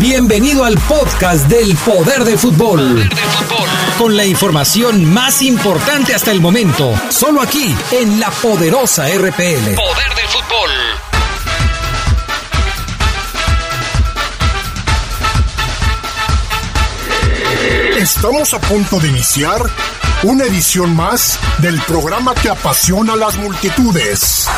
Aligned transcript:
Bienvenido 0.00 0.64
al 0.64 0.78
podcast 0.88 1.46
del 1.48 1.76
Poder 1.76 2.24
del 2.24 2.38
Fútbol. 2.38 3.06
Con 3.98 4.16
la 4.16 4.24
información 4.24 5.04
más 5.04 5.42
importante 5.42 6.14
hasta 6.14 6.30
el 6.30 6.40
momento, 6.40 6.98
solo 7.10 7.42
aquí 7.42 7.76
en 7.90 8.18
la 8.18 8.30
poderosa 8.30 9.06
RPL. 9.08 9.74
Poder 9.74 10.14
del 10.16 10.28
fútbol. 10.28 10.70
Estamos 17.98 18.54
a 18.54 18.58
punto 18.58 18.98
de 19.00 19.08
iniciar 19.08 19.60
una 20.22 20.44
edición 20.44 20.96
más 20.96 21.38
del 21.58 21.78
programa 21.82 22.34
que 22.34 22.48
apasiona 22.48 23.12
a 23.12 23.16
las 23.16 23.36
multitudes. 23.36 24.48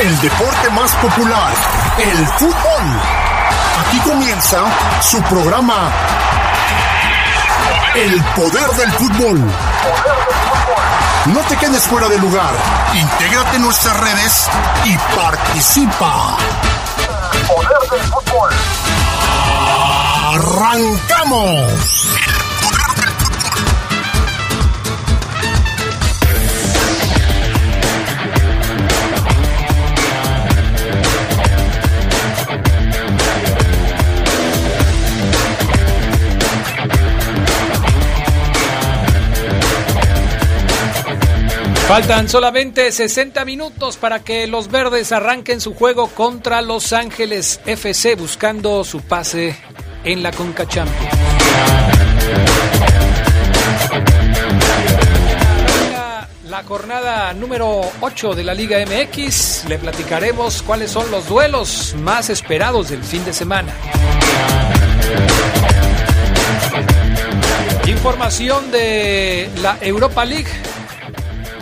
El 0.00 0.20
deporte 0.20 0.70
más 0.70 0.92
popular, 0.96 1.52
el 1.98 2.26
fútbol. 2.38 2.84
Aquí 3.80 3.98
comienza 4.00 4.58
su 5.00 5.20
programa 5.22 5.90
El 7.94 8.22
poder 8.34 8.68
del 8.72 8.92
fútbol. 8.92 9.40
No 11.26 11.40
te 11.48 11.56
quedes 11.56 11.84
fuera 11.84 12.08
de 12.08 12.18
lugar. 12.18 12.50
Intégrate 12.92 13.56
en 13.56 13.62
nuestras 13.62 13.96
redes 13.98 14.48
y 14.84 14.96
participa. 15.16 16.36
Poder 17.48 17.90
del 17.90 18.02
fútbol. 18.12 18.50
¡Arrancamos! 20.34 22.08
Faltan 41.88 42.28
solamente 42.28 42.90
60 42.90 43.44
minutos 43.44 43.96
para 43.96 44.18
que 44.24 44.48
los 44.48 44.68
verdes 44.72 45.12
arranquen 45.12 45.60
su 45.60 45.72
juego 45.72 46.08
contra 46.08 46.60
Los 46.60 46.92
Ángeles 46.92 47.60
FC 47.64 48.16
buscando 48.16 48.82
su 48.82 49.02
pase 49.02 49.56
en 50.02 50.20
la 50.20 50.32
Conca 50.32 50.66
Champions. 50.66 51.14
La 56.48 56.64
jornada 56.64 57.32
número 57.34 57.82
8 58.00 58.34
de 58.34 58.42
la 58.42 58.54
Liga 58.54 58.78
MX, 58.84 59.66
le 59.68 59.78
platicaremos 59.78 60.62
cuáles 60.62 60.90
son 60.90 61.08
los 61.12 61.28
duelos 61.28 61.94
más 62.00 62.30
esperados 62.30 62.88
del 62.88 63.04
fin 63.04 63.24
de 63.24 63.32
semana. 63.32 63.72
Información 67.86 68.72
de 68.72 69.48
la 69.62 69.78
Europa 69.80 70.24
League. 70.24 70.50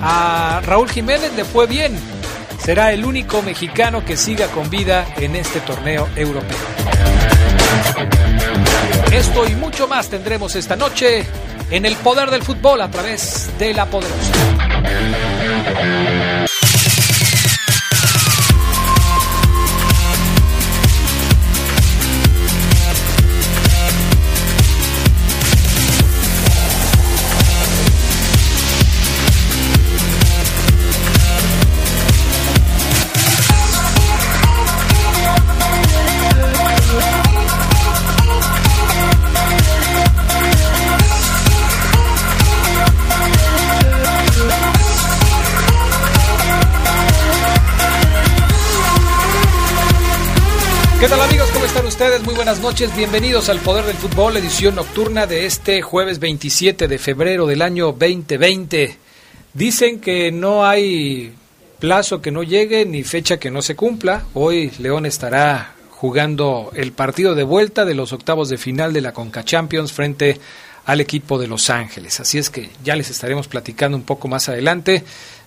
A 0.07 0.61
Raúl 0.63 0.91
Jiménez 0.91 1.33
le 1.35 1.47
fue 1.47 1.67
bien. 1.67 1.99
Será 2.59 2.93
el 2.93 3.07
único 3.07 3.41
mexicano 3.41 4.05
que 4.05 4.19
siga 4.19 4.49
con 4.49 4.69
vida 4.69 5.07
en 5.17 5.35
este 5.35 5.61
torneo 5.61 6.07
europeo. 6.15 6.59
Esto 9.11 9.49
y 9.49 9.55
mucho 9.55 9.89
más 9.89 10.11
tendremos 10.11 10.57
esta 10.57 10.77
noche 10.77 11.25
en 11.71 11.87
el 11.87 11.97
poder 11.97 12.31
del 12.31 12.43
fútbol 12.43 12.83
a 12.83 12.91
través 12.91 13.51
de 13.59 13.73
la 13.73 13.87
poderosa. 13.87 14.33
¿Qué 51.05 51.11
tal 51.11 51.21
amigos? 51.21 51.51
¿Cómo 51.53 51.67
están 51.67 51.85
ustedes? 51.85 52.23
Muy 52.23 52.35
buenas 52.35 52.61
noches. 52.61 52.97
Bienvenidos 52.97 53.51
al 53.51 53.59
Poder 53.59 53.85
del 53.85 53.95
Fútbol, 53.95 54.39
edición 54.39 54.77
nocturna 54.77 55.27
de 55.27 55.45
este 55.45 55.83
jueves 55.83 56.19
27 56.19 56.89
de 56.89 56.99
febrero 56.99 57.47
del 57.47 57.61
año 57.61 57.93
2020. 57.93 58.97
Dicen 59.53 60.01
que 60.01 60.33
no 60.33 60.65
hay 60.65 61.35
plazo 61.79 62.23
que 62.23 62.31
no 62.31 62.43
llegue 62.43 62.87
ni 62.87 63.03
fecha 63.03 63.37
que 63.37 63.51
no 63.51 63.61
se 63.61 63.77
cumpla. 63.77 64.25
Hoy 64.33 64.73
León 64.79 65.05
estará 65.05 65.75
jugando 65.91 66.71
el 66.75 66.93
partido 66.93 67.35
de 67.35 67.43
vuelta 67.43 67.85
de 67.85 67.93
los 67.93 68.15
octavos 68.15 68.49
de 68.49 68.57
final 68.57 68.95
de 68.95 69.03
la 69.03 69.13
Conca 69.13 69.45
Champions 69.45 69.93
frente 69.93 70.41
al 70.87 71.03
equipo 71.03 71.39
de 71.39 71.49
Los 71.49 71.69
Ángeles. 71.69 72.19
Así 72.21 72.39
es 72.39 72.49
que 72.49 72.71
ya 72.83 72.97
les 72.97 73.11
estaremos 73.11 73.47
platicando 73.47 73.95
un 73.95 74.05
poco 74.05 74.27
más 74.27 74.49
adelante 74.49 75.05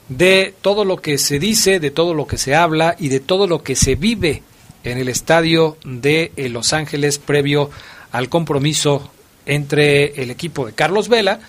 de 0.07 0.53
todo 0.61 0.85
lo 0.85 0.97
que 0.97 1.17
se 1.17 1.39
dice, 1.39 1.79
de 1.79 1.89
todo 1.89 2.13
lo 2.13 2.27
que 2.27 2.37
se 2.37 2.53
habla 2.53 2.95
y 2.99 3.09
de 3.09 3.21
todo 3.21 3.47
lo 3.47 3.63
que 3.63 3.75
se 3.75 3.95
vive 3.95 4.43
en 4.83 4.97
el 4.97 5.09
estadio 5.09 5.77
de 5.83 6.31
eh, 6.35 6.49
Los 6.49 6.73
Ángeles 6.73 7.17
previo 7.19 7.69
al 8.11 8.29
compromiso 8.29 9.11
entre 9.45 10.21
el 10.21 10.31
equipo 10.31 10.65
de 10.65 10.73
Carlos 10.73 11.09
Vela 11.09 11.39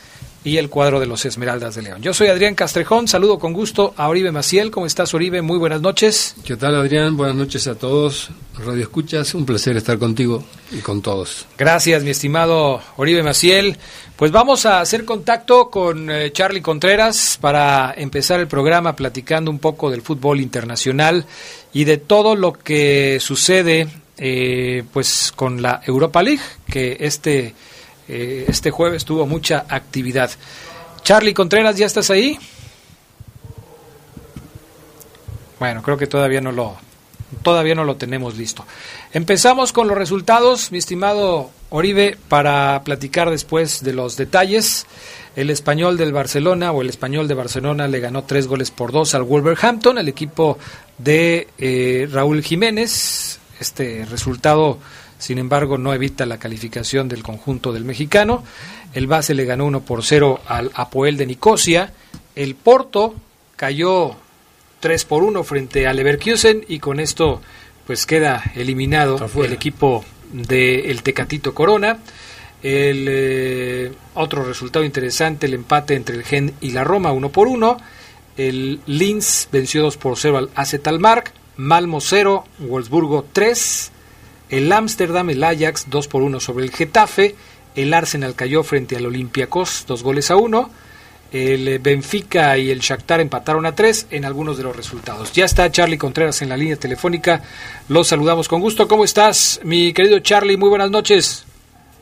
y 0.48 0.56
el 0.56 0.70
cuadro 0.70 0.98
de 0.98 1.06
los 1.06 1.24
Esmeraldas 1.26 1.74
de 1.74 1.82
León. 1.82 2.00
Yo 2.00 2.14
soy 2.14 2.28
Adrián 2.28 2.54
Castrejón, 2.54 3.06
saludo 3.06 3.38
con 3.38 3.52
gusto 3.52 3.92
a 3.96 4.08
Oribe 4.08 4.32
Maciel. 4.32 4.70
¿Cómo 4.70 4.86
estás, 4.86 5.12
Oribe? 5.12 5.42
Muy 5.42 5.58
buenas 5.58 5.82
noches. 5.82 6.34
¿Qué 6.42 6.56
tal, 6.56 6.74
Adrián? 6.74 7.16
Buenas 7.16 7.36
noches 7.36 7.68
a 7.68 7.74
todos. 7.74 8.30
Radio 8.64 8.82
Escuchas, 8.82 9.34
un 9.34 9.44
placer 9.44 9.76
estar 9.76 9.98
contigo 9.98 10.42
y 10.72 10.78
con 10.78 11.02
todos. 11.02 11.46
Gracias, 11.56 12.02
mi 12.02 12.10
estimado 12.10 12.80
Oribe 12.96 13.22
Maciel. 13.22 13.76
Pues 14.16 14.32
vamos 14.32 14.64
a 14.64 14.80
hacer 14.80 15.04
contacto 15.04 15.68
con 15.68 16.10
eh, 16.10 16.32
Charlie 16.32 16.62
Contreras 16.62 17.38
para 17.40 17.94
empezar 17.96 18.40
el 18.40 18.48
programa 18.48 18.96
platicando 18.96 19.50
un 19.50 19.58
poco 19.58 19.90
del 19.90 20.02
fútbol 20.02 20.40
internacional 20.40 21.26
y 21.72 21.84
de 21.84 21.98
todo 21.98 22.34
lo 22.34 22.54
que 22.54 23.18
sucede 23.20 23.86
eh, 24.16 24.82
pues 24.92 25.32
con 25.36 25.62
la 25.62 25.80
Europa 25.86 26.22
League, 26.22 26.42
que 26.68 26.96
este, 27.00 27.54
eh, 28.08 28.46
este 28.48 28.70
jueves 28.70 29.04
tuvo 29.04 29.26
mucha 29.26 29.66
actividad. 29.68 30.30
Charlie 31.02 31.34
Contreras, 31.34 31.76
¿ya 31.76 31.86
estás 31.86 32.10
ahí? 32.10 32.38
Bueno, 35.58 35.82
creo 35.82 35.96
que 35.96 36.06
todavía 36.06 36.40
no 36.40 36.52
lo, 36.52 36.76
todavía 37.42 37.74
no 37.74 37.84
lo 37.84 37.96
tenemos 37.96 38.36
listo. 38.36 38.64
Empezamos 39.12 39.72
con 39.72 39.88
los 39.88 39.98
resultados, 39.98 40.70
mi 40.70 40.78
estimado 40.78 41.50
Oribe, 41.70 42.16
para 42.28 42.82
platicar 42.84 43.30
después 43.30 43.82
de 43.82 43.92
los 43.92 44.16
detalles. 44.16 44.86
El 45.36 45.50
español 45.50 45.96
del 45.96 46.12
Barcelona 46.12 46.72
o 46.72 46.82
el 46.82 46.88
español 46.88 47.28
de 47.28 47.34
Barcelona 47.34 47.88
le 47.88 48.00
ganó 48.00 48.24
tres 48.24 48.46
goles 48.46 48.70
por 48.70 48.92
dos 48.92 49.14
al 49.14 49.22
Wolverhampton, 49.22 49.98
el 49.98 50.08
equipo 50.08 50.58
de 50.98 51.48
eh, 51.58 52.08
Raúl 52.10 52.42
Jiménez. 52.42 53.38
Este 53.60 54.06
resultado, 54.08 54.78
sin 55.18 55.38
embargo, 55.38 55.78
no 55.78 55.92
evita 55.92 56.26
la 56.26 56.38
calificación 56.38 57.08
del 57.08 57.22
conjunto 57.22 57.72
del 57.72 57.84
mexicano. 57.84 58.44
El 58.94 59.06
base 59.08 59.34
le 59.34 59.44
ganó 59.44 59.66
1 59.66 59.80
por 59.80 60.04
0 60.04 60.40
al 60.46 60.70
Apoel 60.74 61.16
de 61.16 61.26
Nicosia. 61.26 61.92
El 62.36 62.54
Porto 62.54 63.14
cayó 63.56 64.14
3 64.80 65.04
por 65.04 65.24
1 65.24 65.42
frente 65.42 65.86
al 65.86 65.96
Leverkusen 65.96 66.64
y 66.68 66.78
con 66.78 67.00
esto 67.00 67.42
pues 67.86 68.06
queda 68.06 68.52
eliminado 68.54 69.18
el 69.42 69.52
equipo 69.52 70.04
del 70.32 71.02
Tecatito 71.02 71.52
Corona. 71.52 71.98
El 72.62 73.06
eh, 73.08 73.92
otro 74.14 74.44
resultado 74.44 74.84
interesante, 74.84 75.46
el 75.46 75.54
empate 75.54 75.94
entre 75.94 76.16
el 76.16 76.24
Gen 76.24 76.54
y 76.60 76.70
la 76.70 76.84
Roma, 76.84 77.12
1 77.12 77.28
por 77.30 77.48
1. 77.48 77.76
El 78.36 78.80
Linz 78.86 79.48
venció 79.50 79.82
2 79.82 79.96
por 79.96 80.16
0 80.16 80.38
al 80.38 80.50
AZ 80.54 80.74
Almark. 80.84 81.32
Malmo 81.56 82.00
0, 82.00 82.44
Wolfsburgo 82.60 83.26
3. 83.32 83.92
El 84.50 84.72
Ámsterdam, 84.72 85.30
el 85.30 85.44
Ajax 85.44 85.88
2 85.90 86.08
por 86.08 86.22
1 86.22 86.40
sobre 86.40 86.64
el 86.64 86.70
Getafe. 86.70 87.34
El 87.74 87.92
Arsenal 87.92 88.34
cayó 88.34 88.62
frente 88.62 88.96
al 88.96 89.06
Olympiacos 89.06 89.84
2 89.86 90.02
goles 90.02 90.30
a 90.30 90.36
1. 90.36 90.70
El 91.30 91.78
Benfica 91.80 92.56
y 92.56 92.70
el 92.70 92.80
Shakhtar 92.80 93.20
empataron 93.20 93.66
a 93.66 93.74
3 93.74 94.08
en 94.10 94.24
algunos 94.24 94.56
de 94.56 94.64
los 94.64 94.74
resultados. 94.74 95.32
Ya 95.32 95.44
está 95.44 95.70
Charlie 95.70 95.98
Contreras 95.98 96.40
en 96.40 96.48
la 96.48 96.56
línea 96.56 96.76
telefónica. 96.76 97.42
Los 97.88 98.08
saludamos 98.08 98.48
con 98.48 98.60
gusto. 98.62 98.88
¿Cómo 98.88 99.04
estás, 99.04 99.60
mi 99.62 99.92
querido 99.92 100.18
Charlie? 100.20 100.56
Muy 100.56 100.70
buenas 100.70 100.90
noches. 100.90 101.44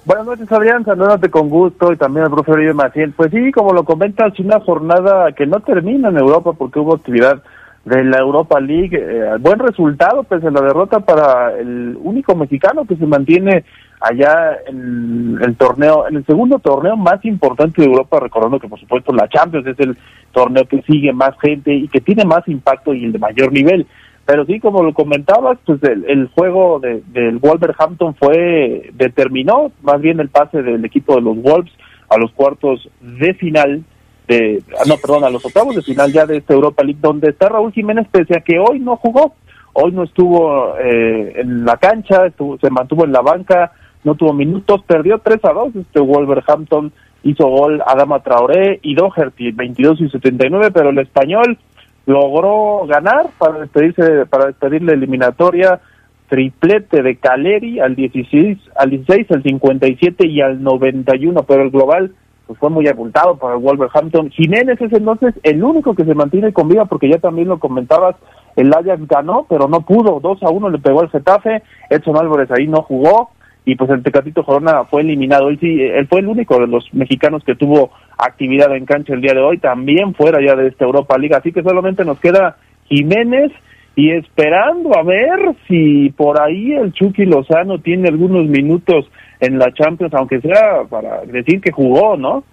Buenas 0.04 0.26
noches, 0.26 0.52
Adrián. 0.52 0.84
Saludándote 0.84 1.28
con 1.28 1.50
gusto 1.50 1.92
y 1.92 1.96
también 1.96 2.26
al 2.26 2.30
profesor 2.30 2.62
Ibe 2.62 2.74
Maciel. 2.74 3.12
Pues 3.12 3.32
sí, 3.32 3.50
como 3.50 3.72
lo 3.72 3.84
comentas, 3.84 4.38
una 4.38 4.60
jornada 4.60 5.32
que 5.32 5.46
no 5.46 5.58
termina 5.58 6.10
en 6.10 6.18
Europa 6.18 6.52
porque 6.52 6.78
hubo 6.78 6.94
actividad 6.94 7.42
de 7.86 8.04
la 8.04 8.18
Europa 8.18 8.60
League. 8.60 8.98
Eh, 9.00 9.36
buen 9.40 9.58
resultado, 9.58 10.24
pese 10.24 10.48
a 10.48 10.50
la 10.50 10.60
derrota 10.60 11.00
para 11.00 11.56
el 11.56 11.96
único 12.02 12.34
mexicano 12.34 12.84
que 12.84 12.96
se 12.96 13.06
mantiene 13.06 13.64
allá 14.00 14.58
en 14.66 15.38
el 15.40 15.56
torneo, 15.56 16.06
en 16.08 16.16
el 16.16 16.26
segundo 16.26 16.58
torneo 16.58 16.96
más 16.96 17.24
importante 17.24 17.80
de 17.80 17.88
Europa, 17.88 18.20
recordando 18.20 18.58
que 18.58 18.68
por 18.68 18.80
supuesto 18.80 19.12
la 19.12 19.28
Champions 19.28 19.66
es 19.68 19.78
el 19.78 19.96
torneo 20.32 20.66
que 20.66 20.82
sigue 20.82 21.12
más 21.12 21.38
gente 21.40 21.72
y 21.72 21.88
que 21.88 22.00
tiene 22.00 22.24
más 22.24 22.46
impacto 22.48 22.92
y 22.92 23.04
el 23.04 23.12
de 23.12 23.18
mayor 23.18 23.52
nivel. 23.52 23.86
Pero 24.26 24.44
sí, 24.44 24.58
como 24.58 24.82
lo 24.82 24.92
comentabas, 24.92 25.56
pues 25.64 25.80
el, 25.84 26.28
juego 26.34 26.80
de, 26.80 27.00
del 27.12 27.38
Wolverhampton 27.38 28.16
fue, 28.16 28.90
determinó 28.94 29.70
más 29.82 30.00
bien 30.00 30.18
el 30.18 30.28
pase 30.28 30.62
del 30.62 30.84
equipo 30.84 31.14
de 31.14 31.20
los 31.20 31.40
Wolves 31.40 31.72
a 32.08 32.18
los 32.18 32.32
cuartos 32.32 32.88
de 33.00 33.34
final, 33.34 33.84
de, 34.28 34.62
no, 34.86 34.96
perdón, 34.96 35.24
a 35.24 35.30
los 35.30 35.44
octavos 35.44 35.76
de 35.76 35.82
final 35.82 36.12
ya 36.12 36.26
de 36.26 36.38
esta 36.38 36.54
Europa 36.54 36.82
League, 36.82 37.00
donde 37.00 37.30
está 37.30 37.48
Raúl 37.48 37.72
Jiménez, 37.72 38.06
pese 38.10 38.36
a 38.36 38.40
que 38.40 38.58
hoy 38.58 38.80
no 38.80 38.96
jugó, 38.96 39.34
hoy 39.72 39.92
no 39.92 40.02
estuvo 40.02 40.76
eh, 40.78 41.34
en 41.36 41.64
la 41.64 41.76
cancha, 41.76 42.26
estuvo, 42.26 42.58
se 42.58 42.70
mantuvo 42.70 43.04
en 43.04 43.12
la 43.12 43.20
banca, 43.20 43.72
no 44.04 44.14
tuvo 44.14 44.32
minutos, 44.32 44.82
perdió 44.86 45.18
3 45.18 45.44
a 45.44 45.52
2, 45.52 45.76
este 45.76 46.00
Wolverhampton 46.00 46.92
hizo 47.22 47.46
gol 47.46 47.82
Adama 47.86 48.20
Traoré 48.20 48.78
y 48.82 48.94
Doherty, 48.94 49.52
22 49.52 50.00
y 50.00 50.10
79, 50.10 50.70
pero 50.72 50.90
el 50.90 50.98
español 50.98 51.58
logró 52.06 52.86
ganar 52.86 53.26
para 53.38 53.60
despedirse 53.60 54.26
para 54.26 54.46
despedir 54.46 54.82
la 54.82 54.92
eliminatoria 54.92 55.80
triplete 56.28 57.02
de 57.02 57.16
Caleri 57.16 57.80
al 57.80 57.96
16 57.96 58.58
al 58.76 58.90
16 58.90 59.30
al 59.32 59.42
57 59.42 60.26
y 60.26 60.40
al 60.40 60.62
91 60.62 61.42
pero 61.42 61.62
el 61.62 61.70
global 61.70 62.14
pues 62.46 62.58
fue 62.58 62.70
muy 62.70 62.86
abultado 62.88 63.36
para 63.36 63.54
el 63.54 63.60
Wolverhampton 63.60 64.30
Jiménez 64.30 64.80
es 64.80 64.92
entonces 64.92 65.34
el 65.42 65.62
único 65.62 65.94
que 65.94 66.04
se 66.04 66.14
mantiene 66.14 66.52
con 66.52 66.68
vida 66.68 66.84
porque 66.84 67.08
ya 67.08 67.18
también 67.18 67.48
lo 67.48 67.58
comentabas 67.58 68.16
el 68.54 68.72
Ajax 68.72 69.06
ganó 69.08 69.46
pero 69.48 69.68
no 69.68 69.80
pudo 69.80 70.20
2 70.20 70.42
a 70.42 70.50
1 70.50 70.70
le 70.70 70.78
pegó 70.78 71.00
al 71.00 71.10
Getafe 71.10 71.62
Edson 71.90 72.16
Álvarez 72.16 72.50
ahí 72.50 72.66
no 72.66 72.82
jugó 72.82 73.30
y 73.66 73.74
pues 73.74 73.90
el 73.90 74.02
Tecatito 74.02 74.44
Corona 74.44 74.84
fue 74.84 75.02
eliminado. 75.02 75.48
Él 75.48 75.58
sí, 75.58 75.82
él 75.82 76.06
fue 76.06 76.20
el 76.20 76.28
único 76.28 76.58
de 76.60 76.68
los 76.68 76.88
mexicanos 76.94 77.42
que 77.44 77.56
tuvo 77.56 77.90
actividad 78.16 78.74
en 78.74 78.86
cancha 78.86 79.12
el 79.12 79.20
día 79.20 79.34
de 79.34 79.42
hoy, 79.42 79.58
también 79.58 80.14
fuera 80.14 80.38
ya 80.40 80.54
de 80.54 80.68
esta 80.68 80.84
Europa 80.84 81.18
Liga. 81.18 81.38
Así 81.38 81.50
que 81.50 81.64
solamente 81.64 82.04
nos 82.04 82.20
queda 82.20 82.56
Jiménez 82.84 83.50
y 83.96 84.12
esperando 84.12 84.94
a 84.94 85.02
ver 85.02 85.56
si 85.66 86.10
por 86.10 86.40
ahí 86.40 86.74
el 86.74 86.92
Chucky 86.92 87.24
Lozano 87.24 87.80
tiene 87.80 88.08
algunos 88.08 88.46
minutos 88.46 89.10
en 89.40 89.58
la 89.58 89.72
Champions, 89.72 90.12
aunque 90.14 90.40
sea 90.40 90.84
para 90.88 91.22
decir 91.24 91.62
que 91.62 91.72
jugó, 91.72 92.16
¿no? 92.16 92.44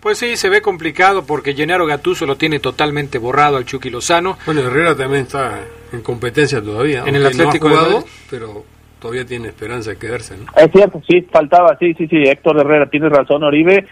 Pues 0.00 0.18
sí, 0.18 0.36
se 0.36 0.50
ve 0.50 0.60
complicado 0.60 1.24
porque 1.26 1.54
Gennaro 1.54 1.86
Gattuso 1.86 2.26
lo 2.26 2.36
tiene 2.36 2.60
totalmente 2.60 3.16
borrado 3.16 3.56
al 3.56 3.64
Chucky 3.64 3.88
Lozano. 3.88 4.36
Bueno, 4.44 4.60
Herrera 4.60 4.94
también 4.94 5.22
está 5.22 5.60
en 5.90 6.02
competencia 6.02 6.60
todavía. 6.60 7.04
En 7.06 7.16
el 7.16 7.24
Atlético 7.24 7.70
no 7.70 8.04
pero 8.30 8.62
todavía 9.00 9.24
tiene 9.24 9.48
esperanza 9.48 9.90
de 9.90 9.96
quedarse, 9.96 10.36
¿no? 10.36 10.44
Es 10.54 10.70
cierto, 10.70 11.00
sí, 11.08 11.22
faltaba, 11.22 11.76
sí, 11.78 11.94
sí, 11.94 12.06
sí, 12.08 12.16
Héctor 12.24 12.60
Herrera, 12.60 12.90
tiene 12.90 13.08
razón, 13.08 13.42
Oribe. 13.42 13.86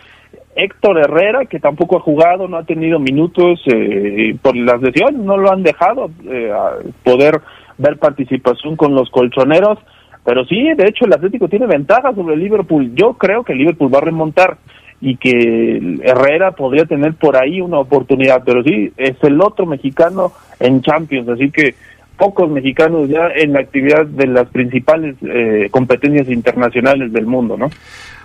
Héctor 0.54 0.98
Herrera, 0.98 1.46
que 1.46 1.60
tampoco 1.60 1.96
ha 1.96 2.00
jugado, 2.00 2.46
no 2.46 2.58
ha 2.58 2.64
tenido 2.64 2.98
minutos 2.98 3.60
eh, 3.66 4.36
por 4.42 4.56
las 4.56 4.82
lesiones, 4.82 5.20
no 5.20 5.36
lo 5.36 5.50
han 5.50 5.62
dejado 5.62 6.10
eh, 6.24 6.52
poder 7.02 7.40
ver 7.78 7.98
participación 7.98 8.76
con 8.76 8.94
los 8.94 9.10
colchoneros, 9.10 9.78
pero 10.24 10.44
sí, 10.44 10.62
de 10.74 10.84
hecho 10.84 11.06
el 11.06 11.14
Atlético 11.14 11.48
tiene 11.48 11.66
ventaja 11.66 12.14
sobre 12.14 12.34
el 12.34 12.40
Liverpool. 12.40 12.94
Yo 12.94 13.14
creo 13.14 13.44
que 13.44 13.52
el 13.52 13.58
Liverpool 13.58 13.92
va 13.92 13.98
a 13.98 14.02
remontar 14.02 14.58
y 15.00 15.16
que 15.16 15.98
Herrera 16.04 16.52
podría 16.52 16.84
tener 16.84 17.14
por 17.14 17.36
ahí 17.36 17.60
una 17.60 17.78
oportunidad, 17.78 18.42
pero 18.44 18.62
sí, 18.62 18.92
es 18.96 19.16
el 19.22 19.40
otro 19.40 19.66
mexicano 19.66 20.32
en 20.60 20.80
Champions, 20.80 21.28
así 21.28 21.50
que 21.50 21.74
pocos 22.16 22.48
mexicanos 22.48 23.08
ya 23.08 23.28
en 23.34 23.52
la 23.52 23.60
actividad 23.60 24.06
de 24.06 24.28
las 24.28 24.46
principales 24.48 25.16
eh, 25.22 25.68
competencias 25.72 26.28
internacionales 26.28 27.12
del 27.12 27.26
mundo, 27.26 27.56
¿no? 27.56 27.68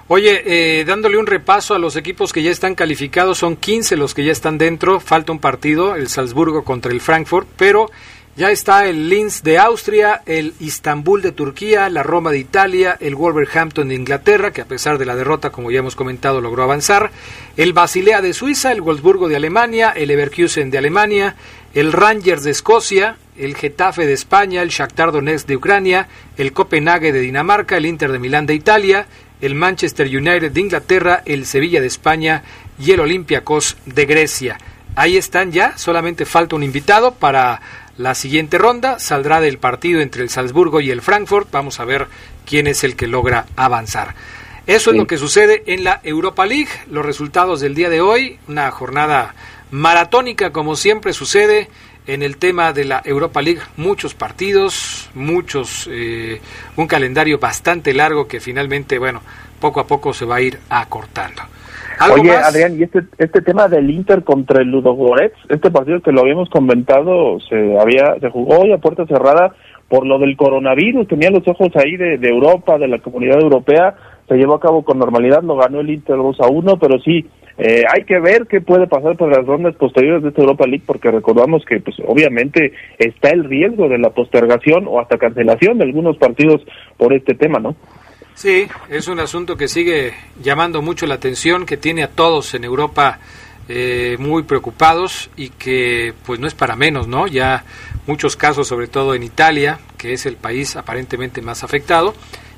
Oye, 0.09 0.41
eh, 0.45 0.85
dándole 0.85 1.17
un 1.17 1.27
repaso 1.27 1.75
a 1.75 1.79
los 1.79 1.97
equipos 1.97 2.31
que 2.31 2.41
ya 2.41 2.49
están 2.49 2.75
calificados, 2.75 3.39
son 3.39 3.57
15 3.57 3.97
los 3.97 4.13
que 4.13 4.23
ya 4.23 4.31
están 4.31 4.57
dentro, 4.57 5.01
falta 5.01 5.33
un 5.33 5.39
partido, 5.39 5.95
el 5.95 6.07
Salzburgo 6.07 6.63
contra 6.63 6.93
el 6.93 7.01
Frankfurt, 7.01 7.45
pero 7.57 7.91
ya 8.37 8.49
está 8.49 8.85
el 8.85 9.09
Linz 9.09 9.43
de 9.43 9.57
Austria, 9.57 10.21
el 10.25 10.53
Istanbul 10.61 11.21
de 11.21 11.33
Turquía, 11.33 11.89
la 11.89 12.03
Roma 12.03 12.31
de 12.31 12.37
Italia, 12.37 12.95
el 13.01 13.15
Wolverhampton 13.15 13.89
de 13.89 13.95
Inglaterra, 13.95 14.51
que 14.51 14.61
a 14.61 14.65
pesar 14.65 14.97
de 14.97 15.05
la 15.05 15.15
derrota, 15.17 15.49
como 15.49 15.71
ya 15.71 15.79
hemos 15.79 15.97
comentado, 15.97 16.39
logró 16.39 16.63
avanzar, 16.63 17.11
el 17.57 17.73
Basilea 17.73 18.21
de 18.21 18.33
Suiza, 18.33 18.71
el 18.71 18.81
Wolfsburgo 18.81 19.27
de 19.27 19.35
Alemania, 19.35 19.89
el 19.89 20.07
Leverkusen 20.07 20.71
de 20.71 20.77
Alemania, 20.77 21.35
el 21.73 21.91
Rangers 21.91 22.43
de 22.43 22.51
Escocia, 22.51 23.17
el 23.37 23.55
Getafe 23.55 24.05
de 24.05 24.13
España, 24.13 24.61
el 24.61 24.69
Shakhtar 24.69 25.11
Donetsk 25.11 25.47
de 25.47 25.57
Ucrania, 25.57 26.07
el 26.37 26.53
Copenhague 26.53 27.11
de 27.11 27.19
Dinamarca, 27.19 27.75
el 27.75 27.85
Inter 27.85 28.11
de 28.11 28.19
Milán 28.19 28.45
de 28.45 28.53
Italia, 28.53 29.07
el 29.41 29.55
Manchester 29.55 30.07
United 30.07 30.51
de 30.51 30.61
Inglaterra, 30.61 31.21
el 31.25 31.45
Sevilla 31.45 31.81
de 31.81 31.87
España 31.87 32.43
y 32.79 32.91
el 32.91 32.99
Olympiacos 32.99 33.77
de 33.85 34.05
Grecia. 34.05 34.57
Ahí 34.95 35.17
están 35.17 35.51
ya, 35.51 35.77
solamente 35.77 36.25
falta 36.25 36.55
un 36.55 36.63
invitado 36.63 37.13
para 37.13 37.61
la 37.97 38.15
siguiente 38.15 38.57
ronda. 38.57 38.99
Saldrá 38.99 39.41
del 39.41 39.57
partido 39.57 40.01
entre 40.01 40.23
el 40.23 40.29
Salzburgo 40.29 40.81
y 40.81 40.91
el 40.91 41.01
Frankfurt. 41.01 41.49
Vamos 41.51 41.79
a 41.79 41.85
ver 41.85 42.07
quién 42.45 42.67
es 42.67 42.83
el 42.83 42.95
que 42.95 43.07
logra 43.07 43.45
avanzar. 43.55 44.15
Eso 44.65 44.91
es 44.91 44.97
lo 44.97 45.07
que 45.07 45.17
sucede 45.17 45.63
en 45.67 45.83
la 45.83 46.01
Europa 46.03 46.45
League. 46.45 46.69
Los 46.89 47.05
resultados 47.05 47.61
del 47.61 47.75
día 47.75 47.89
de 47.89 48.01
hoy, 48.01 48.39
una 48.47 48.69
jornada 48.71 49.33
maratónica 49.71 50.51
como 50.51 50.75
siempre 50.75 51.13
sucede 51.13 51.69
en 52.07 52.23
el 52.23 52.37
tema 52.37 52.73
de 52.73 52.85
la 52.85 53.01
Europa 53.03 53.41
League, 53.41 53.59
muchos 53.75 54.15
partidos, 54.15 55.09
muchos, 55.13 55.89
eh, 55.91 56.39
un 56.77 56.87
calendario 56.87 57.37
bastante 57.37 57.93
largo 57.93 58.27
que 58.27 58.39
finalmente, 58.39 58.97
bueno, 58.97 59.21
poco 59.59 59.81
a 59.81 59.87
poco 59.87 60.13
se 60.13 60.25
va 60.25 60.37
a 60.37 60.41
ir 60.41 60.57
acortando. 60.69 61.41
Oye, 62.13 62.31
Adrián, 62.31 62.79
y 62.79 62.83
este, 62.83 63.01
este 63.17 63.41
tema 63.41 63.67
del 63.67 63.89
Inter 63.89 64.23
contra 64.23 64.61
el 64.61 64.69
Ludogorets, 64.69 65.35
este 65.49 65.71
partido 65.71 65.99
que 65.99 66.11
lo 66.11 66.21
habíamos 66.21 66.49
comentado, 66.49 67.39
se 67.39 67.77
había 67.79 68.15
se 68.21 68.29
jugó 68.29 68.59
hoy 68.59 68.71
a 68.71 68.77
puerta 68.77 69.05
cerrada 69.07 69.55
por 69.89 70.05
lo 70.05 70.19
del 70.19 70.37
coronavirus, 70.37 71.07
tenía 71.07 71.31
los 71.31 71.47
ojos 71.47 71.69
ahí 71.75 71.97
de, 71.97 72.17
de 72.17 72.29
Europa, 72.29 72.77
de 72.77 72.87
la 72.87 72.99
comunidad 72.99 73.41
europea, 73.41 73.95
se 74.27 74.35
llevó 74.35 74.55
a 74.55 74.59
cabo 74.59 74.83
con 74.83 74.99
normalidad, 74.99 75.41
lo 75.41 75.55
ganó 75.55 75.79
el 75.79 75.89
Inter 75.89 76.17
2 76.17 76.41
a 76.41 76.47
1, 76.47 76.77
pero 76.77 76.99
sí, 76.99 77.25
eh, 77.57 77.83
hay 77.91 78.03
que 78.03 78.19
ver 78.19 78.45
qué 78.45 78.61
puede 78.61 78.85
pasar 78.85 79.17
por 79.17 79.35
las 79.35 79.45
rondas 79.45 79.75
posteriores 79.75 80.21
de 80.21 80.29
esta 80.29 80.41
Europa 80.41 80.67
League, 80.67 80.83
porque 80.85 81.09
recordamos 81.09 81.65
que, 81.65 81.79
pues, 81.79 81.97
obviamente 82.05 82.71
está 82.99 83.29
el 83.29 83.45
riesgo 83.45 83.89
de 83.89 83.97
la 83.97 84.11
postergación 84.11 84.85
o 84.87 84.99
hasta 84.99 85.17
cancelación 85.17 85.79
de 85.79 85.85
algunos 85.85 86.17
partidos 86.17 86.61
por 86.97 87.13
este 87.13 87.33
tema, 87.33 87.59
¿no? 87.59 87.75
Sí, 88.35 88.67
es 88.89 89.07
un 89.07 89.19
asunto 89.19 89.57
que 89.57 89.67
sigue 89.67 90.13
llamando 90.43 90.83
mucho 90.83 91.07
la 91.07 91.15
atención, 91.15 91.65
que 91.65 91.77
tiene 91.77 92.03
a 92.03 92.09
todos 92.09 92.53
en 92.53 92.63
Europa 92.63 93.19
eh, 93.67 94.17
muy 94.19 94.43
preocupados 94.43 95.31
y 95.35 95.49
que, 95.49 96.13
pues, 96.27 96.39
no 96.39 96.45
es 96.45 96.53
para 96.53 96.75
menos, 96.75 97.07
¿no? 97.07 97.25
Ya 97.25 97.65
muchos 98.05 98.35
casos, 98.35 98.67
sobre 98.67 98.87
todo 98.87 99.15
en 99.15 99.23
Italia, 99.23 99.79
que 99.97 100.13
es 100.13 100.27
el 100.27 100.35
país 100.35 100.75
aparentemente 100.75 101.41
más 101.41 101.63
afectado 101.63 102.13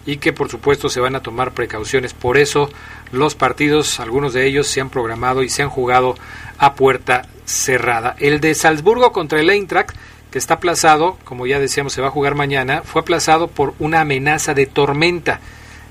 y 0.06 0.18
que 0.18 0.34
por 0.34 0.50
supuesto 0.50 0.90
se 0.90 1.00
van 1.00 1.16
a 1.16 1.22
tomar 1.22 1.52
precauciones. 1.52 2.14
Por 2.14 2.38
eso 2.38 2.70
los 3.12 3.36
partidos, 3.36 4.00
algunos 4.00 4.34
de 4.34 4.46
ellos 4.46 4.68
se 4.68 4.82
han 4.82 4.90
programado 4.90 5.44
y 5.44 5.50
se 5.50 5.64
han 5.64 5.70
jugado 5.70 6.16
a 6.58 6.76
puerta 6.76 7.24
cerrada. 7.46 8.16
El 8.20 8.40
de 8.40 8.54
Salzburgo 8.54 9.12
contra 9.12 9.40
el 9.40 9.50
Eintracht, 9.50 9.96
que 10.32 10.38
está 10.38 10.56
aplazado, 10.56 11.18
como 11.24 11.48
ya 11.48 11.60
decíamos, 11.60 11.94
se 11.94 12.02
va 12.02 12.08
a 12.08 12.12
jugar 12.12 12.36
mañana, 12.36 12.82
fue 12.84 13.02
aplazado 13.02 13.48
por 13.48 13.74
una 13.80 14.02
amenaza 14.02 14.54
de 14.54 14.68
tormenta. 14.68 15.40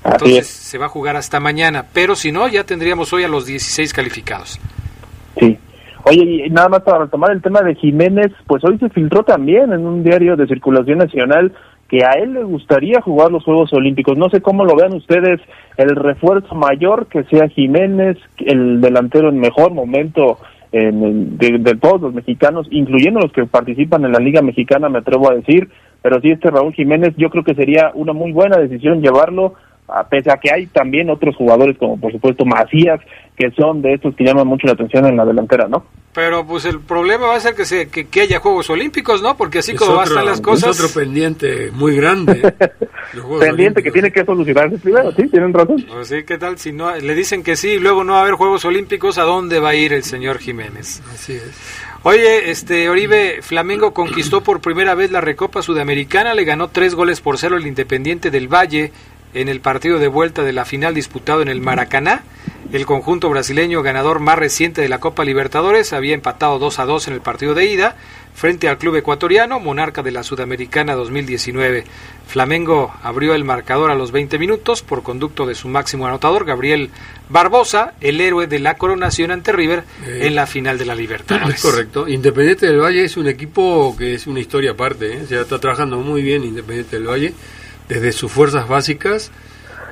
Entonces 0.05 0.47
se 0.47 0.77
va 0.77 0.85
a 0.85 0.89
jugar 0.89 1.17
hasta 1.17 1.41
mañana, 1.41 1.85
pero 1.93 2.15
si 2.15 2.31
no, 2.31 2.47
ya 2.47 2.63
tendríamos 2.63 3.11
hoy 3.11 3.23
a 3.23 3.27
los 3.27 3.45
16 3.45 3.93
calificados. 3.93 4.59
Sí. 5.37 5.57
Oye, 6.03 6.45
y 6.47 6.49
nada 6.49 6.69
más 6.69 6.81
para 6.83 6.99
retomar 6.99 7.31
el 7.31 7.41
tema 7.41 7.61
de 7.61 7.75
Jiménez, 7.75 8.31
pues 8.47 8.63
hoy 8.63 8.77
se 8.79 8.89
filtró 8.89 9.23
también 9.23 9.73
en 9.73 9.85
un 9.85 10.01
diario 10.01 10.37
de 10.37 10.47
circulación 10.47 10.99
nacional 10.99 11.51
que 11.89 12.05
a 12.05 12.11
él 12.11 12.33
le 12.33 12.43
gustaría 12.43 13.01
jugar 13.01 13.31
los 13.31 13.43
Juegos 13.43 13.73
Olímpicos. 13.73 14.17
No 14.17 14.29
sé 14.29 14.41
cómo 14.41 14.63
lo 14.63 14.75
vean 14.75 14.93
ustedes, 14.93 15.41
el 15.75 15.95
refuerzo 15.95 16.53
mayor 16.55 17.07
que 17.07 17.23
sea 17.25 17.49
Jiménez, 17.49 18.17
el 18.37 18.79
delantero 18.79 19.29
en 19.29 19.39
mejor 19.39 19.73
momento 19.73 20.37
de, 20.71 21.77
todos 21.81 22.01
los 22.01 22.13
mexicanos, 22.13 22.67
incluyendo 22.69 23.19
los 23.19 23.31
que 23.31 23.45
participan 23.45 24.05
en 24.05 24.11
la 24.11 24.19
Liga 24.19 24.41
Mexicana, 24.41 24.87
me 24.87 24.99
atrevo 24.99 25.31
a 25.31 25.35
decir, 25.35 25.69
pero 26.01 26.21
sí 26.21 26.29
este 26.29 26.51
Raúl 26.51 26.73
Jiménez, 26.73 27.15
yo 27.17 27.29
creo 27.31 27.43
que 27.43 27.55
sería 27.55 27.91
una 27.95 28.13
muy 28.13 28.31
buena 28.31 28.57
decisión 28.57 29.01
llevarlo 29.01 29.55
a 29.87 30.07
pese 30.07 30.31
a 30.31 30.37
que 30.37 30.53
hay 30.53 30.67
también 30.67 31.09
otros 31.09 31.35
jugadores 31.35 31.75
como 31.79 31.99
por 31.99 32.11
supuesto 32.11 32.45
Macías 32.45 32.99
que 33.35 33.49
son 33.51 33.81
de 33.81 33.93
estos 33.93 34.13
que 34.13 34.23
llaman 34.23 34.45
mucho 34.45 34.67
la 34.67 34.73
atención 34.73 35.07
en 35.07 35.17
la 35.17 35.25
delantera, 35.25 35.67
¿no? 35.67 35.83
Pero 36.13 36.45
pues 36.45 36.65
el 36.65 36.79
problema 36.79 37.27
va 37.27 37.35
a 37.35 37.39
ser 37.39 37.53
que 37.53 37.65
se 37.65 37.87
que, 37.87 38.21
haya 38.21 38.39
Juegos 38.39 38.69
Olímpicos, 38.71 39.21
¿no? 39.21 39.37
Porque 39.37 39.59
así 39.59 39.75
como 39.75 39.95
van 39.95 40.13
las 40.25 40.41
cosas... 40.41 40.71
Es 40.77 40.83
otro 40.83 41.01
pendiente 41.01 41.69
muy 41.71 41.95
grande. 41.95 42.53
pendiente 43.39 43.83
que 43.83 43.91
tiene 43.91 44.11
que 44.11 44.25
solucionarse 44.25 44.79
primero, 44.79 45.11
sí, 45.11 45.27
tienen 45.27 45.53
razón. 45.53 45.85
Pues 45.87 46.07
sí, 46.07 46.23
¿qué 46.23 46.39
tal 46.39 46.57
si 46.57 46.71
no 46.71 46.95
le 46.95 47.13
dicen 47.13 47.43
que 47.43 47.55
sí 47.55 47.69
y 47.69 47.79
luego 47.79 48.03
no 48.03 48.13
va 48.13 48.19
a 48.19 48.21
haber 48.23 48.33
Juegos 48.33 48.65
Olímpicos? 48.65 49.19
¿A 49.19 49.23
dónde 49.23 49.59
va 49.59 49.69
a 49.69 49.75
ir 49.75 49.93
el 49.93 50.03
señor 50.03 50.39
Jiménez? 50.39 51.01
Así 51.13 51.33
es. 51.33 51.43
Oye, 52.03 52.49
este 52.49 52.89
Oribe, 52.89 53.41
Flamengo 53.41 53.93
conquistó 53.93 54.41
por 54.41 54.61
primera 54.61 54.95
vez 54.95 55.11
la 55.11 55.19
Recopa 55.19 55.61
Sudamericana, 55.61 56.33
le 56.33 56.45
ganó 56.45 56.69
tres 56.69 56.95
goles 56.95 57.19
por 57.19 57.37
cero 57.37 57.57
al 57.57 57.67
Independiente 57.67 58.31
del 58.31 58.47
Valle 58.47 58.93
en 59.33 59.47
el 59.47 59.61
partido 59.61 59.99
de 59.99 60.07
vuelta 60.07 60.43
de 60.43 60.53
la 60.53 60.65
final 60.65 60.93
disputado 60.93 61.41
en 61.41 61.47
el 61.47 61.61
Maracaná. 61.61 62.23
El 62.71 62.85
conjunto 62.85 63.29
brasileño 63.29 63.81
ganador 63.81 64.19
más 64.19 64.37
reciente 64.37 64.81
de 64.81 64.89
la 64.89 64.99
Copa 64.99 65.25
Libertadores 65.25 65.91
había 65.93 66.13
empatado 66.13 66.59
2 66.59 66.79
a 66.79 66.85
2 66.85 67.07
en 67.07 67.13
el 67.15 67.21
partido 67.21 67.55
de 67.55 67.65
ida 67.65 67.95
frente 68.39 68.69
al 68.69 68.77
club 68.77 68.95
ecuatoriano, 68.95 69.59
monarca 69.59 70.01
de 70.01 70.11
la 70.11 70.23
Sudamericana 70.23 70.95
2019. 70.95 71.83
Flamengo 72.25 72.93
abrió 73.03 73.33
el 73.33 73.43
marcador 73.43 73.91
a 73.91 73.95
los 73.95 74.11
20 74.11 74.37
minutos 74.39 74.81
por 74.81 75.03
conducto 75.03 75.45
de 75.45 75.55
su 75.55 75.67
máximo 75.67 76.07
anotador, 76.07 76.45
Gabriel 76.45 76.89
Barbosa, 77.27 77.95
el 77.99 78.21
héroe 78.21 78.47
de 78.47 78.59
la 78.59 78.75
coronación 78.75 79.31
ante 79.31 79.51
River 79.51 79.83
Eh, 80.05 80.27
en 80.27 80.35
la 80.35 80.45
final 80.45 80.77
de 80.77 80.85
la 80.85 80.95
Libertadores. 80.95 81.55
Es 81.55 81.61
correcto. 81.61 82.07
Independiente 82.07 82.67
del 82.67 82.79
Valle 82.79 83.03
es 83.03 83.17
un 83.17 83.27
equipo 83.27 83.95
que 83.97 84.13
es 84.13 84.25
una 84.25 84.39
historia 84.39 84.71
aparte. 84.71 85.13
¿eh? 85.13 85.21
O 85.23 85.27
sea, 85.27 85.41
está 85.41 85.59
trabajando 85.59 85.97
muy 85.97 86.21
bien 86.21 86.43
Independiente 86.43 86.97
del 86.97 87.09
Valle 87.09 87.33
desde 87.89 88.13
sus 88.13 88.31
fuerzas 88.31 88.67
básicas. 88.69 89.31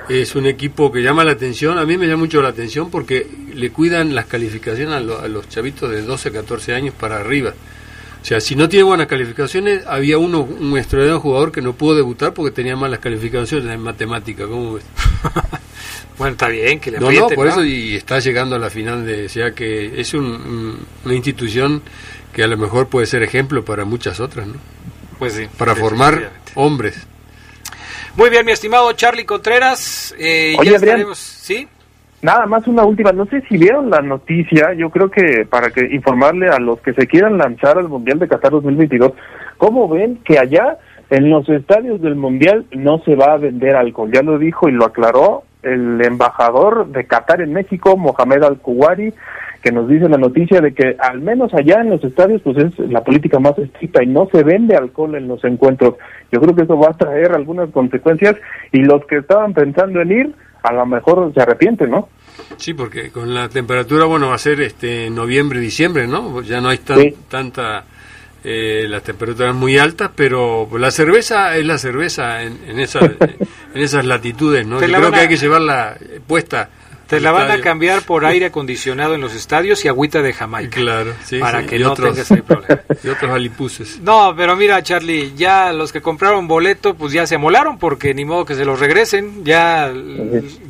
Es 0.07 0.35
un 0.35 0.45
equipo 0.45 0.89
que 0.89 1.01
llama 1.01 1.25
la 1.25 1.33
atención. 1.33 1.77
A 1.77 1.85
mí 1.85 1.97
me 1.97 2.05
llama 2.07 2.19
mucho 2.21 2.41
la 2.41 2.47
atención 2.49 2.89
porque 2.89 3.27
le 3.53 3.71
cuidan 3.71 4.15
las 4.15 4.25
calificaciones 4.27 4.93
a, 4.95 5.01
lo- 5.01 5.19
a 5.19 5.27
los 5.27 5.49
chavitos 5.49 5.91
de 5.91 6.01
12, 6.03 6.31
14 6.31 6.73
años 6.73 6.93
para 6.97 7.17
arriba. 7.19 7.53
O 8.21 8.25
sea, 8.27 8.39
si 8.41 8.55
no 8.55 8.67
tiene 8.69 8.83
buenas 8.83 9.07
calificaciones, 9.07 9.85
había 9.85 10.17
uno, 10.17 10.41
un 10.41 10.77
extraordinario 10.77 11.19
jugador 11.19 11.51
que 11.51 11.61
no 11.61 11.73
pudo 11.73 11.95
debutar 11.95 12.33
porque 12.33 12.51
tenía 12.51 12.75
malas 12.77 12.99
calificaciones 12.99 13.69
en 13.73 13.81
matemática. 13.81 14.45
¿Cómo 14.47 14.75
ves? 14.75 14.85
Bueno, 16.17 16.31
está 16.31 16.47
bien 16.47 16.79
que 16.79 16.89
le 16.89 16.99
No, 16.99 17.11
no, 17.11 17.27
por 17.27 17.45
¿no? 17.45 17.51
eso 17.51 17.63
y 17.63 17.95
está 17.95 18.17
llegando 18.17 18.55
a 18.55 18.59
la 18.59 18.71
final 18.71 19.05
de, 19.05 19.27
o 19.27 19.29
sea 19.29 19.51
que 19.51 20.01
es 20.01 20.15
un- 20.15 20.25
un- 20.25 20.79
una 21.05 21.13
institución 21.13 21.83
que 22.33 22.43
a 22.43 22.47
lo 22.47 22.57
mejor 22.57 22.87
puede 22.87 23.05
ser 23.05 23.21
ejemplo 23.21 23.63
para 23.63 23.85
muchas 23.85 24.19
otras, 24.19 24.47
¿no? 24.47 24.55
Pues 25.19 25.33
sí, 25.33 25.43
Para 25.59 25.75
formar 25.75 26.31
hombres. 26.55 26.95
Muy 28.17 28.29
bien, 28.31 28.45
mi 28.45 28.51
estimado 28.51 28.91
Charlie 28.93 29.25
Contreras. 29.25 30.13
eh, 30.17 30.55
Oye, 30.59 30.71
ya 30.71 30.77
Adrián. 30.77 30.95
estaremos- 31.01 31.17
¿Sí? 31.19 31.67
Nada 32.21 32.47
más 32.47 32.67
una 32.67 32.83
última, 32.83 33.11
no 33.11 33.27
sé 33.27 33.41
si 33.47 33.57
vieron 33.57 33.91
la 33.91 34.01
noticia, 34.01 34.73
yo 34.73 34.89
creo 34.89 35.11
que 35.11 35.45
para 35.47 35.69
que 35.69 35.85
informarle 35.93 36.47
a 36.49 36.57
los 36.57 36.79
que 36.81 36.93
se 36.93 37.05
quieran 37.05 37.37
lanzar 37.37 37.77
al 37.77 37.87
Mundial 37.89 38.17
de 38.17 38.27
Qatar 38.27 38.51
2022, 38.51 39.11
¿cómo 39.57 39.87
ven 39.87 40.17
que 40.25 40.39
allá 40.39 40.77
en 41.11 41.29
los 41.29 41.47
estadios 41.47 42.01
del 42.01 42.15
Mundial 42.15 42.65
no 42.71 43.03
se 43.05 43.13
va 43.15 43.33
a 43.33 43.37
vender 43.37 43.75
alcohol? 43.75 44.09
Ya 44.11 44.23
lo 44.23 44.39
dijo 44.39 44.67
y 44.67 44.71
lo 44.71 44.85
aclaró 44.85 45.43
el 45.67 46.01
embajador 46.03 46.87
de 46.87 47.05
Qatar 47.05 47.41
en 47.41 47.53
México, 47.53 47.97
Mohamed 47.97 48.43
Al-Kuwari, 48.43 49.13
que 49.61 49.71
nos 49.71 49.87
dice 49.89 50.07
la 50.07 50.17
noticia 50.17 50.61
de 50.61 50.73
que 50.73 50.95
al 50.99 51.19
menos 51.19 51.53
allá 51.53 51.81
en 51.81 51.89
los 51.89 52.03
estadios 52.03 52.41
pues 52.43 52.57
es 52.57 52.79
la 52.89 53.03
política 53.03 53.39
más 53.39 53.57
estricta 53.57 54.03
y 54.03 54.07
no 54.07 54.27
se 54.31 54.43
vende 54.43 54.75
alcohol 54.75 55.15
en 55.15 55.27
los 55.27 55.43
encuentros. 55.43 55.95
Yo 56.31 56.39
creo 56.39 56.55
que 56.55 56.63
eso 56.63 56.77
va 56.77 56.89
a 56.91 56.97
traer 56.97 57.33
algunas 57.33 57.69
consecuencias 57.71 58.35
y 58.71 58.79
los 58.83 59.05
que 59.05 59.17
estaban 59.17 59.53
pensando 59.53 60.01
en 60.01 60.11
ir 60.11 60.35
a 60.63 60.73
lo 60.73 60.85
mejor 60.85 61.31
se 61.33 61.41
arrepienten, 61.41 61.91
¿no? 61.91 62.09
Sí, 62.57 62.73
porque 62.73 63.11
con 63.11 63.33
la 63.33 63.49
temperatura, 63.49 64.05
bueno, 64.05 64.29
va 64.29 64.35
a 64.35 64.39
ser 64.39 64.61
este 64.61 65.09
noviembre, 65.09 65.59
diciembre, 65.59 66.07
¿no? 66.07 66.41
Ya 66.41 66.61
no 66.61 66.69
hay 66.69 66.77
tan, 66.79 66.99
Sí. 66.99 67.15
tanta, 67.29 67.83
eh, 68.43 68.85
las 68.87 69.03
temperaturas 69.03 69.53
muy 69.55 69.77
altas, 69.77 70.11
pero 70.15 70.69
la 70.77 70.91
cerveza 70.91 71.55
es 71.57 71.65
la 71.65 71.77
cerveza 71.77 72.43
en, 72.43 72.57
en, 72.67 72.79
esas, 72.79 73.03
en 73.73 73.81
esas 73.81 74.05
latitudes, 74.05 74.65
¿no? 74.65 74.79
Yo 74.79 74.87
la 74.87 74.99
creo 74.99 75.11
que 75.11 75.19
hay 75.19 75.27
que 75.27 75.37
llevarla 75.37 75.97
puesta. 76.27 76.69
Te 77.07 77.21
la 77.21 77.31
van 77.31 77.49
a 77.49 77.61
cambiar 77.61 78.01
por 78.01 78.25
aire 78.25 78.47
acondicionado 78.47 79.15
en 79.15 79.21
los 79.21 79.33
estadios 79.33 79.83
y 79.85 79.87
agüita 79.87 80.21
de 80.21 80.33
Jamaica. 80.33 80.75
Claro, 80.75 81.13
sí, 81.23 81.39
para 81.39 81.61
sí, 81.61 81.67
que 81.67 81.77
y 81.77 81.79
no 81.79 81.93
otros- 81.93 82.11
tengas 82.13 82.31
ahí 82.31 82.41
problema. 82.41 82.81
Y 83.03 83.07
otros 83.09 83.31
alipuses. 83.31 83.99
No, 84.01 84.33
pero 84.35 84.55
mira, 84.57 84.81
Charlie, 84.83 85.33
ya 85.35 85.71
los 85.71 85.93
que 85.93 86.01
compraron 86.01 86.47
boleto, 86.47 86.95
pues 86.95 87.13
ya 87.13 87.25
se 87.27 87.35
amolaron 87.35 87.77
porque 87.77 88.13
ni 88.13 88.25
modo 88.25 88.43
que 88.43 88.55
se 88.55 88.65
los 88.65 88.79
regresen. 88.79 89.45
Ya, 89.45 89.89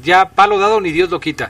ya 0.04 0.30
palo 0.30 0.60
dado 0.60 0.80
ni 0.82 0.92
Dios 0.92 1.10
lo 1.10 1.20
quita. 1.20 1.50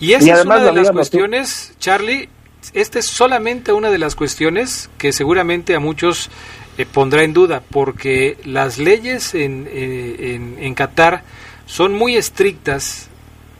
Y 0.00 0.14
esa 0.14 0.24
Y 0.24 0.28
es 0.30 0.34
además 0.36 0.58
una 0.60 0.66
de 0.70 0.72
la 0.76 0.82
las 0.82 0.90
cuestiones, 0.92 1.74
Charlie. 1.78 2.28
Esta 2.72 2.98
es 2.98 3.06
solamente 3.06 3.72
una 3.72 3.90
de 3.90 3.98
las 3.98 4.14
cuestiones 4.14 4.88
que 4.98 5.12
seguramente 5.12 5.74
a 5.74 5.80
muchos 5.80 6.30
eh, 6.78 6.86
pondrá 6.86 7.22
en 7.22 7.32
duda, 7.32 7.62
porque 7.70 8.38
las 8.44 8.78
leyes 8.78 9.34
en, 9.34 9.68
eh, 9.70 10.34
en, 10.34 10.56
en 10.58 10.74
Qatar 10.74 11.24
son 11.66 11.92
muy 11.92 12.16
estrictas 12.16 13.08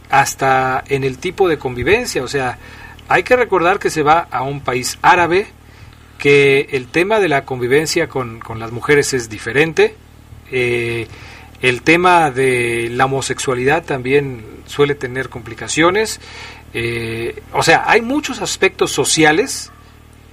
hasta 0.09 0.85
en 0.88 1.04
el 1.04 1.18
tipo 1.18 1.49
de 1.49 1.59
convivencia. 1.59 2.23
O 2.23 2.28
sea, 2.28 2.59
hay 3.09 3.23
que 3.23 3.37
recordar 3.37 3.78
que 3.78 3.90
se 3.90 4.02
va 4.02 4.28
a 4.30 4.42
un 4.42 4.61
país 4.61 4.99
árabe, 5.02 5.47
que 6.18 6.68
el 6.73 6.87
tema 6.87 7.18
de 7.21 7.28
la 7.28 7.44
convivencia 7.44 8.09
con, 8.09 8.38
con 8.38 8.59
las 8.59 8.71
mujeres 8.73 9.12
es 9.12 9.28
diferente. 9.28 9.97
eh, 10.50 11.09
el 11.62 11.82
tema 11.82 12.32
de 12.32 12.88
la 12.90 13.04
homosexualidad 13.04 13.85
también 13.85 14.44
suele 14.66 14.97
tener 14.97 15.28
complicaciones. 15.28 16.21
Eh, 16.75 17.43
o 17.52 17.62
sea, 17.62 17.85
hay 17.87 18.00
muchos 18.02 18.41
aspectos 18.41 18.91
sociales 18.93 19.71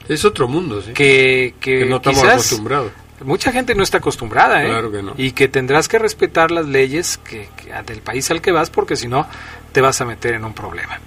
Es 0.08 0.26
otro 0.26 0.48
mundo, 0.48 0.82
sí. 0.82 0.94
que, 0.94 1.54
que 1.60 1.80
que 1.80 1.86
no 1.86 1.98
estamos 1.98 2.24
acostumbrados. 2.24 2.92
mucha 3.26 3.52
gente 3.52 3.76
no 3.76 3.84
está 3.84 3.98
acostumbrada, 3.98 4.64
¿eh? 4.64 4.68
Claro 4.70 4.92
que 4.92 5.04
no. 5.04 5.14
Y 5.18 5.32
que 5.34 5.48
tendrás 5.48 5.88
que 5.88 6.00
respetar 6.00 6.52
las 6.52 6.66
leyes 6.68 7.18
que, 7.18 7.50
que- 7.58 7.74
del 7.92 8.02
país 8.02 8.30
al 8.32 8.42
que 8.42 8.52
vas, 8.52 8.70
porque 8.70 8.96
si 8.96 9.08
no, 9.08 9.28
te 9.74 9.82
vas 9.82 10.00
a 10.02 10.06
meter 10.06 10.34
en 10.36 10.46
un 10.46 10.54
problema. 10.54 11.00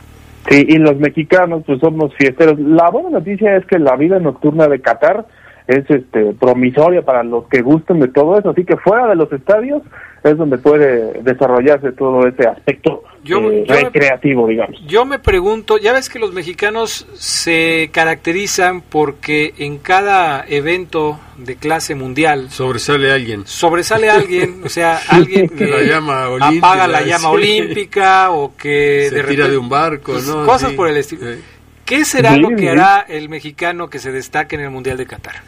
Sí, 0.49 0.67
y 0.69 0.77
los 0.79 0.97
mexicanos 0.97 1.63
pues 1.67 1.79
somos 1.81 2.13
fiesteros. 2.17 2.59
La 2.59 2.91
buena 2.91 3.11
noticia 3.11 3.57
es 3.57 3.65
que 3.67 3.79
la 3.79 3.97
vida 3.97 4.19
nocturna 4.19 4.67
de 4.69 4.81
Qatar 4.81 5.25
es 5.69 5.89
este 5.89 6.33
promisoria 6.35 7.03
para 7.03 7.23
los 7.23 7.47
que 7.49 7.63
gusten 7.63 8.01
de 8.01 8.09
todo 8.09 8.37
eso, 8.39 8.51
así 8.51 8.65
que 8.65 8.77
fuera 8.77 9.07
de 9.07 9.15
los 9.15 9.33
estadios 9.33 9.83
es 10.25 10.37
donde 10.37 10.59
puede 10.59 11.23
desarrollarse 11.23 11.93
todo 11.93 12.27
ese 12.27 12.47
aspecto 12.49 13.02
Yo- 13.25 13.39
eh, 13.51 13.65
yo 13.69 13.75
me- 13.75 13.81
recreativo, 13.85 14.49
digamos. 14.49 14.81
Yo 14.87 15.05
me 15.05 15.19
pregunto, 15.19 15.79
ya 15.79 15.93
ves 15.93 16.09
que 16.09 16.19
los 16.19 16.33
mexicanos 16.33 17.07
se 17.15 17.91
caracterizan 17.93 18.81
porque 18.81 19.55
en 19.59 19.79
cada 19.79 20.45
evento 20.49 21.21
de 21.37 21.57
clase 21.57 21.95
mundial 21.95 22.51
Sobresale 22.51 23.13
alguien. 23.13 23.47
sobresale 23.47 24.11
alguien, 24.11 24.63
o 24.65 24.69
sea, 24.69 25.01
alguien 25.09 25.49
que 25.49 25.67
La 25.67 25.83
llama 25.83 26.29
olímpica, 26.29 26.67
apaga 26.67 26.87
la 26.89 27.03
llama 27.03 27.19
sí. 27.29 27.35
olímpica 27.35 28.31
o 28.33 28.57
que 28.57 29.07
Se 29.09 29.15
de 29.17 29.23
tira 29.25 29.49
de 29.49 29.57
un 29.57 29.69
barco, 29.69 30.13
pues, 30.13 30.27
¿no? 30.27 30.45
Cosas 30.45 30.71
Sí. 30.71 30.77
por 30.77 30.89
el 30.89 30.97
estilo. 30.97 31.33
Sí. 31.33 31.41
¿Qué 31.85 32.05
será 32.05 32.35
Sí, 32.35 32.41
lo 32.41 32.49
que 32.51 32.59
sí. 32.59 32.69
hará 32.69 33.05
el 33.09 33.29
mexicano 33.29 33.89
que 33.91 33.99
se 33.99 34.11
destaque 34.13 34.57
en 34.57 34.63
el 34.63 34.71
Mundial 34.71 34.97
de 34.97 35.07
Qatar? 35.07 35.43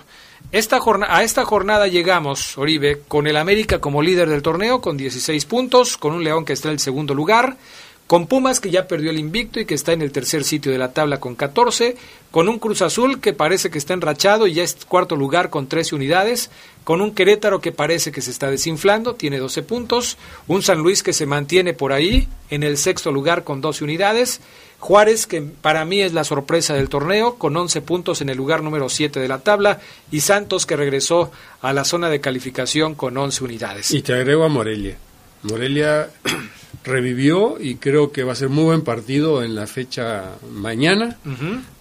Esta 0.54 0.80
a 1.08 1.24
esta 1.24 1.46
jornada 1.46 1.88
llegamos, 1.88 2.60
Oribe, 2.60 3.02
con 3.08 3.26
el 3.26 3.38
América 3.38 3.82
como 3.82 4.04
líder 4.04 4.30
del 4.30 4.44
torneo, 4.44 4.82
con 4.82 4.98
16 4.98 5.46
puntos, 5.46 5.98
con 5.98 6.14
un 6.14 6.24
León 6.24 6.46
que 6.46 6.54
está 6.54 6.68
en 6.68 6.74
el 6.74 6.80
segundo 6.80 7.16
lugar, 7.16 7.58
con 8.06 8.28
Pumas 8.28 8.60
que 8.60 8.70
ya 8.70 8.88
perdió 8.88 9.10
el 9.10 9.18
invicto 9.18 9.60
y 9.60 9.66
que 9.66 9.74
está 9.74 9.94
en 9.94 10.04
el 10.04 10.12
tercer 10.12 10.44
sitio 10.44 10.72
de 10.72 10.78
la 10.78 10.94
tabla 10.94 11.20
con 11.20 11.34
14, 11.34 11.96
con 12.30 12.50
un 12.50 12.60
Cruz 12.60 12.84
Azul 12.84 13.20
que 13.20 13.34
parece 13.34 13.72
que 13.72 13.80
está 13.80 13.96
enrachado 13.96 14.46
y 14.46 14.54
ya 14.54 14.62
es 14.62 14.78
cuarto 14.88 15.16
lugar 15.16 15.50
con 15.50 15.66
13 15.66 15.96
unidades, 15.96 16.52
con 16.84 17.02
un 17.02 17.16
Querétaro 17.16 17.60
que 17.60 17.72
parece 17.72 18.12
que 18.12 18.22
se 18.22 18.30
está 18.30 18.52
desinflando, 18.52 19.16
tiene 19.16 19.40
12 19.40 19.64
puntos, 19.64 20.20
un 20.48 20.62
San 20.62 20.78
Luis 20.78 21.02
que 21.02 21.14
se 21.14 21.26
mantiene 21.26 21.74
por 21.74 21.94
ahí 21.94 22.28
en 22.52 22.62
el 22.62 22.78
sexto 22.78 23.12
lugar 23.12 23.44
con 23.44 23.60
12 23.60 23.86
unidades, 23.86 24.40
Juárez, 24.84 25.28
que 25.28 25.42
para 25.42 25.86
mí 25.86 26.02
es 26.02 26.12
la 26.12 26.26
sorpresa 26.26 26.74
del 26.74 26.90
torneo, 26.90 27.36
con 27.36 27.56
11 27.56 27.80
puntos 27.84 28.20
en 28.20 28.28
el 28.28 28.36
lugar 28.36 28.62
número 28.62 28.90
7 28.90 29.18
de 29.18 29.30
la 29.30 29.40
tabla, 29.40 29.80
y 30.12 30.20
Santos, 30.20 30.66
que 30.66 30.76
regresó 30.76 31.32
a 31.62 31.72
la 31.72 31.86
zona 31.86 32.10
de 32.10 32.20
calificación 32.20 32.94
con 32.94 33.16
11 33.16 33.46
unidades. 33.46 33.92
Y 33.92 34.02
te 34.02 34.14
agrego 34.14 34.44
a 34.44 34.50
Morelia. 34.50 34.98
Morelia 35.44 36.10
revivió 36.84 37.56
y 37.62 37.76
creo 37.76 38.12
que 38.12 38.24
va 38.24 38.34
a 38.34 38.36
ser 38.36 38.50
muy 38.50 38.66
buen 38.66 38.82
partido 38.82 39.42
en 39.42 39.56
la 39.56 39.68
fecha 39.68 40.32
mañana. 40.52 41.18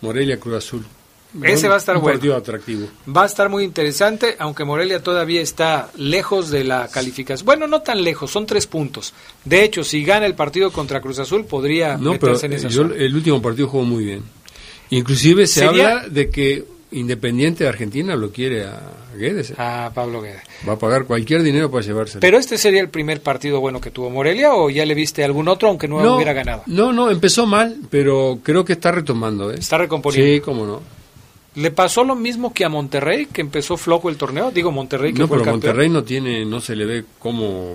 Morelia 0.00 0.38
Cruz 0.38 0.58
Azul. 0.58 0.86
Ese 1.42 1.68
va 1.68 1.76
a 1.76 1.78
estar 1.78 1.96
un 1.96 2.02
bueno. 2.02 2.18
partido 2.18 2.36
atractivo. 2.36 2.86
Va 3.14 3.22
a 3.22 3.26
estar 3.26 3.48
muy 3.48 3.64
interesante, 3.64 4.36
aunque 4.38 4.64
Morelia 4.64 5.02
todavía 5.02 5.40
está 5.40 5.90
lejos 5.96 6.50
de 6.50 6.64
la 6.64 6.88
calificación. 6.88 7.46
Bueno, 7.46 7.66
no 7.66 7.80
tan 7.82 8.02
lejos, 8.04 8.30
son 8.30 8.44
tres 8.46 8.66
puntos. 8.66 9.14
De 9.44 9.64
hecho, 9.64 9.82
si 9.84 10.04
gana 10.04 10.26
el 10.26 10.34
partido 10.34 10.70
contra 10.72 11.00
Cruz 11.00 11.18
Azul, 11.18 11.44
podría 11.46 11.96
No, 11.96 12.12
pero 12.18 12.32
meterse 12.34 12.46
en 12.46 12.52
esa 12.54 12.68
yo- 12.68 12.82
zona. 12.82 12.94
el 12.96 13.14
último 13.14 13.40
partido 13.40 13.68
jugó 13.68 13.84
muy 13.84 14.04
bien. 14.04 14.22
Inclusive 14.90 15.46
se 15.46 15.60
Sería- 15.60 15.88
habla 15.98 16.08
de 16.08 16.30
que 16.30 16.64
Independiente 16.94 17.64
de 17.64 17.70
Argentina 17.70 18.14
lo 18.16 18.30
quiere 18.32 18.66
a 18.66 18.78
Guedes. 19.16 19.54
A 19.56 19.90
Pablo 19.94 20.20
Guede. 20.20 20.42
Va 20.68 20.74
a 20.74 20.78
pagar 20.78 21.06
cualquier 21.06 21.42
dinero 21.42 21.70
para 21.70 21.82
llevárselo. 21.82 22.20
Pero 22.20 22.36
este 22.36 22.58
sería 22.58 22.82
el 22.82 22.90
primer 22.90 23.22
partido 23.22 23.60
bueno 23.60 23.80
que 23.80 23.90
tuvo 23.90 24.10
Morelia, 24.10 24.52
o 24.52 24.68
ya 24.68 24.84
le 24.84 24.92
viste 24.92 25.24
algún 25.24 25.48
otro, 25.48 25.70
aunque 25.70 25.88
no, 25.88 25.96
hubiera 26.16 26.34
ganado. 26.34 26.64
No, 26.66 26.92
no, 26.92 27.10
empezó 27.10 27.46
mal, 27.46 27.78
pero 27.88 28.40
creo 28.42 28.66
que 28.66 28.74
está 28.74 28.92
retomando. 28.92 29.50
¿eh? 29.50 29.56
Está 29.58 29.78
recomponiendo. 29.78 30.34
Sí, 30.34 30.40
cómo 30.42 30.66
no. 30.66 30.82
Le 31.54 31.70
pasó 31.70 32.02
lo 32.04 32.14
mismo 32.14 32.54
que 32.54 32.64
a 32.64 32.68
Monterrey, 32.70 33.26
que 33.26 33.42
empezó 33.42 33.76
flojo 33.76 34.08
el 34.08 34.16
torneo. 34.16 34.50
Digo 34.50 34.70
Monterrey, 34.72 35.12
que 35.12 35.18
No, 35.20 35.28
fue 35.28 35.36
pero 35.38 35.50
el. 35.50 35.54
Monterrey 35.56 35.88
no 35.90 36.02
tiene, 36.02 36.44
no 36.46 36.60
se 36.60 36.74
le 36.74 36.86
ve 36.86 37.04
como, 37.18 37.74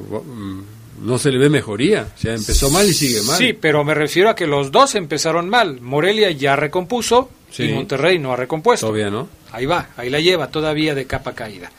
no 1.03 1.17
se 1.19 1.31
le 1.31 1.37
ve 1.37 1.49
mejoría. 1.49 2.07
O 2.15 2.19
sea, 2.19 2.33
empezó 2.33 2.69
mal 2.71 2.87
y 2.89 2.93
sigue 2.93 3.21
mal. 3.21 3.37
Sí, 3.37 3.53
pero 3.53 3.83
me 3.83 3.93
refiero 3.93 4.29
a 4.29 4.35
que 4.35 4.47
los 4.47 4.71
dos 4.71 4.95
empezaron 4.95 5.47
mal. 5.49 5.79
Morelia 5.81 6.31
ya 6.31 6.55
recompuso 6.55 7.29
Sí. 7.51 7.63
y 7.63 7.73
Monterrey 7.73 8.17
no 8.19 8.33
ha 8.33 8.35
recompuesto. 8.35 8.87
Todavía 8.87 9.09
no. 9.11 9.29
Ahí 9.51 9.65
va, 9.65 9.89
ahí 9.95 10.09
la 10.09 10.19
lleva 10.19 10.49
todavía 10.49 10.93
de 10.95 11.05
capa 11.05 11.33
caída. 11.33 11.71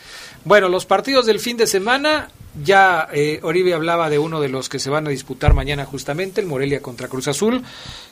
Bueno, 0.45 0.69
los 0.69 0.87
partidos 0.87 1.27
del 1.27 1.41
fin 1.41 1.57
de 1.57 1.67
semana, 1.67 2.29
ya 2.65 3.09
eh, 3.13 3.41
Oribe 3.43 3.75
hablaba 3.75 4.09
de 4.11 4.19
uno 4.19 4.41
de 4.41 4.49
los 4.49 4.69
que 4.69 4.79
se 4.79 4.91
van 4.91 5.07
a 5.07 5.11
disputar 5.11 5.55
mañana 5.55 5.85
justamente, 5.85 6.41
el 6.41 6.47
Morelia 6.47 6.81
contra 6.81 7.09
Cruz 7.09 7.29
Azul, 7.29 7.63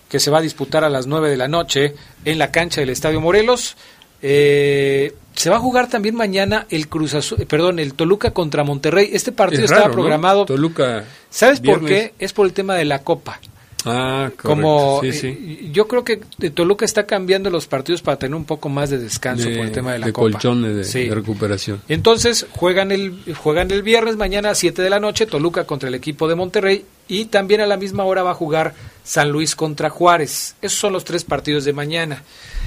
que 0.09 0.21
se 0.21 0.31
va 0.31 0.39
a 0.39 0.43
disputar 0.43 0.85
a 0.85 0.91
las 0.91 1.07
9 1.07 1.31
de 1.31 1.37
la 1.37 1.49
noche 1.49 1.95
en 2.25 2.39
la 2.39 2.51
cancha 2.51 2.81
del 2.81 2.91
Estadio 2.91 3.21
Morelos. 3.21 3.77
Eh, 4.23 5.15
se 5.35 5.51
va 5.51 5.57
a 5.57 5.61
jugar 5.61 5.89
también 5.89 6.15
mañana 6.15 6.67
el 6.71 6.89
Cruz 6.89 7.15
Azul, 7.15 7.41
eh, 7.41 7.47
perdón, 7.47 7.79
el 7.79 7.95
Toluca 7.95 8.31
contra 8.33 8.65
Monterrey. 8.65 9.11
Este 9.13 9.33
partido 9.33 9.65
Es 9.65 9.71
estaba 9.71 9.83
raro, 9.83 9.95
¿no? 9.95 10.03
programado. 10.03 10.45
Toluca. 10.47 11.05
¿Sabes 11.31 11.61
por 11.61 11.85
qué? 11.85 12.15
Es 12.19 12.33
por 12.33 12.47
el 12.47 12.53
tema 12.53 12.75
de 12.75 12.85
la 12.87 13.01
Copa. 13.01 13.41
Ah, 13.85 14.31
correcto. 14.37 14.49
Como 14.49 15.01
sí, 15.03 15.09
eh, 15.09 15.13
sí. 15.13 15.71
yo 15.73 15.87
creo 15.87 16.03
que 16.03 16.21
eh, 16.41 16.51
Toluca 16.51 16.85
está 16.85 17.07
cambiando 17.07 17.51
los 17.51 17.67
partidos 17.69 18.03
para 18.03 18.19
tener 18.19 18.35
un 18.35 18.45
poco 18.45 18.69
más 18.69 18.91
de 18.91 18.99
descanso 18.99 19.45
por 19.51 19.67
el 19.67 19.71
tema 19.73 19.93
de 19.93 20.01
la 20.01 20.07
Copa. 20.13 20.33
colchones 20.33 20.75
de, 20.75 20.85
Sí. 20.85 21.09
de 21.09 21.15
recuperación. 21.15 21.81
Entonces 21.89 22.47
juegan 22.51 22.91
el 22.91 23.15
juegan 23.37 23.71
el 23.71 23.83
viernes 23.83 24.17
mañana 24.17 24.51
a 24.51 24.55
7 24.57 24.83
de 24.83 24.91
la 24.91 24.99
noche 24.99 25.27
Toluca 25.27 25.65
contra 25.65 25.89
el 25.89 25.95
equipo 25.95 26.27
de 26.27 26.35
Monterrey 26.35 26.85
y 27.07 27.27
también 27.27 27.61
a 27.61 27.67
la 27.67 27.77
misma 27.77 28.03
hora 28.05 28.25
va 28.25 28.33
a 28.33 28.35
jugar 28.35 28.75
San 29.05 29.31
Luis 29.31 29.55
contra 29.55 29.89
Juárez. 29.89 30.57
Esos 30.63 30.81
son 30.81 30.93
los 30.93 31.05
tres 31.05 31.23
partidos 31.23 31.65
de 31.65 31.73
mañana. 31.73 32.25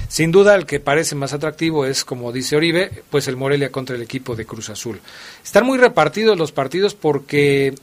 Sin 0.08 0.32
duda 0.32 0.54
el 0.54 0.64
que 0.64 0.80
parece 0.80 1.14
más 1.14 1.34
atractivo 1.34 1.84
es 1.84 2.04
como 2.04 2.32
dice 2.32 2.56
Oribe, 2.56 3.02
pues 3.10 3.28
el 3.28 3.36
Morelia 3.36 3.70
contra 3.70 3.94
el 3.94 4.02
equipo 4.02 4.34
de 4.36 4.46
Cruz 4.46 4.70
Azul. 4.70 5.00
Están 5.44 5.66
muy 5.66 5.76
repartidos 5.76 6.38
los 6.38 6.50
partidos 6.52 6.94
porque 6.94 7.74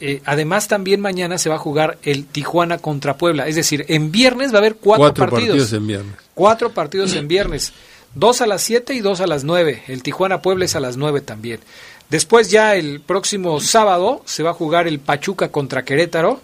eh, 0.00 0.22
además 0.24 0.68
también 0.68 1.00
mañana 1.00 1.38
se 1.38 1.48
va 1.48 1.56
a 1.56 1.58
jugar 1.58 1.98
el 2.02 2.26
Tijuana 2.26 2.78
contra 2.78 3.16
Puebla, 3.16 3.46
es 3.48 3.56
decir, 3.56 3.84
en 3.88 4.12
viernes 4.12 4.52
va 4.52 4.56
a 4.56 4.58
haber 4.58 4.76
cuatro, 4.76 5.12
partidos. 5.14 5.72
en 5.72 5.86
viernes. 5.86 6.14
Cuatro 6.34 6.72
partidos 6.72 7.14
en 7.14 7.28
viernes. 7.28 7.72
Dos 8.14 8.40
a 8.40 8.46
las 8.46 8.62
7 8.62 8.94
y 8.94 9.00
dos 9.00 9.20
a 9.20 9.26
las 9.26 9.44
9. 9.44 9.82
El 9.88 10.02
Tijuana 10.02 10.40
Puebla 10.40 10.64
es 10.64 10.74
a 10.74 10.80
las 10.80 10.96
9 10.96 11.20
también. 11.20 11.60
Después 12.08 12.50
ya 12.50 12.74
el 12.74 13.00
próximo 13.00 13.60
sábado 13.60 14.22
se 14.24 14.42
va 14.42 14.50
a 14.50 14.54
jugar 14.54 14.86
el 14.86 15.00
Pachuca 15.00 15.50
contra 15.50 15.84
Querétaro. 15.84 16.40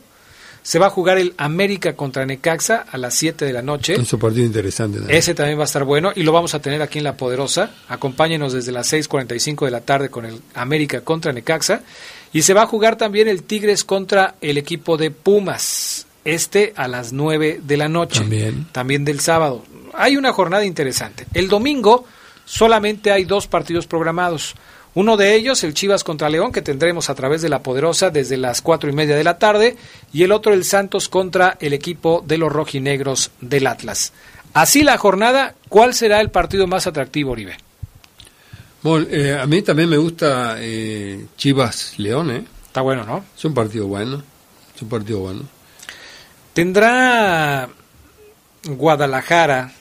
Se 0.62 0.79
va 0.79 0.87
a 0.87 0.90
jugar 0.90 1.18
el 1.18 1.35
América 1.38 1.94
contra 1.94 2.25
Necaxa 2.25 2.87
a 2.90 2.96
las 2.96 3.14
7 3.14 3.44
de 3.44 3.53
la 3.53 3.62
noche. 3.62 3.94
Es 3.94 4.12
un 4.12 4.20
partido 4.20 4.46
interesante. 4.46 5.01
Ese 5.09 5.35
también 5.35 5.59
va 5.59 5.62
a 5.62 5.66
estar 5.66 5.85
bueno 5.85 6.12
y 6.14 6.22
lo 6.22 6.33
vamos 6.33 6.55
a 6.55 6.61
tener 6.61 6.81
aquí 6.83 6.98
en 6.98 7.05
La 7.05 7.16
Poderosa. 7.16 7.70
Acompáñenos 7.88 8.53
desde 8.53 8.70
las 8.70 8.92
6.45 8.92 9.64
de 9.64 9.70
la 9.72 9.81
tarde 9.81 10.09
con 10.09 10.25
el 10.25 10.40
América 10.55 11.01
contra 11.01 11.33
Necaxa. 11.33 11.83
Y 12.33 12.42
se 12.42 12.55
va 12.55 12.62
a 12.62 12.66
jugar 12.66 12.96
también 12.96 13.29
el 13.29 13.42
Tigres 13.42 13.85
contra 13.85 14.37
el 14.40 14.57
equipo 14.57 14.96
de 14.96 15.11
Pumas. 15.11 16.07
Este 16.25 16.72
a 16.77 16.87
las 16.87 17.12
9 17.12 17.61
de 17.64 17.77
la 17.77 17.88
noche. 17.88 18.20
También. 18.20 18.66
También 18.70 19.05
del 19.05 19.18
sábado. 19.18 19.64
Hay 19.94 20.16
una 20.16 20.33
jornada 20.33 20.64
interesante. 20.64 21.27
El 21.35 21.48
domingo 21.48 22.05
solamente 22.44 23.11
hay 23.11 23.25
dos 23.25 23.48
partidos 23.48 23.88
programados. 23.88 24.55
Uno 24.95 25.17
de 25.17 25.35
ellos, 25.35 25.65
el 25.65 25.73
Chivas 25.73 26.05
contra 26.05 26.29
León, 26.29 26.53
que 26.53 26.61
tendremos 26.61 27.09
a 27.09 27.15
través 27.15 27.41
de 27.41 27.49
la 27.49 27.63
Poderosa 27.63 28.11
desde 28.11 28.37
las 28.37 28.61
cuatro 28.61 28.91
y 28.91 28.93
media 28.93 29.17
de 29.17 29.25
la 29.25 29.39
tarde, 29.39 29.77
y 30.13 30.23
el 30.23 30.33
otro, 30.33 30.53
el 30.53 30.65
Santos 30.65 31.09
contra 31.09 31.57
el 31.61 31.73
equipo 31.73 32.23
de 32.27 32.39
los 32.39 32.53
rojinegros 32.53 33.31
del 33.41 33.67
Atlas. 33.67 34.13
Así 34.53 34.83
la 34.83 34.99
jornada, 34.99 35.55
¿cuál 35.71 35.95
será 35.95 36.21
el 36.21 36.31
partido 36.31 36.67
más 36.67 36.87
atractivo, 36.87 37.33
Oribe? 37.33 37.57
Bueno, 38.83 39.07
eh, 39.11 39.39
a 39.39 39.47
mí 39.47 39.63
también 39.63 39.89
me 39.89 39.97
gusta 39.97 40.57
eh, 40.59 41.27
Chivas 41.37 41.95
León, 41.99 42.31
¿eh? 42.31 42.45
Está 42.67 42.83
bueno, 42.83 43.05
¿no? 43.05 43.25
Es 43.37 43.45
un 43.45 43.55
partido 43.55 43.87
bueno. 43.87 44.23
Es 44.75 44.83
un 44.83 44.89
partido 44.89 45.21
bueno. 45.21 45.43
¿Tendrá 46.53 47.69
Guadalajara 48.65 49.73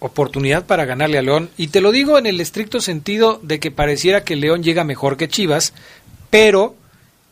oportunidad 0.00 0.66
para 0.66 0.84
ganarle 0.84 1.18
a 1.18 1.22
León? 1.22 1.50
Y 1.56 1.68
te 1.68 1.80
lo 1.80 1.90
digo 1.92 2.18
en 2.18 2.26
el 2.26 2.40
estricto 2.40 2.80
sentido 2.80 3.40
de 3.42 3.58
que 3.60 3.70
pareciera 3.70 4.24
que 4.24 4.36
León 4.36 4.62
llega 4.62 4.84
mejor 4.84 5.16
que 5.16 5.28
Chivas, 5.28 5.72
pero 6.30 6.76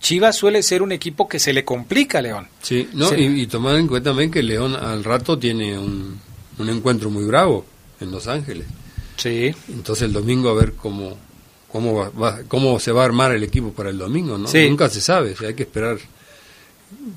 Chivas 0.01 0.37
suele 0.37 0.63
ser 0.63 0.83
un 0.83 0.93
equipo 0.93 1.29
que 1.29 1.39
se 1.39 1.53
le 1.53 1.65
complica 1.65 2.19
a 2.19 2.23
León. 2.23 2.49
Sí, 2.63 2.89
no. 2.93 3.15
Y, 3.15 3.43
y 3.43 3.47
tomar 3.47 3.77
en 3.77 3.87
cuenta 3.89 4.11
también 4.11 4.31
que 4.31 4.43
León 4.43 4.75
al 4.77 5.05
rato 5.05 5.39
tiene 5.39 5.79
un, 5.79 6.19
un 6.59 6.69
encuentro 6.69 7.11
muy 7.11 7.25
bravo 7.25 7.65
en 8.01 8.11
Los 8.11 8.27
Ángeles. 8.27 8.67
Sí. 9.17 9.55
Entonces 9.69 10.03
el 10.05 10.13
domingo 10.13 10.51
a 10.51 10.55
ver 10.55 10.73
cómo 10.75 11.17
cómo 11.73 11.95
va, 11.95 12.09
va- 12.11 12.39
cómo 12.49 12.79
se 12.79 12.93
va 12.93 13.03
a 13.03 13.05
armar 13.07 13.33
el 13.33 13.43
equipo 13.43 13.73
para 13.73 13.91
el 13.91 13.99
domingo, 13.99 14.39
¿no? 14.39 14.47
Sí. 14.49 14.69
Nunca 14.69 14.89
se 14.89 15.01
sabe, 15.01 15.33
o 15.33 15.37
sea, 15.37 15.49
hay 15.49 15.55
que 15.55 15.65
esperar 15.65 15.99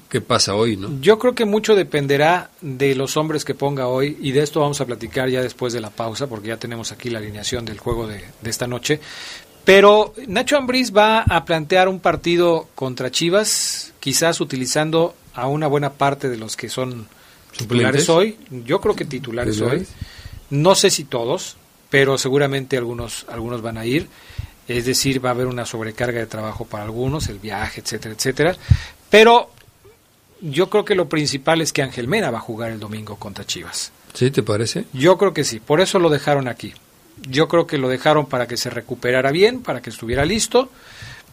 qué 0.10 0.22
pasa 0.22 0.56
hoy, 0.56 0.78
¿no? 0.78 1.00
Yo 1.02 1.20
creo 1.20 1.36
que 1.36 1.46
mucho 1.46 1.76
dependerá 1.76 2.50
de 2.62 2.96
los 2.96 3.18
hombres 3.18 3.46
que 3.46 3.56
ponga 3.56 3.88
hoy 3.88 4.18
y 4.22 4.32
de 4.32 4.42
esto 4.42 4.60
vamos 4.60 4.82
a 4.82 4.86
platicar 4.86 5.30
ya 5.30 5.42
después 5.42 5.74
de 5.74 5.82
la 5.82 5.90
pausa 5.90 6.28
porque 6.28 6.50
ya 6.50 6.58
tenemos 6.58 6.92
aquí 6.92 7.10
la 7.10 7.20
alineación 7.20 7.66
del 7.66 7.80
juego 7.80 8.08
de, 8.08 8.24
de 8.42 8.50
esta 8.50 8.68
noche. 8.68 9.00
Pero 9.66 10.14
Nacho 10.28 10.58
Ambriz 10.58 10.96
va 10.96 11.22
a 11.22 11.46
plantear 11.46 11.90
un 11.90 12.00
partido 12.00 12.70
contra 12.76 13.12
Chivas, 13.12 13.94
quizás 14.00 14.42
utilizando 14.42 15.14
a 15.34 15.48
una 15.48 15.68
buena 15.68 15.94
parte 15.94 16.30
de 16.30 16.38
los 16.38 16.58
que 16.58 16.70
son 16.70 17.08
titulares 17.56 18.10
hoy. 18.10 18.38
Yo 18.50 18.82
creo 18.82 18.96
que 18.96 19.06
titulares 19.06 19.62
hoy. 19.62 19.80
¿Titulares? 19.80 19.90
No 20.50 20.74
sé 20.74 20.90
si 20.90 21.04
todos, 21.04 21.58
pero 21.90 22.18
seguramente 22.18 22.78
algunos 22.78 23.26
algunos 23.30 23.62
van 23.62 23.78
a 23.78 23.86
ir. 23.86 24.08
Es 24.68 24.86
decir, 24.86 25.24
va 25.24 25.30
a 25.30 25.34
haber 25.34 25.48
una 25.48 25.66
sobrecarga 25.66 26.20
de 26.20 26.28
trabajo 26.28 26.66
para 26.66 26.84
algunos, 26.84 27.28
el 27.28 27.40
viaje, 27.40 27.82
etcétera, 27.82 28.16
etcétera. 28.16 28.56
Pero 29.10 29.52
yo 30.42 30.70
creo 30.70 30.86
que 30.86 30.96
lo 30.96 31.10
principal 31.10 31.62
es 31.62 31.74
que 31.74 31.82
Ángel 31.82 32.08
Mena 32.08 32.32
va 32.32 32.38
a 32.40 32.42
jugar 32.42 32.72
el 32.72 32.80
domingo 32.80 33.16
contra 33.18 33.46
Chivas. 33.46 33.92
¿Sí 34.14 34.32
te 34.32 34.42
parece? 34.44 34.86
Yo 34.94 35.18
creo 35.18 35.34
que 35.34 35.44
sí, 35.44 35.60
por 35.60 35.82
eso 35.82 36.00
lo 36.00 36.10
dejaron 36.10 36.48
aquí. 36.48 36.74
Yo 37.28 37.48
creo 37.48 37.68
que 37.68 37.78
lo 37.78 37.90
dejaron 37.90 38.26
para 38.28 38.48
que 38.48 38.58
se 38.58 38.70
recuperara 38.70 39.32
bien, 39.32 39.62
para 39.62 39.82
que 39.82 39.90
estuviera 39.90 40.26
listo. 40.26 40.70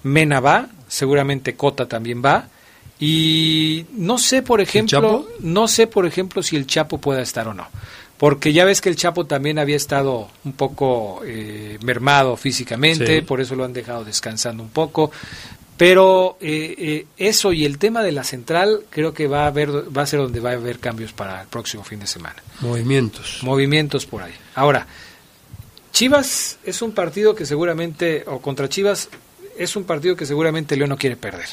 Mena 0.02 0.40
va, 0.40 0.68
seguramente 0.88 1.54
Cota 1.56 1.86
también 1.86 2.22
va. 2.24 2.48
Y 2.98 3.86
no 3.92 4.18
sé, 4.18 4.42
por 4.42 4.60
ejemplo, 4.60 5.28
no 5.40 5.68
sé, 5.68 5.86
por 5.86 6.06
ejemplo, 6.06 6.42
si 6.42 6.56
el 6.56 6.66
Chapo 6.66 6.98
pueda 6.98 7.22
estar 7.22 7.46
o 7.48 7.54
no. 7.54 7.66
Porque 8.16 8.52
ya 8.54 8.64
ves 8.64 8.80
que 8.80 8.88
el 8.88 8.96
Chapo 8.96 9.26
también 9.26 9.58
había 9.58 9.76
estado 9.76 10.30
un 10.44 10.52
poco 10.54 11.20
eh, 11.26 11.78
mermado 11.82 12.36
físicamente, 12.38 13.16
Sí. 13.16 13.20
por 13.22 13.40
eso 13.42 13.54
lo 13.54 13.64
han 13.64 13.74
dejado 13.74 14.04
descansando 14.04 14.62
un 14.62 14.70
poco. 14.70 15.10
Pero 15.76 16.38
eh, 16.40 16.74
eh, 16.78 17.06
eso 17.18 17.52
y 17.52 17.64
el 17.64 17.78
tema 17.78 18.02
de 18.02 18.12
la 18.12 18.24
central 18.24 18.84
creo 18.88 19.12
que 19.12 19.26
va 19.26 19.44
a 19.44 19.46
haber, 19.48 19.70
va 19.96 20.02
a 20.02 20.06
ser 20.06 20.20
donde 20.20 20.40
va 20.40 20.50
a 20.50 20.54
haber 20.54 20.78
cambios 20.78 21.12
para 21.12 21.42
el 21.42 21.48
próximo 21.48 21.84
fin 21.84 22.00
de 22.00 22.06
semana. 22.06 22.42
Movimientos. 22.60 23.40
Movimientos 23.42 24.06
por 24.06 24.22
ahí. 24.22 24.32
Ahora, 24.54 24.86
Chivas 25.92 26.58
es 26.64 26.80
un 26.80 26.92
partido 26.92 27.34
que 27.34 27.44
seguramente, 27.44 28.24
o 28.26 28.40
contra 28.40 28.68
Chivas, 28.68 29.10
es 29.58 29.76
un 29.76 29.84
partido 29.84 30.16
que 30.16 30.24
seguramente 30.24 30.76
León 30.76 30.90
no 30.90 30.96
quiere 30.96 31.16
perder. 31.16 31.46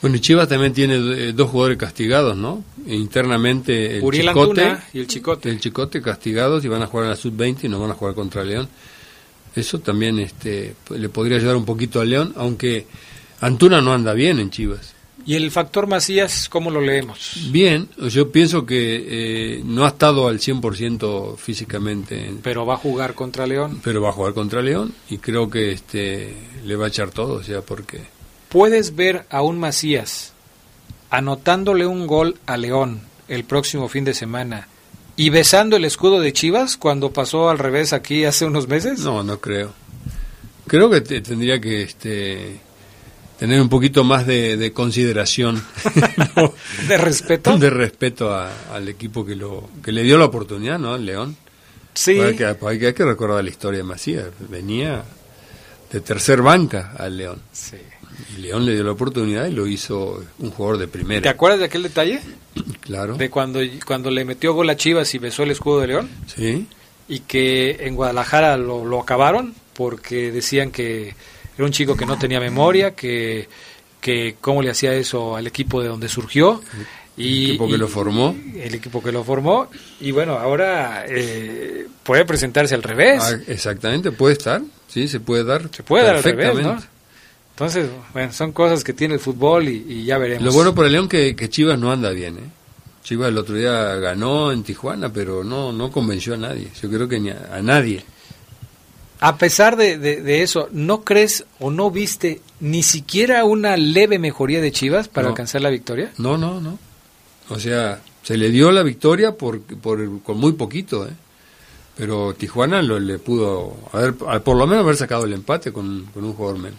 Bueno, 0.00 0.16
y 0.16 0.20
Chivas 0.20 0.48
también 0.48 0.72
tiene 0.74 0.96
eh, 0.96 1.32
dos 1.32 1.50
jugadores 1.50 1.78
castigados, 1.78 2.36
¿no? 2.36 2.62
Internamente 2.86 3.96
el 3.96 4.02
Uriel 4.04 4.28
Chicote, 4.28 4.60
Antuna 4.62 4.84
y 4.92 4.98
el 4.98 5.06
Chicote. 5.06 5.48
el 5.48 5.60
Chicote 5.60 6.02
castigados 6.02 6.64
y 6.64 6.68
van 6.68 6.82
a 6.82 6.86
jugar 6.86 7.04
en 7.04 7.10
la 7.10 7.16
sub-20 7.16 7.64
y 7.64 7.68
no 7.68 7.80
van 7.80 7.92
a 7.92 7.94
jugar 7.94 8.14
contra 8.14 8.44
León. 8.44 8.68
Eso 9.56 9.78
también 9.78 10.18
este, 10.18 10.74
le 10.90 11.08
podría 11.08 11.38
ayudar 11.38 11.56
un 11.56 11.64
poquito 11.64 12.00
a 12.00 12.04
León, 12.04 12.32
aunque 12.36 12.86
Antuna 13.40 13.80
no 13.80 13.92
anda 13.92 14.12
bien 14.12 14.38
en 14.38 14.50
Chivas. 14.50 14.94
Y 15.26 15.36
el 15.36 15.50
factor 15.50 15.86
Macías, 15.86 16.48
¿cómo 16.50 16.70
lo 16.70 16.80
leemos? 16.82 17.48
Bien, 17.50 17.88
yo 18.10 18.30
pienso 18.30 18.66
que 18.66 19.56
eh, 19.56 19.62
no 19.64 19.84
ha 19.86 19.88
estado 19.88 20.28
al 20.28 20.38
100% 20.38 21.36
físicamente, 21.38 22.26
en- 22.26 22.38
Pero 22.38 22.66
va 22.66 22.74
a 22.74 22.78
jugar 22.78 23.14
contra 23.14 23.46
León. 23.46 23.80
pero 23.82 24.02
va 24.02 24.10
a 24.10 24.12
jugar 24.12 24.34
contra 24.34 24.60
León 24.60 24.92
y 25.08 25.18
creo 25.18 25.48
que 25.48 25.72
este 25.72 26.34
le 26.64 26.76
va 26.76 26.86
a 26.86 26.88
echar 26.88 27.10
todo, 27.10 27.34
o 27.34 27.42
sea, 27.42 27.62
porque 27.62 28.02
¿Puedes 28.50 28.94
ver 28.96 29.24
a 29.30 29.40
un 29.42 29.58
Macías 29.58 30.32
anotándole 31.10 31.86
un 31.86 32.06
gol 32.06 32.36
a 32.46 32.56
León 32.56 33.00
el 33.28 33.44
próximo 33.44 33.88
fin 33.88 34.04
de 34.04 34.14
semana 34.14 34.68
y 35.16 35.30
besando 35.30 35.76
el 35.76 35.84
escudo 35.84 36.20
de 36.20 36.32
Chivas 36.32 36.76
cuando 36.76 37.12
pasó 37.12 37.48
al 37.48 37.58
revés 37.58 37.92
aquí 37.92 38.24
hace 38.24 38.44
unos 38.44 38.68
meses? 38.68 39.00
no, 39.00 39.22
no 39.22 39.40
creo. 39.40 39.72
Creo 40.66 40.90
que 40.90 41.00
te- 41.00 41.20
tendría 41.20 41.60
que 41.60 41.82
este 41.82 42.60
tener 43.38 43.60
un 43.60 43.68
poquito 43.68 44.04
más 44.04 44.26
de, 44.26 44.56
de 44.56 44.72
consideración, 44.72 45.62
¿no? 46.36 46.54
¿De 46.88 46.96
respeto? 46.96 47.56
de 47.58 47.70
respeto 47.70 48.32
a- 48.32 48.50
al 48.72 48.88
equipo 48.88 49.24
que 49.26 49.34
lo 49.36 49.68
que 49.82 49.92
le 49.92 50.02
dio 50.02 50.18
la 50.18 50.26
oportunidad, 50.26 50.78
¿no? 50.78 50.94
Al 50.94 51.04
León. 51.04 51.36
Sí. 51.94 52.18
Hay 52.20 52.36
que, 52.36 52.44
hay 52.46 52.78
que- 52.78 52.86
hay 52.88 52.94
que 52.94 53.04
recordar 53.04 53.42
la 53.44 53.50
historia 53.50 53.78
de 53.78 53.84
Macías. 53.84 54.26
Venía 54.48 55.04
de 55.92 56.00
tercer 56.00 56.42
banca 56.42 56.94
al 56.98 57.16
León. 57.16 57.40
sí. 57.52 57.76
Y 58.36 58.42
León 58.42 58.64
le 58.64 58.74
dio 58.74 58.84
la 58.84 58.92
oportunidad 58.92 59.46
y 59.48 59.50
lo 59.52 59.66
hizo 59.66 60.22
un 60.38 60.50
jugador 60.52 60.78
de 60.78 60.86
¿Te 60.86 60.92
primera. 60.92 61.28
acuerdas 61.32 61.58
de 61.58 61.64
aquel 61.66 61.82
detalle? 61.82 62.20
Claro. 62.80 63.16
De 63.16 63.28
cuando, 63.30 63.58
cuando 63.84 64.10
le 64.10 64.24
metió 64.24 64.52
gol 64.54 64.70
a 64.70 64.76
Chivas 64.76 65.12
y 65.14 65.18
besó 65.18 65.42
el 65.42 65.50
escudo 65.50 65.80
de 65.80 65.86
León 65.88 66.08
Sí. 66.32 66.68
y 67.08 67.20
que 67.20 67.78
en 67.80 67.96
Guadalajara 67.96 68.56
lo, 68.56 68.84
lo 68.84 69.00
acabaron 69.00 69.54
porque 69.72 70.30
decían 70.30 70.70
que 70.70 71.14
era 71.56 71.64
un 71.64 71.70
chico 71.72 71.96
que 71.96 72.06
no 72.06 72.18
tenía 72.18 72.40
memoria, 72.40 72.94
que, 72.94 73.48
que 74.00 74.36
cómo 74.40 74.62
le 74.62 74.70
hacía 74.70 74.92
eso 74.94 75.36
al 75.36 75.46
equipo 75.46 75.80
de 75.82 75.88
donde 75.88 76.08
surgió. 76.08 76.60
Y, 77.16 77.44
El 77.44 77.50
equipo 77.50 77.68
que 77.68 77.74
y- 77.74 77.78
lo 77.78 77.88
formó. 77.88 78.36
El 78.56 78.74
equipo 78.74 79.02
que 79.02 79.12
lo 79.12 79.22
formó. 79.22 79.68
Y 80.00 80.10
bueno, 80.10 80.34
ahora 80.36 81.04
eh, 81.08 81.86
puede 82.02 82.24
presentarse 82.24 82.74
al 82.74 82.82
revés. 82.82 83.22
Ah, 83.22 83.38
exactamente, 83.46 84.10
puede 84.10 84.32
estar. 84.34 84.62
Sí, 84.88 85.06
se 85.08 85.20
puede 85.20 85.44
dar. 85.44 85.68
Se 85.72 85.82
puede 85.84 86.04
dar 86.04 86.16
al 86.16 86.22
revés, 86.24 86.54
¿no? 86.62 86.76
Entonces, 87.50 87.86
bueno, 88.12 88.32
son 88.32 88.50
cosas 88.50 88.82
que 88.82 88.92
tiene 88.92 89.14
el 89.14 89.20
fútbol 89.20 89.68
y, 89.68 89.84
y 89.88 90.04
ya 90.06 90.18
veremos. 90.18 90.42
Lo 90.44 90.52
bueno 90.52 90.74
para 90.74 90.88
el 90.88 90.92
León 90.92 91.08
que, 91.08 91.36
que 91.36 91.48
Chivas 91.48 91.78
no 91.78 91.92
anda 91.92 92.10
bien, 92.10 92.36
¿eh? 92.38 92.40
Chivas 93.04 93.28
el 93.28 93.38
otro 93.38 93.54
día 93.54 93.94
ganó 93.96 94.50
en 94.50 94.64
Tijuana, 94.64 95.12
pero 95.12 95.44
no 95.44 95.72
no 95.72 95.92
convenció 95.92 96.34
a 96.34 96.36
nadie. 96.36 96.68
Yo 96.82 96.90
creo 96.90 97.06
que 97.06 97.20
ni 97.20 97.30
a, 97.30 97.50
a 97.52 97.62
nadie. 97.62 98.02
A 99.26 99.36
pesar 99.38 99.76
de, 99.76 99.98
de- 99.98 100.20
de 100.22 100.42
eso, 100.42 100.68
¿no 100.72 101.02
crees 101.02 101.44
o 101.58 101.70
no 101.70 101.90
viste 101.90 102.40
ni 102.60 102.82
siquiera 102.82 103.44
una 103.44 103.76
leve 103.76 104.18
mejoría 104.18 104.60
de 104.60 104.70
Chivas 104.72 105.08
para 105.08 105.24
No. 105.24 105.30
alcanzar 105.30 105.60
la 105.62 105.70
victoria? 105.70 106.12
No, 106.18 106.36
no, 106.38 106.60
no. 106.60 106.78
O 107.48 107.58
sea, 107.58 108.00
se 108.22 108.36
le 108.36 108.50
dio 108.50 108.70
la 108.72 108.82
victoria 108.82 109.32
por, 109.36 109.60
por 109.62 110.22
con 110.22 110.38
muy 110.38 110.52
poquito, 110.52 111.06
¿eh? 111.06 111.12
Pero 111.96 112.34
Tijuana 112.34 112.82
lo, 112.82 112.98
le 112.98 113.18
pudo 113.18 113.76
haber, 113.92 114.14
por 114.14 114.56
lo 114.56 114.66
menos 114.66 114.82
haber 114.82 114.96
sacado 114.96 115.24
el 115.26 115.32
empate 115.32 115.72
con, 115.72 116.06
con 116.12 116.24
un 116.24 116.32
jugador 116.32 116.58
menos. 116.58 116.78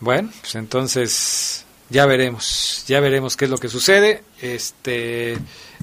Bueno, 0.00 0.30
pues 0.40 0.54
entonces 0.56 1.64
ya 1.90 2.06
veremos, 2.06 2.84
ya 2.86 3.00
veremos 3.00 3.36
qué 3.36 3.44
es 3.46 3.50
lo 3.50 3.58
que 3.58 3.68
sucede. 3.68 4.22
Este, 4.40 5.36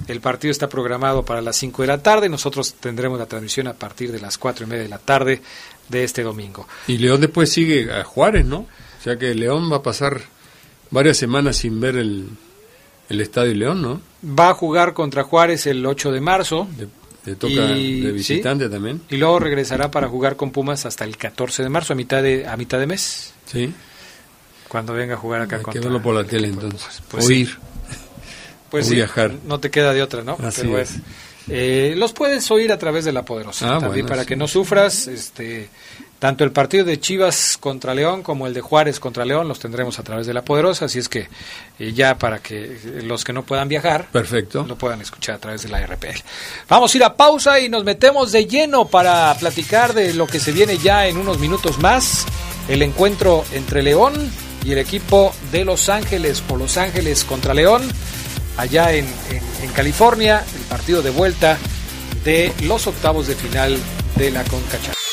el 0.08 0.20
partido 0.20 0.50
está 0.52 0.68
programado 0.68 1.24
para 1.24 1.40
las 1.40 1.56
5 1.56 1.82
de 1.82 1.88
la 1.88 2.02
tarde. 2.02 2.28
Nosotros 2.28 2.74
tendremos 2.74 3.18
la 3.18 3.26
transmisión 3.26 3.66
a 3.68 3.74
partir 3.74 4.12
de 4.12 4.20
las 4.20 4.36
cuatro 4.38 4.66
y 4.66 4.68
media 4.68 4.82
de 4.82 4.88
la 4.88 4.98
tarde 4.98 5.40
de 5.88 6.04
este 6.04 6.22
domingo. 6.22 6.66
Y 6.86 6.98
León 6.98 7.20
después 7.20 7.50
sigue 7.52 7.92
a 7.92 8.04
Juárez, 8.04 8.44
¿no? 8.44 8.58
O 8.60 9.02
sea 9.02 9.16
que 9.18 9.34
León 9.34 9.70
va 9.72 9.76
a 9.78 9.82
pasar 9.82 10.20
varias 10.90 11.16
semanas 11.16 11.56
sin 11.56 11.80
ver 11.80 11.96
el, 11.96 12.28
el 13.08 13.20
Estadio 13.20 13.54
León, 13.54 13.82
¿no? 13.82 14.00
Va 14.26 14.50
a 14.50 14.54
jugar 14.54 14.94
contra 14.94 15.24
Juárez 15.24 15.66
el 15.66 15.84
8 15.84 16.10
de 16.12 16.20
marzo 16.20 16.66
Le, 16.78 16.88
le 17.26 17.36
toca 17.36 17.52
Y- 17.52 18.00
de 18.00 18.12
visitante 18.12 18.68
también. 18.68 19.02
y 19.10 19.16
luego 19.16 19.38
regresará 19.40 19.90
para 19.90 20.08
jugar 20.08 20.36
con 20.36 20.50
Pumas 20.52 20.86
hasta 20.86 21.04
el 21.04 21.16
14 21.16 21.62
de 21.62 21.68
marzo, 21.68 21.92
a 21.92 21.96
mitad 21.96 22.22
de, 22.22 22.46
a 22.46 22.56
mitad 22.56 22.78
de 22.78 22.86
mes, 22.86 23.32
Sí. 23.46 23.72
Cuando 24.74 24.92
venga 24.92 25.14
a 25.14 25.16
jugar 25.16 25.40
acá 25.42 25.60
Hay 25.64 25.72
que 25.72 25.78
verlo 25.78 26.02
por 26.02 26.16
la 26.16 26.22
el 26.22 26.26
tele 26.26 26.48
entonces. 26.48 27.00
Pues 27.08 27.24
o 27.24 27.28
sí. 27.28 27.34
ir. 27.42 27.58
Pues 28.72 28.86
o 28.86 28.88
sí, 28.88 28.96
viajar. 28.96 29.30
no 29.46 29.60
te 29.60 29.70
queda 29.70 29.92
de 29.92 30.02
otra, 30.02 30.24
¿no? 30.24 30.36
Así 30.42 30.62
Pero 30.62 30.80
es. 30.80 30.94
Eh, 31.48 31.94
los 31.96 32.12
puedes 32.12 32.50
oír 32.50 32.72
a 32.72 32.78
través 32.78 33.04
de 33.04 33.12
la 33.12 33.24
Poderosa, 33.24 33.66
Ah, 33.66 33.78
también 33.78 33.92
bueno, 33.92 34.08
para 34.08 34.22
sí. 34.22 34.26
que 34.28 34.34
no 34.34 34.48
sufras. 34.48 35.06
Este, 35.06 35.68
tanto 36.18 36.42
el 36.42 36.50
partido 36.50 36.84
de 36.84 36.98
Chivas 36.98 37.56
contra 37.60 37.94
León 37.94 38.24
como 38.24 38.48
el 38.48 38.54
de 38.54 38.62
Juárez 38.62 38.98
contra 38.98 39.24
León 39.24 39.46
los 39.46 39.60
tendremos 39.60 40.00
a 40.00 40.02
través 40.02 40.26
de 40.26 40.34
la 40.34 40.42
Poderosa, 40.42 40.86
así 40.86 40.98
es 40.98 41.08
que 41.08 41.28
eh, 41.78 41.92
ya 41.92 42.18
para 42.18 42.40
que 42.40 42.64
eh, 42.64 43.02
los 43.04 43.22
que 43.22 43.32
no 43.32 43.44
puedan 43.44 43.68
viajar 43.68 44.08
Perfecto. 44.10 44.64
lo 44.66 44.76
puedan 44.76 45.00
escuchar 45.02 45.36
a 45.36 45.38
través 45.38 45.62
de 45.62 45.68
la 45.68 45.86
RPL. 45.86 46.18
Vamos 46.68 46.92
a 46.92 46.96
ir 46.96 47.04
a 47.04 47.14
pausa 47.14 47.60
y 47.60 47.68
nos 47.68 47.84
metemos 47.84 48.32
de 48.32 48.46
lleno 48.46 48.88
para 48.88 49.32
platicar 49.38 49.94
de 49.94 50.14
lo 50.14 50.26
que 50.26 50.40
se 50.40 50.50
viene 50.50 50.78
ya 50.78 51.06
en 51.06 51.16
unos 51.18 51.38
minutos 51.38 51.78
más, 51.78 52.26
el 52.68 52.82
encuentro 52.82 53.44
entre 53.52 53.84
León 53.84 54.14
y 54.64 54.72
el 54.72 54.78
equipo 54.78 55.32
de 55.52 55.64
Los 55.64 55.88
Ángeles 55.88 56.42
o 56.48 56.56
Los 56.56 56.76
Ángeles 56.76 57.24
contra 57.24 57.54
León, 57.54 57.82
allá 58.56 58.92
en, 58.92 59.06
California, 59.74 60.44
el 60.54 60.62
partido 60.62 61.02
de 61.02 61.10
vuelta 61.10 61.58
de 62.24 62.52
los 62.62 62.86
octavos 62.86 63.26
de 63.26 63.34
final 63.34 63.76
de 64.16 64.30
la 64.30 64.44
CONCACHA. 64.44 65.03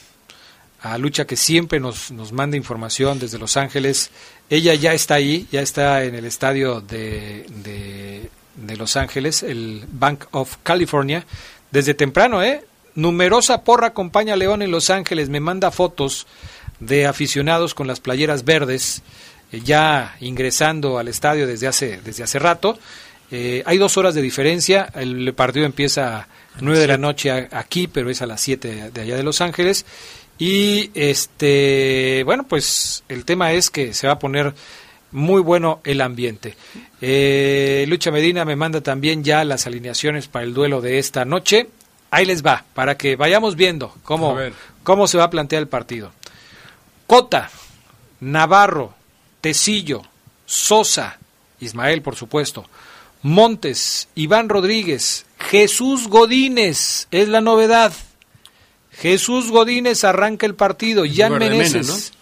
a 0.82 0.98
Lucha 0.98 1.26
que 1.26 1.36
siempre 1.36 1.80
nos, 1.80 2.10
nos 2.10 2.32
manda 2.32 2.56
información 2.56 3.18
desde 3.18 3.38
Los 3.38 3.56
Ángeles. 3.56 4.10
Ella 4.48 4.74
ya 4.74 4.92
está 4.92 5.14
ahí, 5.14 5.46
ya 5.52 5.60
está 5.60 6.04
en 6.04 6.14
el 6.14 6.24
estadio 6.24 6.80
de, 6.80 7.46
de, 7.62 8.30
de 8.56 8.76
Los 8.76 8.96
Ángeles, 8.96 9.42
el 9.42 9.84
Bank 9.90 10.24
of 10.30 10.56
California, 10.62 11.26
desde 11.70 11.94
temprano, 11.94 12.42
¿eh? 12.42 12.64
Numerosa 12.94 13.62
porra 13.62 13.88
acompaña 13.88 14.34
a 14.34 14.36
León 14.36 14.62
en 14.62 14.70
Los 14.70 14.90
Ángeles, 14.90 15.28
me 15.28 15.38
manda 15.38 15.70
fotos 15.70 16.26
de 16.80 17.06
aficionados 17.06 17.74
con 17.74 17.86
las 17.86 18.00
playeras 18.00 18.44
verdes, 18.44 19.02
eh, 19.52 19.60
ya 19.64 20.16
ingresando 20.20 20.98
al 20.98 21.08
estadio 21.08 21.46
desde 21.46 21.68
hace, 21.68 22.00
desde 22.02 22.24
hace 22.24 22.38
rato. 22.38 22.78
Eh, 23.30 23.62
hay 23.64 23.78
dos 23.78 23.96
horas 23.96 24.14
de 24.14 24.22
diferencia. 24.22 24.90
El 24.94 25.32
partido 25.34 25.64
empieza 25.66 26.18
a 26.18 26.28
9 26.60 26.80
de 26.80 26.86
la 26.88 26.98
noche 26.98 27.30
aquí, 27.52 27.86
pero 27.86 28.10
es 28.10 28.22
a 28.22 28.26
las 28.26 28.40
7 28.40 28.90
de 28.92 29.00
allá 29.00 29.16
de 29.16 29.22
Los 29.22 29.40
Ángeles. 29.40 29.86
Y 30.40 30.90
este, 30.94 32.22
bueno, 32.24 32.46
pues 32.48 33.05
el 33.11 33.26
tema 33.26 33.53
es 33.53 33.68
que 33.68 33.92
se 33.92 34.07
va 34.07 34.14
a 34.14 34.18
poner 34.18 34.55
muy 35.12 35.42
bueno 35.42 35.81
el 35.85 36.00
ambiente. 36.00 36.57
Eh, 37.03 37.85
Lucha 37.88 38.11
Medina 38.11 38.46
me 38.46 38.57
manda 38.57 38.81
también 38.81 39.22
ya 39.22 39.44
las 39.44 39.66
alineaciones 39.66 40.29
para 40.29 40.46
el 40.46 40.55
duelo 40.55 40.81
de 40.81 40.98
esta 40.98 41.26
noche. 41.26 41.68
Ahí 42.11 42.24
les 42.24 42.44
va, 42.44 42.64
para 42.72 42.96
que 42.96 43.16
vayamos 43.16 43.55
viendo 43.55 43.94
cómo, 44.03 44.35
cómo 44.83 45.07
se 45.07 45.18
va 45.18 45.24
a 45.24 45.31
plantear 45.31 45.61
el 45.61 45.68
partido. 45.68 46.11
Cota, 47.07 47.50
Navarro, 48.20 48.94
Tecillo, 49.42 50.00
Sosa, 50.46 51.18
Ismael 51.61 52.00
por 52.00 52.16
supuesto, 52.16 52.64
Montes, 53.22 54.09
Iván 54.14 54.48
Rodríguez, 54.48 55.26
Jesús 55.38 56.09
Godínez, 56.09 57.09
es 57.11 57.29
la 57.29 57.42
novedad. 57.42 57.92
Jesús 59.00 59.50
Godínez 59.50 60.04
arranca 60.04 60.44
el 60.44 60.54
partido, 60.54 61.04
Jan 61.10 61.38
Meneses, 61.38 62.12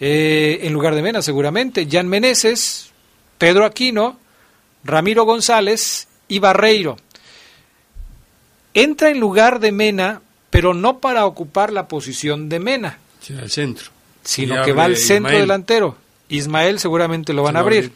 eh, 0.00 0.60
en 0.62 0.72
lugar 0.72 0.94
de 0.94 1.02
Mena 1.02 1.20
seguramente, 1.20 1.86
Jan 1.90 2.08
Meneses, 2.08 2.90
Pedro 3.36 3.66
Aquino, 3.66 4.18
Ramiro 4.84 5.24
González 5.24 6.08
y 6.26 6.38
Barreiro. 6.38 6.96
Entra 8.72 9.10
en 9.10 9.20
lugar 9.20 9.60
de 9.60 9.70
Mena, 9.70 10.22
pero 10.48 10.72
no 10.72 10.98
para 10.98 11.26
ocupar 11.26 11.70
la 11.70 11.88
posición 11.88 12.48
de 12.48 12.58
Mena. 12.58 12.98
al 13.38 13.50
centro. 13.50 13.90
Sino 14.22 14.64
que 14.64 14.72
va 14.72 14.84
al 14.84 14.96
centro 14.96 15.38
delantero. 15.38 15.98
Ismael 16.30 16.78
seguramente 16.78 17.34
lo 17.34 17.42
van 17.42 17.56
a 17.56 17.60
abrir. 17.60 17.92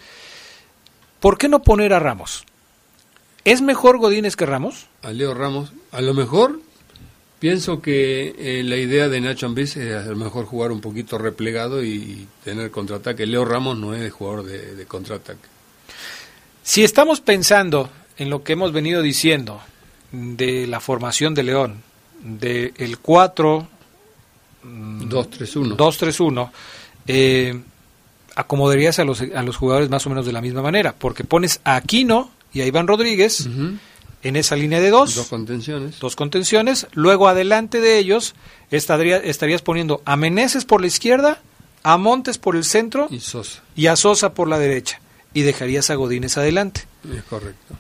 ¿Por 1.19 1.39
qué 1.39 1.49
no 1.49 1.63
poner 1.63 1.95
a 1.95 1.99
Ramos? 1.99 2.45
¿Es 3.45 3.63
mejor 3.63 3.97
Godínez 3.97 4.37
que 4.37 4.45
Ramos? 4.45 4.87
A 5.03 5.13
Leo 5.13 5.33
Ramos. 5.33 5.73
A 5.93 6.03
lo 6.03 6.13
mejor 6.13 6.61
pienso 7.39 7.81
que 7.81 8.35
eh, 8.39 8.63
la 8.65 8.77
idea 8.77 9.09
de 9.09 9.21
Nacho 9.21 9.47
Ambriz 9.47 9.77
es 9.77 9.95
a 9.95 10.11
lo 10.11 10.17
mejor 10.17 10.47
jugar 10.47 10.73
un 10.73 10.81
poquito 10.81 11.19
replegado 11.19 11.85
y 11.85 12.27
tener 12.45 12.71
contraataque. 12.71 13.27
Leo 13.27 13.45
Ramos 13.45 13.79
no 13.79 13.95
es 13.95 14.13
jugador 14.13 14.45
de, 14.45 14.75
de 14.75 14.87
contraataque. 14.87 15.47
Si 16.63 16.85
estamos 16.85 17.21
pensando 17.21 17.91
en 18.17 18.31
lo 18.31 18.43
que 18.43 18.53
hemos 18.55 18.73
venido 18.73 19.03
diciendo 19.03 19.61
de 20.13 20.67
la 20.67 20.81
formación 20.81 21.35
de 21.35 21.43
León, 21.43 21.83
del 22.23 22.73
el 22.77 22.99
4 22.99 23.69
2-3-1, 24.65 25.77
2-3-1, 25.77 26.51
eh, 27.07 27.61
acomodarías 28.35 28.99
a 28.99 29.05
los, 29.05 29.21
a 29.21 29.43
los 29.43 29.57
jugadores 29.57 29.89
más 29.89 30.07
o 30.07 30.11
menos 30.11 30.27
de 30.27 30.33
la 30.33 30.41
misma 30.41 30.63
manera, 30.63 30.95
porque 30.97 31.25
pones 31.25 31.61
a 31.65 31.77
Aquino 31.77 32.31
y 32.53 32.61
a 32.61 32.67
Iván 32.67 32.87
Rodríguez 32.87 33.49
en 34.23 34.37
esa 34.37 34.57
línea 34.57 34.81
de 34.81 34.91
dos. 34.91 35.15
Dos 35.15 35.29
contenciones. 35.29 35.99
Dos 35.99 36.17
contenciones. 36.17 36.87
Luego 36.93 37.29
adelante 37.29 37.81
de 37.81 37.99
ellos 37.99 38.35
estaría, 38.71 39.19
estarías 39.19 39.63
poniendo 39.63 40.03
a 40.05 40.17
Meneses 40.17 40.65
por 40.65 40.81
la 40.81 40.87
izquierda, 40.87 41.41
a 41.83 41.97
Montes 41.97 42.39
por 42.39 42.57
el 42.57 42.65
centro 42.65 43.09
y, 43.11 43.21
Sosa. 43.21 43.63
y 43.77 43.87
a 43.87 43.97
Sosa 43.97 44.35
por 44.35 44.49
la 44.49 44.59
derecha. 44.59 45.01
Y 45.35 45.43
dejarías 45.43 45.91
a 45.91 45.95
Godínez 45.95 46.37
adelante. 46.39 46.83
Es 47.15 47.23
correcto. 47.25 47.77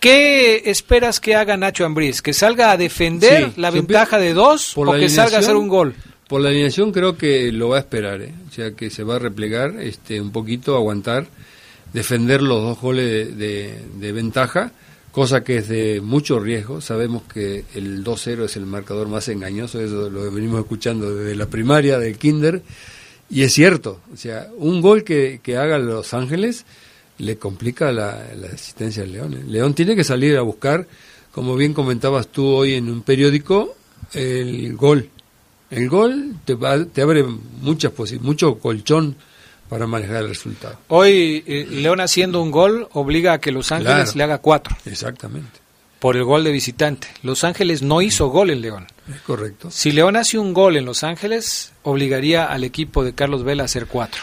¿Qué 0.00 0.62
esperas 0.66 1.18
que 1.18 1.34
haga 1.34 1.56
Nacho 1.56 1.84
Ambriz? 1.84 2.22
¿Que 2.22 2.32
salga 2.32 2.70
a 2.70 2.76
defender 2.76 3.52
la 3.56 3.70
ventaja 3.70 4.18
de 4.18 4.32
dos 4.32 4.76
o 4.76 4.92
que 4.92 5.08
salga 5.08 5.38
a 5.38 5.40
hacer 5.40 5.56
un 5.56 5.68
gol? 5.68 5.94
Por 6.28 6.40
la 6.40 6.50
alineación 6.50 6.92
creo 6.92 7.16
que 7.16 7.50
lo 7.50 7.70
va 7.70 7.78
a 7.78 7.80
esperar, 7.80 8.20
¿eh? 8.20 8.32
o 8.48 8.52
sea 8.52 8.72
que 8.72 8.90
se 8.90 9.02
va 9.02 9.16
a 9.16 9.18
replegar 9.18 9.76
este, 9.80 10.20
un 10.20 10.30
poquito, 10.30 10.76
aguantar, 10.76 11.26
defender 11.92 12.42
los 12.42 12.62
dos 12.62 12.80
goles 12.80 13.36
de, 13.36 14.12
ventaja, 14.12 14.72
cosa 15.18 15.42
que 15.42 15.58
es 15.58 15.68
de 15.68 16.00
mucho 16.00 16.38
riesgo. 16.38 16.80
Sabemos 16.80 17.24
que 17.24 17.64
el 17.74 18.04
2-0 18.04 18.44
es 18.44 18.56
el 18.56 18.66
marcador 18.66 19.08
más 19.08 19.28
engañoso, 19.28 19.80
eso 19.80 20.08
lo 20.08 20.30
venimos 20.30 20.60
escuchando 20.60 21.14
desde 21.14 21.34
la 21.34 21.46
primaria, 21.46 21.98
del 21.98 22.16
kinder, 22.16 22.62
y 23.28 23.42
es 23.42 23.52
cierto, 23.52 24.00
o 24.12 24.16
sea, 24.16 24.48
un 24.56 24.80
gol 24.80 25.02
que, 25.02 25.40
que 25.42 25.56
haga 25.56 25.78
Los 25.78 26.14
Ángeles 26.14 26.64
le 27.18 27.36
complica 27.36 27.90
la, 27.90 28.28
la 28.40 28.46
existencia 28.46 29.02
del 29.02 29.12
León. 29.12 29.44
León 29.48 29.74
tiene 29.74 29.96
que 29.96 30.04
salir 30.04 30.36
a 30.36 30.42
buscar, 30.42 30.86
como 31.32 31.56
bien 31.56 31.74
comentabas 31.74 32.28
tú 32.28 32.46
hoy 32.46 32.74
en 32.74 32.88
un 32.88 33.02
periódico, 33.02 33.74
el 34.14 34.76
gol 34.76 35.10
el 35.70 35.88
gol 35.88 36.36
te, 36.44 36.56
te 36.92 37.02
abre 37.02 37.24
muchas 37.60 37.92
mucho 38.20 38.58
colchón 38.58 39.16
para 39.68 39.86
manejar 39.86 40.16
el 40.16 40.28
resultado. 40.28 40.78
Hoy 40.88 41.44
eh, 41.46 41.66
León 41.70 42.00
haciendo 42.00 42.42
un 42.42 42.50
gol 42.50 42.88
obliga 42.92 43.34
a 43.34 43.38
que 43.38 43.52
Los 43.52 43.72
Ángeles 43.72 44.16
le 44.16 44.24
haga 44.24 44.38
cuatro. 44.38 44.76
Exactamente. 44.84 45.60
Por 45.98 46.16
el 46.16 46.24
gol 46.24 46.44
de 46.44 46.52
visitante. 46.52 47.08
Los 47.22 47.44
Ángeles 47.44 47.82
no 47.82 48.00
hizo 48.02 48.28
gol 48.28 48.50
en 48.50 48.60
León. 48.60 48.86
Es 49.12 49.20
correcto. 49.22 49.70
Si 49.70 49.90
León 49.90 50.16
hace 50.16 50.38
un 50.38 50.54
gol 50.54 50.76
en 50.76 50.84
Los 50.84 51.02
Ángeles, 51.02 51.72
obligaría 51.82 52.44
al 52.44 52.64
equipo 52.64 53.04
de 53.04 53.14
Carlos 53.14 53.42
Vela 53.44 53.64
a 53.64 53.66
hacer 53.66 53.86
cuatro. 53.86 54.22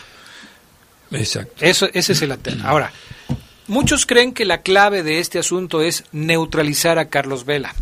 Exacto. 1.11 1.53
Eso, 1.63 1.87
ese 1.93 2.13
es 2.13 2.21
el 2.21 2.33
Ahora, 2.63 2.91
muchos 3.67 4.05
creen 4.05 4.33
que 4.33 4.45
la 4.45 4.61
clave 4.61 5.03
de 5.03 5.19
este 5.19 5.37
asunto 5.37 5.81
es 5.81 6.05
neutralizar 6.11 6.97
a 6.97 7.09
Carlos 7.09 7.45
Vela. 7.45 7.73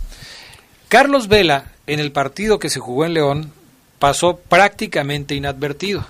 Carlos 0.89 1.27
Vela 1.27 1.71
en 1.87 1.99
el 1.99 2.11
partido 2.11 2.59
que 2.59 2.69
se 2.69 2.79
jugó 2.79 3.05
en 3.05 3.13
León 3.13 3.51
pasó 3.99 4.37
prácticamente 4.37 5.35
inadvertido. 5.35 6.05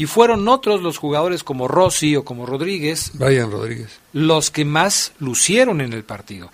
Y 0.00 0.06
fueron 0.06 0.48
otros 0.48 0.80
los 0.80 0.96
jugadores 0.96 1.44
como 1.44 1.68
Rossi 1.68 2.16
o 2.16 2.24
como 2.24 2.46
Rodríguez, 2.46 3.10
Brian 3.12 3.50
Rodríguez, 3.50 4.00
los 4.14 4.50
que 4.50 4.64
más 4.64 5.12
lucieron 5.18 5.82
en 5.82 5.92
el 5.92 6.04
partido. 6.04 6.50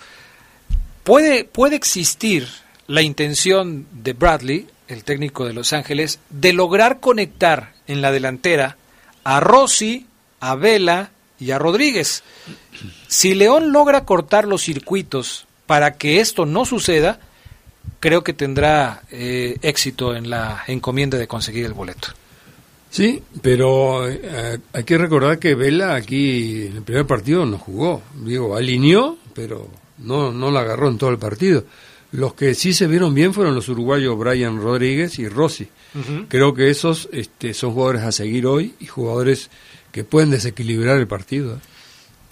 Puede, 1.05 1.45
puede 1.45 1.77
existir 1.77 2.45
la 2.87 3.03
intención 3.03 3.87
de 3.93 4.11
Bradley, 4.11 4.67
el 4.89 5.05
técnico 5.05 5.45
de 5.45 5.53
Los 5.53 5.71
Ángeles, 5.71 6.19
de 6.29 6.51
lograr 6.51 6.99
conectar 6.99 7.71
en 7.87 8.01
la 8.01 8.11
delantera 8.11 8.75
a 9.23 9.39
Rossi, 9.39 10.07
a 10.41 10.55
Vela 10.55 11.11
y 11.39 11.51
a 11.51 11.57
Rodríguez. 11.57 12.23
Si 13.07 13.33
León 13.33 13.71
logra 13.71 14.03
cortar 14.03 14.45
los 14.45 14.61
circuitos 14.61 15.47
para 15.67 15.93
que 15.93 16.19
esto 16.19 16.45
no 16.45 16.65
suceda, 16.65 17.21
creo 18.01 18.25
que 18.25 18.33
tendrá 18.33 19.03
eh, 19.09 19.55
éxito 19.61 20.17
en 20.17 20.29
la 20.29 20.65
encomienda 20.67 21.17
de 21.17 21.29
conseguir 21.29 21.63
el 21.63 21.71
boleto. 21.73 22.09
Sí, 22.97 23.21
pero 23.43 24.09
eh, 24.09 24.57
hay 24.73 24.83
que 24.83 24.97
recordar 24.97 25.37
que 25.37 25.53
Vela 25.53 25.93
aquí 25.93 26.65
en 26.65 26.77
el 26.77 26.81
primer 26.81 27.05
partido 27.05 27.45
no 27.45 27.59
jugó. 27.59 28.01
Digo, 28.25 28.55
alineó, 28.55 29.19
pero 29.35 29.69
no, 29.99 30.31
no 30.31 30.49
la 30.49 30.61
agarró 30.61 30.89
en 30.89 30.97
todo 30.97 31.11
el 31.11 31.19
partido. 31.19 31.63
Los 32.11 32.33
que 32.33 32.55
sí 32.55 32.73
se 32.73 32.87
vieron 32.87 33.13
bien 33.13 33.35
fueron 33.35 33.53
los 33.53 33.69
uruguayos 33.69 34.17
Brian 34.17 34.59
Rodríguez 34.59 35.19
y 35.19 35.29
Rossi. 35.29 35.67
Creo 36.27 36.55
que 36.55 36.71
esos 36.71 37.07
este, 37.11 37.53
son 37.53 37.73
jugadores 37.73 38.01
a 38.01 38.11
seguir 38.11 38.47
hoy 38.47 38.73
y 38.79 38.87
jugadores 38.87 39.51
que 39.91 40.03
pueden 40.03 40.31
desequilibrar 40.31 40.97
el 40.97 41.05
partido. 41.05 41.57
¿eh? 41.57 41.59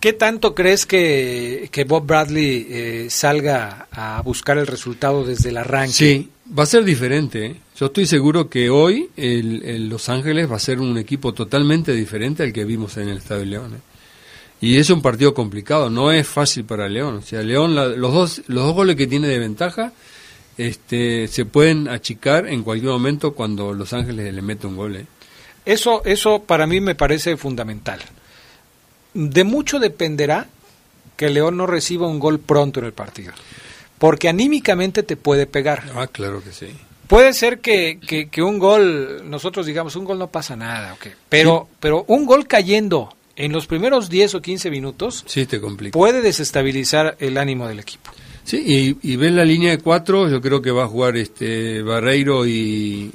¿Qué 0.05 0.13
tanto 0.13 0.53
crees 0.53 0.85
que, 0.85 1.83
Bob 1.87 2.05
Bradley 2.05 2.67
eh, 2.69 3.07
salga 3.09 3.87
a 3.91 4.21
buscar 4.21 4.59
el 4.59 4.67
resultado 4.67 5.25
desde 5.25 5.49
el 5.49 5.57
arranque? 5.57 5.93
Sí, 5.93 6.29
va 6.55 6.61
a 6.61 6.67
ser 6.67 6.83
diferente. 6.83 7.45
¿eh? 7.47 7.55
Yo 7.75 7.87
estoy 7.87 8.05
seguro 8.05 8.47
que 8.47 8.69
hoy 8.69 9.09
el, 9.17 9.89
Los 9.89 10.07
Ángeles 10.09 10.47
va 10.51 10.57
a 10.57 10.59
ser 10.59 10.79
un 10.79 10.95
equipo 10.99 11.33
totalmente 11.33 11.91
diferente 11.91 12.43
al 12.43 12.53
que 12.53 12.65
vimos 12.65 12.97
en 12.97 13.09
el 13.09 13.17
Estadio 13.17 13.39
de 13.39 13.45
León. 13.47 13.73
¿eh? 13.73 13.79
Y 14.61 14.77
es 14.77 14.91
un 14.91 15.01
partido 15.01 15.33
complicado, 15.33 15.89
no 15.89 16.11
es 16.11 16.27
fácil 16.27 16.65
para 16.65 16.87
León. 16.87 17.15
O 17.15 17.21
sea, 17.23 17.41
León, 17.41 17.73
los, 17.73 18.13
dos, 18.13 18.43
los 18.45 18.63
dos 18.63 18.75
goles 18.75 18.95
que 18.97 19.07
tiene 19.07 19.27
de 19.27 19.39
ventaja 19.39 19.91
este, 20.55 21.27
se 21.27 21.45
pueden 21.45 21.87
achicar 21.87 22.45
en 22.45 22.61
cualquier 22.61 22.91
momento 22.91 23.33
cuando 23.33 23.73
Los 23.73 23.91
Ángeles 23.91 24.31
le 24.31 24.41
mete 24.43 24.67
un 24.67 24.75
gol. 24.75 25.07
Eso, 25.65 26.05
eso 26.05 26.43
para 26.43 26.67
mí 26.67 26.79
me 26.79 26.93
parece 26.93 27.37
fundamental 27.37 28.01
de 29.15 29.43
mucho 29.43 29.79
dependerá 29.79 30.47
que 31.15 31.29
León 31.29 31.57
no 31.57 31.65
reciba 31.65 32.07
un 32.07 32.19
gol 32.19 32.39
pronto 32.39 32.79
en 32.79 32.85
el 32.85 32.93
partido. 32.93 33.33
Porque 33.97 34.27
anímicamente 34.27 35.01
te 35.03 35.15
puede 35.15 35.47
pegar. 35.47 35.83
Ah, 35.95 36.07
claro 36.07 36.43
que 36.43 36.51
sí. 36.51 36.67
Puede 37.07 37.33
ser 37.33 37.59
que, 37.59 37.99
que, 37.99 38.41
un 38.43 38.59
gol, 38.59 39.29
nosotros 39.29 39.65
digamos, 39.65 39.95
un 39.95 40.05
gol 40.05 40.17
no 40.17 40.27
pasa 40.31 40.55
nada, 40.55 40.93
okay. 40.93 41.13
pero, 41.29 41.67
pero 41.79 42.03
un 42.07 42.25
gol 42.25 42.47
cayendo 42.47 43.15
en 43.35 43.51
los 43.51 43.67
primeros 43.67 44.09
10 44.09 44.35
o 44.35 44.41
15 44.41 44.71
minutos 44.71 45.23
sí, 45.27 45.45
te 45.45 45.61
complica. 45.61 45.93
puede 45.93 46.21
desestabilizar 46.21 47.15
el 47.19 47.37
ánimo 47.37 47.67
del 47.67 47.79
equipo. 47.79 48.11
Sí, 48.43 48.97
y, 49.01 49.11
y 49.11 49.15
ven 49.17 49.35
la 49.35 49.45
línea 49.45 49.71
de 49.71 49.77
cuatro, 49.77 50.27
yo 50.29 50.41
creo 50.41 50.63
que 50.63 50.71
va 50.71 50.85
a 50.85 50.87
jugar 50.87 51.15
este 51.15 51.83
Barreiro 51.83 52.47
y, 52.47 53.11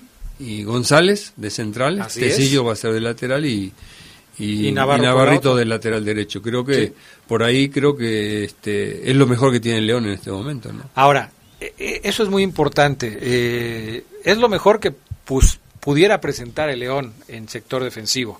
González 0.64 1.32
de 1.36 1.50
central, 1.50 2.06
Tecillo 2.14 2.64
va 2.64 2.74
a 2.74 2.76
ser 2.76 2.92
de 2.92 3.00
lateral 3.00 3.44
y, 3.44 3.72
y, 4.40 4.72
Navarrito 4.72 5.54
del 5.54 5.68
lateral 5.68 6.04
derecho. 6.04 6.40
Creo 6.40 6.64
que 6.64 6.92
por 7.26 7.42
ahí 7.42 7.68
creo 7.68 7.96
que 7.96 8.44
este, 8.44 9.10
es 9.10 9.16
lo 9.16 9.26
mejor 9.26 9.52
que 9.52 9.60
tiene 9.60 9.80
León 9.80 10.06
en 10.06 10.12
este 10.12 10.30
momento. 10.30 10.72
¿no? 10.72 10.84
Ahora, 10.94 11.30
e, 11.60 11.74
e, 11.78 12.00
eso 12.04 12.22
es 12.22 12.28
muy 12.28 12.42
importante. 12.42 13.18
Eh, 13.20 14.04
es 14.24 14.38
lo 14.38 14.48
mejor 14.48 14.80
que 14.80 14.94
pudiera 15.80 16.20
presentar 16.20 16.70
el 16.70 16.80
León 16.80 17.12
en 17.28 17.48
sector 17.48 17.84
defensivo. 17.84 18.38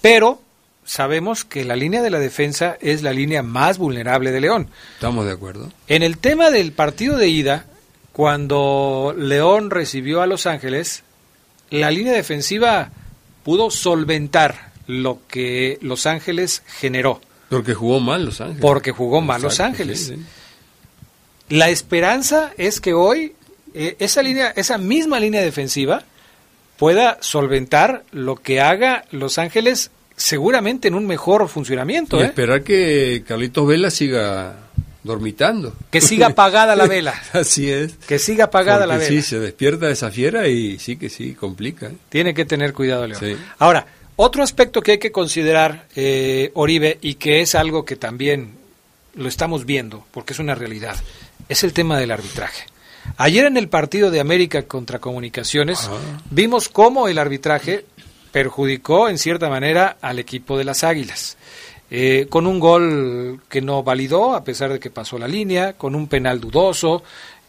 Pero 0.00 0.40
sabemos 0.84 1.44
que 1.44 1.64
la 1.64 1.76
línea 1.76 2.02
de 2.02 2.10
la 2.10 2.18
defensa 2.18 2.76
es 2.80 3.02
la 3.02 3.12
línea 3.12 3.42
más 3.42 3.78
vulnerable 3.78 4.30
de 4.30 4.40
León. 4.40 4.68
Estamos 4.94 5.26
de 5.26 5.32
acuerdo. 5.32 5.72
En 5.86 6.02
el 6.02 6.18
tema 6.18 6.50
del 6.50 6.72
partido 6.72 7.16
de 7.16 7.28
ida, 7.28 7.66
cuando 8.12 9.14
León 9.16 9.70
recibió 9.70 10.22
a 10.22 10.26
Los 10.26 10.46
Ángeles, 10.46 11.02
la 11.70 11.90
línea 11.90 12.12
defensiva 12.12 12.90
pudo 13.44 13.70
solventar 13.70 14.67
lo 14.88 15.20
que 15.28 15.78
Los 15.80 16.06
Ángeles 16.06 16.62
generó. 16.66 17.20
Porque 17.48 17.74
jugó 17.74 18.00
mal 18.00 18.24
Los 18.24 18.40
Ángeles. 18.40 18.60
Porque 18.62 18.90
jugó 18.90 19.20
mal 19.20 19.40
Los 19.40 19.60
Ángeles. 19.60 20.06
sí, 20.06 20.14
sí. 20.16 20.22
La 21.50 21.70
esperanza 21.70 22.52
es 22.58 22.80
que 22.80 22.92
hoy 22.92 23.34
eh, 23.74 23.96
esa 24.00 24.22
línea, 24.22 24.52
esa 24.56 24.76
misma 24.76 25.18
línea 25.20 25.40
defensiva 25.40 26.02
pueda 26.76 27.16
solventar 27.20 28.04
lo 28.12 28.36
que 28.36 28.60
haga 28.60 29.04
Los 29.12 29.38
Ángeles 29.38 29.90
seguramente 30.16 30.88
en 30.88 30.94
un 30.94 31.06
mejor 31.06 31.48
funcionamiento, 31.48 32.18
Y 32.18 32.22
¿eh? 32.22 32.26
esperar 32.26 32.62
que 32.64 33.22
Carlitos 33.26 33.66
Vela 33.66 33.90
siga 33.90 34.56
dormitando. 35.04 35.74
que 35.90 36.00
siga 36.00 36.26
apagada 36.28 36.76
la 36.76 36.86
vela, 36.86 37.14
Así 37.32 37.70
es. 37.70 37.94
que 38.06 38.18
siga 38.18 38.46
apagada 38.46 38.86
la 38.86 38.96
vela. 38.96 39.08
Sí, 39.08 39.22
se 39.22 39.38
despierta 39.38 39.88
esa 39.90 40.10
fiera 40.10 40.48
y 40.48 40.78
sí 40.78 40.96
que 40.96 41.08
sí, 41.08 41.34
complica. 41.34 41.86
¿eh? 41.86 41.94
Tiene 42.10 42.34
que 42.34 42.44
tener 42.44 42.74
cuidado, 42.74 43.06
León. 43.06 43.20
Sí. 43.20 43.36
Ahora, 43.58 43.86
otro 44.20 44.42
aspecto 44.42 44.82
que 44.82 44.92
hay 44.92 44.98
que 44.98 45.12
considerar, 45.12 45.86
eh, 45.96 46.50
Oribe, 46.54 46.98
y 47.00 47.14
que 47.14 47.40
es 47.40 47.54
algo 47.54 47.84
que 47.84 47.94
también 47.96 48.56
lo 49.14 49.28
estamos 49.28 49.64
viendo, 49.64 50.04
porque 50.10 50.32
es 50.32 50.38
una 50.40 50.54
realidad, 50.54 50.96
es 51.48 51.62
el 51.64 51.72
tema 51.72 51.98
del 51.98 52.10
arbitraje. 52.10 52.66
Ayer 53.16 53.46
en 53.46 53.56
el 53.56 53.68
partido 53.68 54.10
de 54.10 54.20
América 54.20 54.62
contra 54.64 54.98
Comunicaciones 54.98 55.88
Ah. 55.88 55.98
vimos 56.30 56.68
cómo 56.68 57.06
el 57.08 57.18
arbitraje 57.18 57.86
perjudicó 58.32 59.08
en 59.08 59.18
cierta 59.18 59.48
manera 59.48 59.96
al 60.02 60.18
equipo 60.18 60.58
de 60.58 60.64
las 60.64 60.84
Águilas. 60.84 61.36
Eh, 61.90 62.26
con 62.28 62.46
un 62.46 62.60
gol 62.60 63.40
que 63.48 63.62
no 63.62 63.82
validó 63.82 64.34
a 64.34 64.44
pesar 64.44 64.70
de 64.72 64.78
que 64.78 64.90
pasó 64.90 65.16
la 65.18 65.26
línea, 65.26 65.72
con 65.72 65.94
un 65.94 66.06
penal 66.06 66.38
dudoso, 66.38 67.02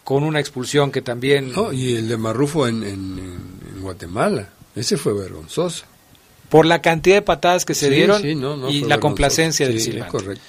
con 0.05 0.23
una 0.23 0.39
expulsión 0.39 0.91
que 0.91 1.01
también 1.01 1.51
No, 1.51 1.73
y 1.73 1.95
el 1.95 2.07
de 2.07 2.15
Marrufo 2.15 2.65
en, 2.67 2.83
en- 2.83 3.19
en- 3.19 3.75
en 3.75 3.81
Guatemala. 3.81 4.47
Ese 4.75 4.95
fue 4.97 5.13
vergonzoso. 5.13 5.83
Por 6.49 6.65
la 6.65 6.81
cantidad 6.81 7.15
de 7.17 7.21
patadas 7.21 7.63
que 7.65 7.73
se 7.75 7.87
Sí, 7.89 7.95
dieron 7.95 8.21
sí, 8.21 8.35
no, 8.35 8.57
no, 8.57 8.69
y 8.69 8.81
la 8.81 8.99
complacencia 8.99 9.65
Sí, 9.67 9.71
del 9.73 9.81
silbante. 9.81 10.11
correcto. 10.11 10.43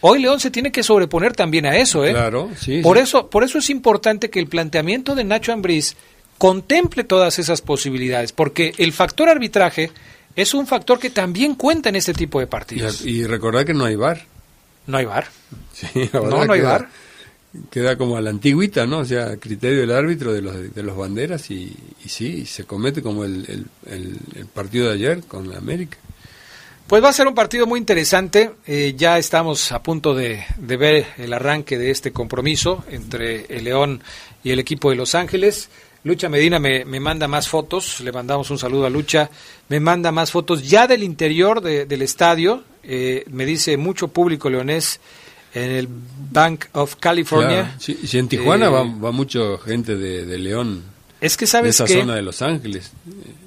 Hoy 0.00 0.20
León 0.20 0.38
se 0.40 0.50
tiene 0.50 0.70
que 0.70 0.82
sobreponer 0.82 1.32
también 1.34 1.64
a 1.64 1.76
eso, 1.76 2.04
¿eh? 2.04 2.10
Claro, 2.10 2.50
sí. 2.60 2.80
por 2.82 2.98
sí. 2.98 3.04
eso, 3.04 3.30
por 3.30 3.42
eso 3.44 3.58
es 3.58 3.70
importante 3.70 4.28
que 4.28 4.38
el 4.40 4.48
planteamiento 4.48 5.14
de 5.14 5.24
Nacho 5.24 5.52
Ambriz 5.52 5.96
contemple 6.36 7.04
todas 7.04 7.38
esas 7.38 7.62
posibilidades, 7.62 8.32
porque 8.32 8.74
el 8.78 8.92
factor 8.92 9.28
arbitraje 9.28 9.90
es 10.36 10.52
un 10.52 10.66
factor 10.66 10.98
que 10.98 11.08
también 11.10 11.54
cuenta 11.54 11.88
en 11.88 11.96
este 11.96 12.12
tipo 12.12 12.40
de 12.40 12.46
partidos. 12.46 13.02
Y, 13.06 13.20
y 13.20 13.24
recordar 13.26 13.64
que 13.64 13.72
no 13.72 13.84
hay 13.84 13.94
bar. 13.96 14.26
No 14.86 14.98
hay 14.98 15.04
bar. 15.06 15.28
Sí, 15.72 16.10
No, 16.12 16.18
ahora 16.20 16.46
no 16.46 16.52
hay 16.52 16.60
queda- 16.60 16.68
VAR. 16.72 16.88
Queda 17.70 17.96
como 17.96 18.16
a 18.16 18.20
la 18.20 18.30
antigüita, 18.30 18.84
¿no? 18.86 18.98
O 18.98 19.04
sea, 19.04 19.36
criterio 19.36 19.80
del 19.80 19.92
árbitro 19.92 20.32
de 20.32 20.42
los, 20.42 20.74
de 20.74 20.82
los 20.82 20.96
banderas 20.96 21.50
y, 21.50 21.72
y 22.04 22.08
sí, 22.08 22.46
se 22.46 22.64
comete 22.64 23.00
como 23.00 23.24
el, 23.24 23.66
partido 24.52 24.88
de 24.88 24.94
ayer 24.94 25.22
con 25.22 25.54
América. 25.54 25.96
Pues 26.88 27.02
va 27.02 27.10
a 27.10 27.12
ser 27.12 27.26
un 27.28 27.34
partido 27.34 27.66
muy 27.66 27.78
interesante. 27.78 28.50
Eh, 28.66 28.94
ya 28.96 29.18
estamos 29.18 29.70
a 29.72 29.82
punto 29.82 30.14
de, 30.14 30.44
ver 30.58 31.06
el 31.16 31.32
arranque 31.32 31.78
de 31.78 31.90
este 31.90 32.12
compromiso 32.12 32.84
entre 32.90 33.46
el 33.48 33.64
León 33.64 34.02
y 34.42 34.50
el 34.50 34.58
equipo 34.58 34.90
de 34.90 34.96
Los 34.96 35.14
Ángeles. 35.14 35.68
Lucha 36.02 36.28
Medina 36.28 36.58
me, 36.58 36.84
me 36.84 37.00
manda 37.00 37.28
más 37.28 37.48
fotos, 37.48 38.00
le 38.00 38.12
mandamos 38.12 38.50
un 38.50 38.58
saludo 38.58 38.84
a 38.84 38.90
Lucha, 38.90 39.30
me 39.70 39.80
manda 39.80 40.12
más 40.12 40.32
fotos 40.32 40.68
ya 40.68 40.86
del 40.86 41.02
interior 41.02 41.62
de- 41.62 41.86
del 41.86 42.02
estadio, 42.02 42.62
eh, 42.82 43.24
me 43.30 43.46
dice 43.46 43.78
mucho 43.78 44.08
público 44.08 44.50
leonés 44.50 45.00
en 45.54 45.70
el 45.70 45.88
Bank 46.32 46.66
of 46.72 46.96
California. 46.96 47.62
Claro, 47.78 48.00
sí, 48.06 48.18
en 48.18 48.28
Tijuana 48.28 48.66
Eh, 48.66 48.70
va, 48.70 48.82
va 48.82 49.12
mucho 49.12 49.58
gente 49.58 49.96
de, 49.96 50.24
de 50.26 50.38
León, 50.38 50.82
Es 51.20 51.36
que 51.36 51.44
de 51.44 51.50
sabes 51.50 51.74
esa 51.76 51.84
que 51.86 51.94
zona 52.00 52.16
de 52.16 52.22
Los 52.22 52.42
Ángeles. 52.42 52.90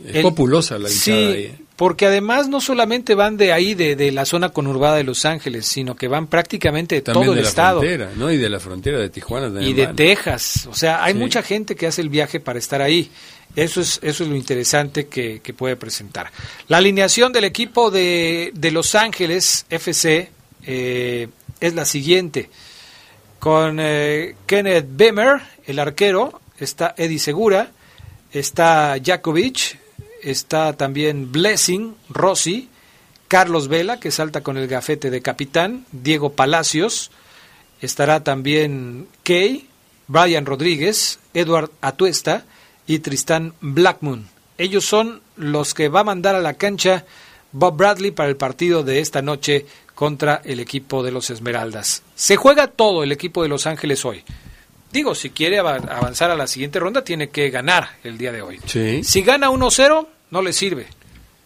Es 0.07 0.15
El- 0.15 0.21
populosa 0.23 0.79
la 0.79 0.87
Sí, 0.89 1.11
ahí. 1.11 1.55
porque 1.75 2.05
además 2.05 2.47
no 2.47 2.61
solamente 2.61 3.13
van 3.13 3.35
de 3.37 3.51
ahí, 3.51 3.73
de, 3.75 3.95
de 3.97 4.11
la 4.13 4.25
zona 4.25 4.49
conurbada 4.49 4.95
de 4.95 5.03
Los 5.03 5.25
Ángeles, 5.25 5.65
sino 5.65 5.95
que 5.95 6.07
van 6.07 6.27
prácticamente 6.27 6.95
de 6.95 7.01
También 7.01 7.25
todo 7.25 7.33
de 7.35 7.39
el 7.41 7.43
la 7.43 7.49
estado. 7.49 7.79
frontera, 7.81 8.11
¿no? 8.15 8.31
Y 8.31 8.37
de 8.37 8.49
la 8.49 8.59
frontera 8.59 8.97
de 8.99 9.09
Tijuana 9.09 9.47
también. 9.47 9.67
Y 9.69 9.73
de 9.73 9.85
van. 9.87 9.95
Texas. 9.97 10.67
O 10.71 10.73
sea, 10.75 11.03
hay 11.03 11.13
Sí. 11.13 11.19
mucha 11.19 11.43
gente 11.43 11.75
que 11.75 11.87
hace 11.87 12.01
el 12.01 12.09
viaje 12.09 12.39
para 12.39 12.57
estar 12.57 12.81
ahí. 12.81 13.11
Eso 13.55 13.81
es, 13.81 13.99
eso 14.01 14.23
es 14.23 14.29
lo 14.29 14.35
interesante 14.35 15.07
que, 15.07 15.41
que 15.41 15.53
puede 15.53 15.75
presentar. 15.75 16.31
La 16.67 16.77
alineación 16.77 17.31
del 17.33 17.43
equipo 17.43 17.91
de, 17.91 18.51
de 18.53 18.71
Los 18.71 18.93
Ángeles 18.95 19.65
FC 19.69 20.29
eh, 20.63 21.27
es 21.59 21.73
la 21.73 21.85
siguiente. 21.85 22.49
Con 23.39 23.77
eh, 23.79 24.35
Kenneth 24.45 24.87
Bemer, 24.89 25.41
el 25.65 25.79
arquero, 25.79 26.41
está 26.59 26.93
Eddie 26.97 27.19
Segura, 27.19 27.71
está 28.31 28.95
Jakovic, 29.03 29.79
está 30.23 30.73
también 30.73 31.31
Blessing, 31.31 31.95
Rossi, 32.09 32.69
Carlos 33.27 33.67
Vela, 33.67 33.99
que 33.99 34.11
salta 34.11 34.41
con 34.41 34.57
el 34.57 34.67
gafete 34.67 35.09
de 35.09 35.21
capitán, 35.21 35.85
Diego 35.91 36.33
Palacios, 36.33 37.11
estará 37.81 38.23
también 38.23 39.07
Kay, 39.23 39.67
Brian 40.07 40.45
Rodríguez, 40.45 41.19
Edward 41.33 41.71
Atuesta 41.81 42.45
y 42.87 42.99
Tristán 42.99 43.53
Blackmoon. 43.61 44.29
Ellos 44.57 44.85
son 44.85 45.21
los 45.35 45.73
que 45.73 45.89
va 45.89 45.99
a 45.99 46.05
mandar 46.05 46.35
a 46.35 46.41
la 46.41 46.53
cancha 46.53 47.05
Bob 47.51 47.77
Bradley 47.77 48.11
para 48.11 48.29
el 48.29 48.37
partido 48.37 48.83
de 48.83 48.99
esta 48.99 49.21
noche 49.21 49.65
contra 49.97 50.43
el 50.45 50.59
equipo 50.59 51.01
de 51.01 51.09
los 51.11 51.31
Esmeraldas. 51.31 52.03
Se 52.13 52.35
juega 52.35 52.67
todo 52.67 53.01
el 53.01 53.11
equipo 53.11 53.41
de 53.41 53.49
Los 53.49 53.65
Ángeles 53.65 54.05
hoy. 54.05 54.23
Digo, 54.93 55.15
si 55.15 55.31
quiere 55.31 55.59
ava- 55.59 55.81
avanzar 55.89 56.29
a 56.29 56.35
la 56.35 56.45
siguiente 56.45 56.79
ronda, 56.79 57.03
tiene 57.03 57.29
que 57.29 57.49
ganar 57.49 57.97
el 58.03 58.15
día 58.15 58.31
de 58.31 58.43
hoy. 58.43 58.59
Sí, 58.67 59.03
Si 59.03 59.23
gana 59.23 59.49
1-0, 59.49 60.07
no 60.29 60.41
le 60.43 60.53
sirve. 60.53 60.85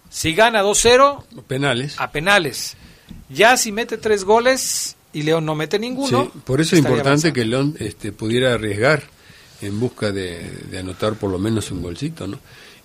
Si 0.09 0.33
gana 0.35 0.61
2-0, 0.63 1.23
penales. 1.47 1.95
a 1.97 2.11
penales. 2.11 2.75
Ya 3.29 3.55
si 3.55 3.71
mete 3.71 3.97
tres 3.97 4.25
goles 4.25 4.97
y 5.13 5.23
León 5.23 5.45
no 5.45 5.55
mete 5.55 5.79
ninguno. 5.79 6.29
Sí, 6.33 6.39
por 6.43 6.59
eso 6.59 6.75
es 6.75 6.79
importante 6.79 7.07
avanzando. 7.07 7.33
que 7.33 7.45
León 7.45 7.75
este, 7.79 8.11
pudiera 8.11 8.53
arriesgar 8.53 9.03
en 9.61 9.79
busca 9.79 10.11
de, 10.11 10.41
de 10.69 10.77
anotar 10.79 11.13
por 11.13 11.31
lo 11.31 11.39
menos 11.39 11.71
un 11.71 11.81
golcito, 11.81 12.27
¿no? 12.27 12.37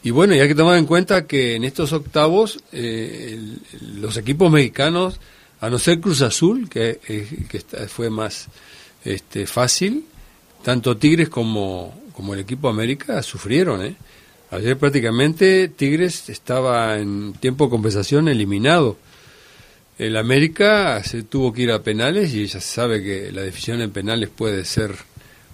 Y 0.05 0.11
bueno, 0.12 0.37
y 0.37 0.38
hay 0.38 0.46
que 0.46 0.55
tomar 0.55 0.79
en 0.79 0.87
cuenta 0.87 1.26
que 1.26 1.57
en 1.57 1.64
estos 1.64 1.92
octavos 1.92 2.61
eh, 2.70 3.31
el- 3.35 4.00
los 4.00 4.16
equipos 4.16 4.52
mexicanos, 4.52 5.18
a 5.66 5.70
no 5.70 5.81
ser 5.81 6.00
Cruz 6.00 6.22
Azul, 6.22 6.68
que, 6.68 7.00
eh, 7.09 7.88
fue 7.88 8.09
más 8.09 8.46
este, 9.05 9.46
fácil, 9.48 10.05
tanto 10.62 10.96
Tigres 10.96 11.29
como, 11.29 12.02
como 12.12 12.35
el 12.35 12.40
equipo 12.40 12.68
América 12.68 13.20
sufrieron, 13.22 13.85
¿eh? 13.85 13.96
Ayer 14.52 14.79
prácticamente 14.79 15.66
Tigres 15.66 16.29
estaba 16.29 16.98
en 16.98 17.33
tiempo 17.33 17.64
de 17.64 17.70
compensación 17.70 18.29
eliminado. 18.29 18.96
El 19.98 20.16
América 20.16 21.02
se 21.02 21.24
tuvo 21.24 21.52
que 21.52 21.62
ir 21.62 21.72
a 21.72 21.83
penales 21.83 22.33
y 22.33 22.46
ya 22.46 22.61
se 22.61 22.68
sabe 22.68 23.02
que 23.02 23.33
la 23.33 23.42
decisión 23.42 23.81
en 23.81 23.90
penales 23.90 24.29
puede 24.29 24.64
ser 24.64 24.94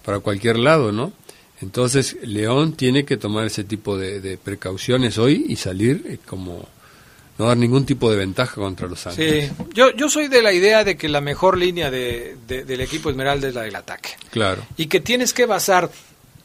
para 0.05 0.19
cualquier 0.19 0.59
lado, 0.59 0.93
¿no? 0.93 1.15
Entonces 1.63 2.19
León 2.23 2.75
tiene 2.75 3.07
que 3.07 3.17
tomar 3.17 3.47
ese 3.47 3.65
tipo 3.65 3.97
de, 3.97 4.21
de 4.21 4.37
precauciones 4.37 5.17
hoy 5.17 5.47
y 5.49 5.57
salir 5.57 6.05
eh, 6.07 6.19
como 6.27 6.69
no 7.39 7.47
dar 7.47 7.57
ningún 7.57 7.87
tipo 7.87 8.11
de 8.11 8.17
ventaja 8.17 8.55
contra 8.55 8.87
los 8.89 9.07
Ángeles. 9.07 9.49
Sí, 9.57 9.65
yo, 9.75 9.91
yo 9.97 10.09
soy 10.09 10.29
de 10.29 10.43
la 10.43 10.53
idea 10.53 10.85
de 10.85 10.97
que 10.97 11.09
la 11.09 11.21
mejor 11.21 11.57
línea 11.59 11.91
de, 11.91 12.37
de- 12.47 12.65
del 12.65 12.81
equipo 12.83 13.11
Esmeralda 13.11 13.49
es 13.49 13.55
la 13.55 13.63
del 13.63 13.75
ataque. 13.77 14.11
Claro. 14.31 14.63
Y 14.77 14.87
que 14.87 15.01
tienes 15.01 15.33
que 15.33 15.47
basar 15.47 15.91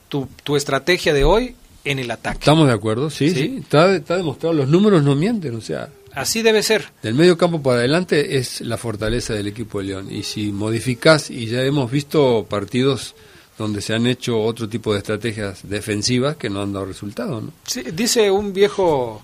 tu, 0.10 0.28
tu 0.44 0.56
estrategia 0.56 1.14
de 1.14 1.24
hoy 1.24 1.56
en 1.84 2.00
el 2.00 2.10
ataque. 2.12 2.40
¿Estamos 2.40 2.68
de 2.68 2.74
acuerdo? 2.74 3.10
Sí, 3.10 3.30
Sí. 3.30 3.36
sí. 3.36 3.58
Está, 3.60 3.94
está 3.96 4.18
demostrado. 4.18 4.54
Los 4.54 4.68
números 4.70 5.04
no 5.04 5.16
mienten. 5.16 5.56
O 5.56 5.62
sea, 5.62 5.90
Así 6.14 6.42
debe 6.42 6.64
ser. 6.64 6.86
del 7.04 7.14
medio 7.14 7.38
campo 7.38 7.62
para 7.62 7.80
adelante 7.80 8.38
es 8.38 8.62
la 8.62 8.78
fortaleza 8.78 9.34
del 9.34 9.48
equipo 9.48 9.80
de 9.80 9.86
León. 9.86 10.08
Y 10.12 10.24
si 10.24 10.52
modificas, 10.52 11.30
y 11.30 11.46
ya 11.48 11.62
hemos 11.64 11.92
visto 11.92 12.46
partidos 12.50 13.14
donde 13.58 13.82
se 13.82 13.94
han 13.94 14.06
hecho 14.08 14.40
otro 14.42 14.68
tipo 14.70 14.94
de 14.94 15.00
estrategias 15.00 15.60
defensivas 15.68 16.36
que 16.38 16.50
no 16.50 16.62
han 16.62 16.74
dado 16.74 16.86
resultado, 16.86 17.42
¿no? 17.42 17.52
Sí, 17.66 17.84
dice 17.94 18.30
un 18.32 18.54
viejo 18.54 19.24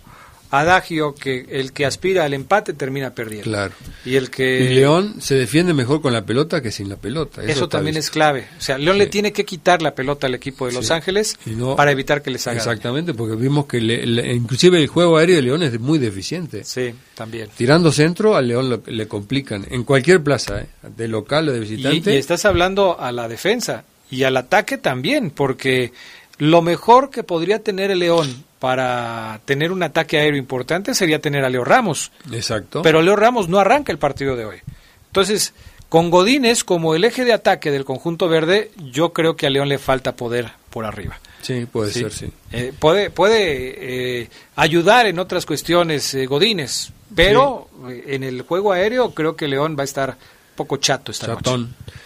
adagio 0.54 1.16
que 1.16 1.46
el 1.50 1.74
que 1.74 1.86
aspira 1.86 2.26
al 2.26 2.34
empate 2.34 2.74
termina 2.74 3.16
perdiendo. 3.16 3.46
Claro. 3.50 3.74
Y 4.06 4.16
el 4.18 4.30
que... 4.30 4.62
Y 4.62 4.70
León 4.76 5.16
se 5.20 5.34
defiende 5.36 5.74
mejor 5.74 6.02
con 6.02 6.13
la 6.13 6.26
pelota 6.26 6.62
que 6.62 6.72
sin 6.72 6.89
la 6.89 6.96
pelota. 6.98 7.44
Eso, 7.44 7.68
también 7.68 7.98
es 7.98 8.10
clave. 8.12 8.48
O 8.58 8.62
sea, 8.62 8.78
León 8.78 8.98
le 9.00 9.08
tiene 9.08 9.34
que 9.34 9.46
quitar 9.46 9.82
la 9.82 9.96
pelota 9.96 10.28
al 10.28 10.36
equipo 10.36 10.68
de 10.68 10.74
Los 10.74 10.88
Sí. 10.88 10.94
Ángeles 10.94 11.38
no- 11.48 11.76
para 11.76 11.92
evitar 11.92 12.22
que 12.22 12.30
les 12.30 12.46
haga 12.46 12.60
daño. 12.60 12.72
Exactamente, 12.72 13.13
porque 13.16 13.36
vimos 13.36 13.66
que 13.66 13.82
le- 13.82 14.06
le- 14.06 14.32
inclusive 14.34 14.80
el 14.80 14.88
juego 14.88 15.18
aéreo 15.18 15.38
de 15.38 15.42
León 15.42 15.63
es 15.63 15.80
muy 15.80 15.98
deficiente. 15.98 16.63
Sí, 16.63 16.94
también. 17.15 17.50
Tirando 17.58 17.92
centro, 17.92 18.36
al 18.36 18.48
León 18.48 18.69
lo- 18.69 18.84
le 18.86 19.08
complican. 19.08 19.65
En 19.71 19.84
cualquier 19.84 20.21
plaza, 20.21 20.62
¿eh? 20.62 20.67
de 20.96 21.08
local 21.08 21.50
o 21.50 21.52
de 21.52 21.58
Y, 21.58 21.62
visitante. 21.62 22.13
y 22.13 22.17
estás 22.17 22.46
hablando 22.46 23.00
a 23.00 23.12
la 23.12 23.27
defensa 23.27 23.86
y 24.12 24.23
al 24.23 24.38
ataque 24.38 24.77
también, 24.77 25.32
porque 25.32 25.92
lo 26.38 26.62
mejor 26.62 27.10
que 27.10 27.23
podría 27.23 27.60
tener 27.63 27.90
el 27.92 28.00
León 28.00 28.44
para 28.64 29.42
tener 29.44 29.74
un 29.74 29.84
ataque 29.84 30.18
aéreo 30.18 30.40
importante 30.40 30.96
sería 30.96 31.20
tener 31.20 31.44
a 31.44 31.50
Leo 31.50 31.66
Ramos. 31.66 32.14
Exacto. 32.32 32.82
Pero 32.82 33.02
Leo 33.02 33.18
Ramos 33.18 33.50
no 33.50 33.60
arranca 33.60 33.92
el 33.92 33.98
partido 33.98 34.38
de 34.38 34.46
hoy. 34.46 34.62
Entonces, 35.08 35.54
con 35.90 36.10
Godínez 36.10 36.64
como 36.64 36.96
el 36.96 37.04
eje 37.04 37.26
de 37.26 37.34
ataque 37.34 37.72
del 37.72 37.84
conjunto 37.84 38.30
verde, 38.30 38.72
yo 38.78 39.12
creo 39.12 39.36
que 39.36 39.48
a 39.48 39.50
León 39.50 39.68
le 39.68 39.80
falta 39.80 40.16
poder 40.16 40.50
por 40.70 40.86
arriba. 40.86 41.20
Sí, 41.42 41.66
puede 41.70 41.92
ser, 41.92 42.14
sí. 42.14 42.32
Eh, 42.54 42.72
puede 42.80 43.10
puede 43.10 44.22
eh, 44.22 44.30
ayudar 44.56 45.08
en 45.08 45.20
otras 45.20 45.46
cuestiones 45.46 46.14
eh, 46.14 46.26
Godínez, 46.26 46.92
pero 47.14 47.68
en 47.90 48.24
el 48.24 48.44
juego 48.44 48.72
aéreo 48.72 49.14
creo 49.14 49.36
que 49.36 49.50
León 49.50 49.76
va 49.78 49.82
a 49.82 49.84
estar 49.84 50.16
poco 50.56 50.78
chato 50.78 51.12
esta 51.12 51.28
Chatón. 51.36 51.64
noche. 51.64 52.00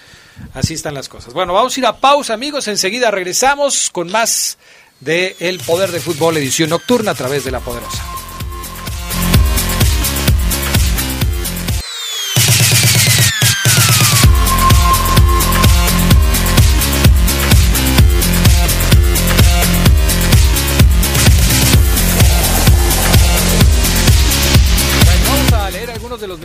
Así 0.55 0.74
están 0.74 0.95
las 0.95 1.08
cosas. 1.08 1.36
Bueno, 1.36 1.53
vamos 1.53 1.78
a 1.78 1.80
ir 1.80 1.86
a 1.86 1.97
pausa, 1.97 2.34
amigos. 2.34 2.68
Enseguida 2.68 3.12
regresamos 3.12 3.91
con 3.91 4.10
más 4.10 4.58
de 4.99 5.35
El 5.39 5.59
Poder 5.59 5.91
de 5.91 5.99
Fútbol, 5.99 6.37
edición 6.37 6.69
nocturna 6.69 7.11
a 7.11 7.15
través 7.15 7.43
de 7.43 7.51
La 7.51 7.59
Poderosa. 7.59 8.03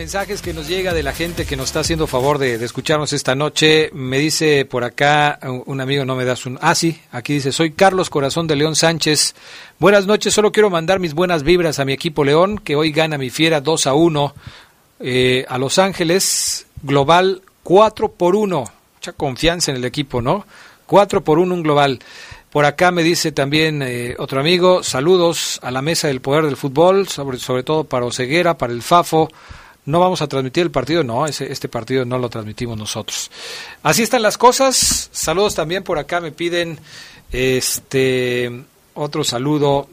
Mensajes 0.02 0.42
que 0.42 0.52
nos 0.52 0.66
llega 0.66 0.92
de 0.94 1.04
la 1.04 1.12
gente 1.12 1.46
que 1.46 1.54
nos 1.54 1.66
está 1.66 1.78
haciendo 1.78 2.08
favor 2.08 2.38
de, 2.38 2.54
escucharnos 2.56 3.12
esta 3.12 3.36
noche. 3.36 3.88
Me 3.92 4.18
dice 4.18 4.64
por 4.64 4.82
acá 4.82 5.38
un 5.44 5.62
un 5.64 5.80
amigo, 5.80 6.04
no 6.04 6.16
me 6.16 6.24
das 6.24 6.44
un... 6.44 6.58
Ah, 6.60 6.74
sí, 6.74 7.00
aquí 7.12 7.34
dice, 7.34 7.52
soy 7.52 7.70
Carlos 7.70 8.10
Corazón 8.10 8.48
de 8.48 8.56
León 8.56 8.74
Sánchez. 8.74 9.36
Buenas 9.78 10.06
noches, 10.06 10.34
solo 10.34 10.50
quiero 10.50 10.70
mandar 10.70 10.98
mis 10.98 11.14
buenas 11.14 11.44
vibras 11.44 11.78
a 11.78 11.84
mi 11.84 11.92
equipo 11.92 12.24
León, 12.24 12.58
que 12.58 12.74
hoy 12.74 12.90
gana 12.90 13.16
mi 13.16 13.30
fiera 13.30 13.60
2 13.60 13.86
a 13.86 13.94
1 13.94 14.34
eh, 14.98 15.46
a 15.48 15.56
Los 15.56 15.78
Ángeles, 15.78 16.66
global 16.82 17.42
4 17.62 18.10
por 18.10 18.34
1. 18.34 18.64
Mucha 18.94 19.12
confianza 19.12 19.70
en 19.70 19.76
el 19.76 19.84
equipo, 19.84 20.20
¿no? 20.20 20.44
4 20.86 21.22
por 21.22 21.38
1 21.38 21.54
un 21.54 21.62
global. 21.62 22.00
Por 22.50 22.64
acá 22.64 22.90
me 22.90 23.04
dice 23.04 23.30
también 23.30 23.82
eh, 23.82 24.16
otro 24.18 24.40
amigo, 24.40 24.82
saludos 24.82 25.60
a 25.62 25.70
la 25.70 25.80
mesa 25.80 26.08
del 26.08 26.20
poder 26.20 26.44
del 26.44 26.56
fútbol, 26.56 27.06
sobre, 27.06 27.38
sobre 27.38 27.62
todo 27.62 27.84
para 27.84 28.04
Oseguera, 28.04 28.58
para 28.58 28.72
el 28.72 28.82
Fafo. 28.82 29.30
No 29.84 29.98
vamos 29.98 30.22
a 30.22 30.28
transmitir 30.28 30.62
el 30.62 30.70
partido, 30.70 31.02
no, 31.02 31.26
ese, 31.26 31.50
este 31.50 31.68
partido 31.68 32.04
no 32.04 32.18
lo 32.18 32.28
transmitimos 32.28 32.78
nosotros. 32.78 33.30
Así 33.82 34.02
están 34.02 34.22
las 34.22 34.38
cosas. 34.38 35.08
Saludos 35.10 35.56
también 35.56 35.82
por 35.82 35.98
acá, 35.98 36.20
me 36.20 36.30
piden 36.30 36.78
este 37.32 38.62
otro 38.94 39.24
saludo. 39.24 39.88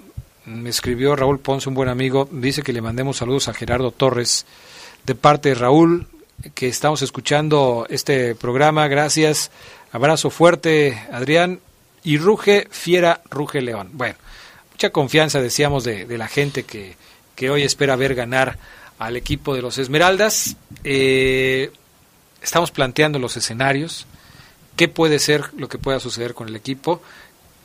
Me 0.45 0.69
escribió 0.69 1.15
Raúl 1.15 1.39
Ponce, 1.39 1.69
un 1.69 1.75
buen 1.75 1.89
amigo, 1.89 2.27
dice 2.31 2.61
que 2.61 2.73
le 2.73 2.81
mandemos 2.81 3.17
saludos 3.17 3.47
a 3.47 3.53
Gerardo 3.53 3.91
Torres 3.91 4.45
de 5.05 5.15
parte 5.15 5.49
de 5.49 5.55
Raúl, 5.55 6.07
que 6.53 6.67
estamos 6.67 7.01
escuchando 7.01 7.87
este 7.89 8.35
programa. 8.35 8.87
Gracias. 8.87 9.49
Abrazo 9.91 10.29
fuerte, 10.29 11.01
Adrián. 11.11 11.59
Y 12.03 12.17
ruge, 12.17 12.67
fiera, 12.69 13.21
ruge 13.29 13.61
león. 13.61 13.89
Bueno, 13.93 14.15
mucha 14.71 14.91
confianza, 14.91 15.41
decíamos, 15.41 15.83
de, 15.83 16.05
la 16.17 16.27
gente 16.27 16.63
que, 16.63 16.95
que 17.35 17.49
hoy 17.49 17.63
espera 17.63 17.95
ver 17.95 18.15
ganar 18.15 18.57
al 18.99 19.15
equipo 19.15 19.55
de 19.55 19.61
los 19.61 19.77
Esmeraldas. 19.77 20.55
Eh, 20.83 21.71
estamos 22.41 22.71
planteando 22.71 23.17
los 23.17 23.35
escenarios, 23.37 24.05
qué 24.75 24.87
puede 24.87 25.19
ser 25.19 25.45
lo 25.57 25.67
que 25.67 25.77
pueda 25.77 25.99
suceder 25.99 26.33
con 26.33 26.47
el 26.47 26.55
equipo, 26.55 27.01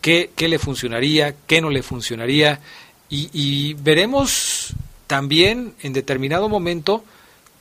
qué, 0.01 0.31
qué 0.35 0.49
le 0.49 0.59
funcionaría, 0.59 1.35
qué 1.47 1.61
no 1.61 1.71
le 1.71 1.83
funcionaría, 1.83 2.61
y, 3.17 3.75
veremos 3.75 4.73
también 5.07 5.75
en 5.83 5.93
determinado 5.93 6.49
momento 6.49 7.05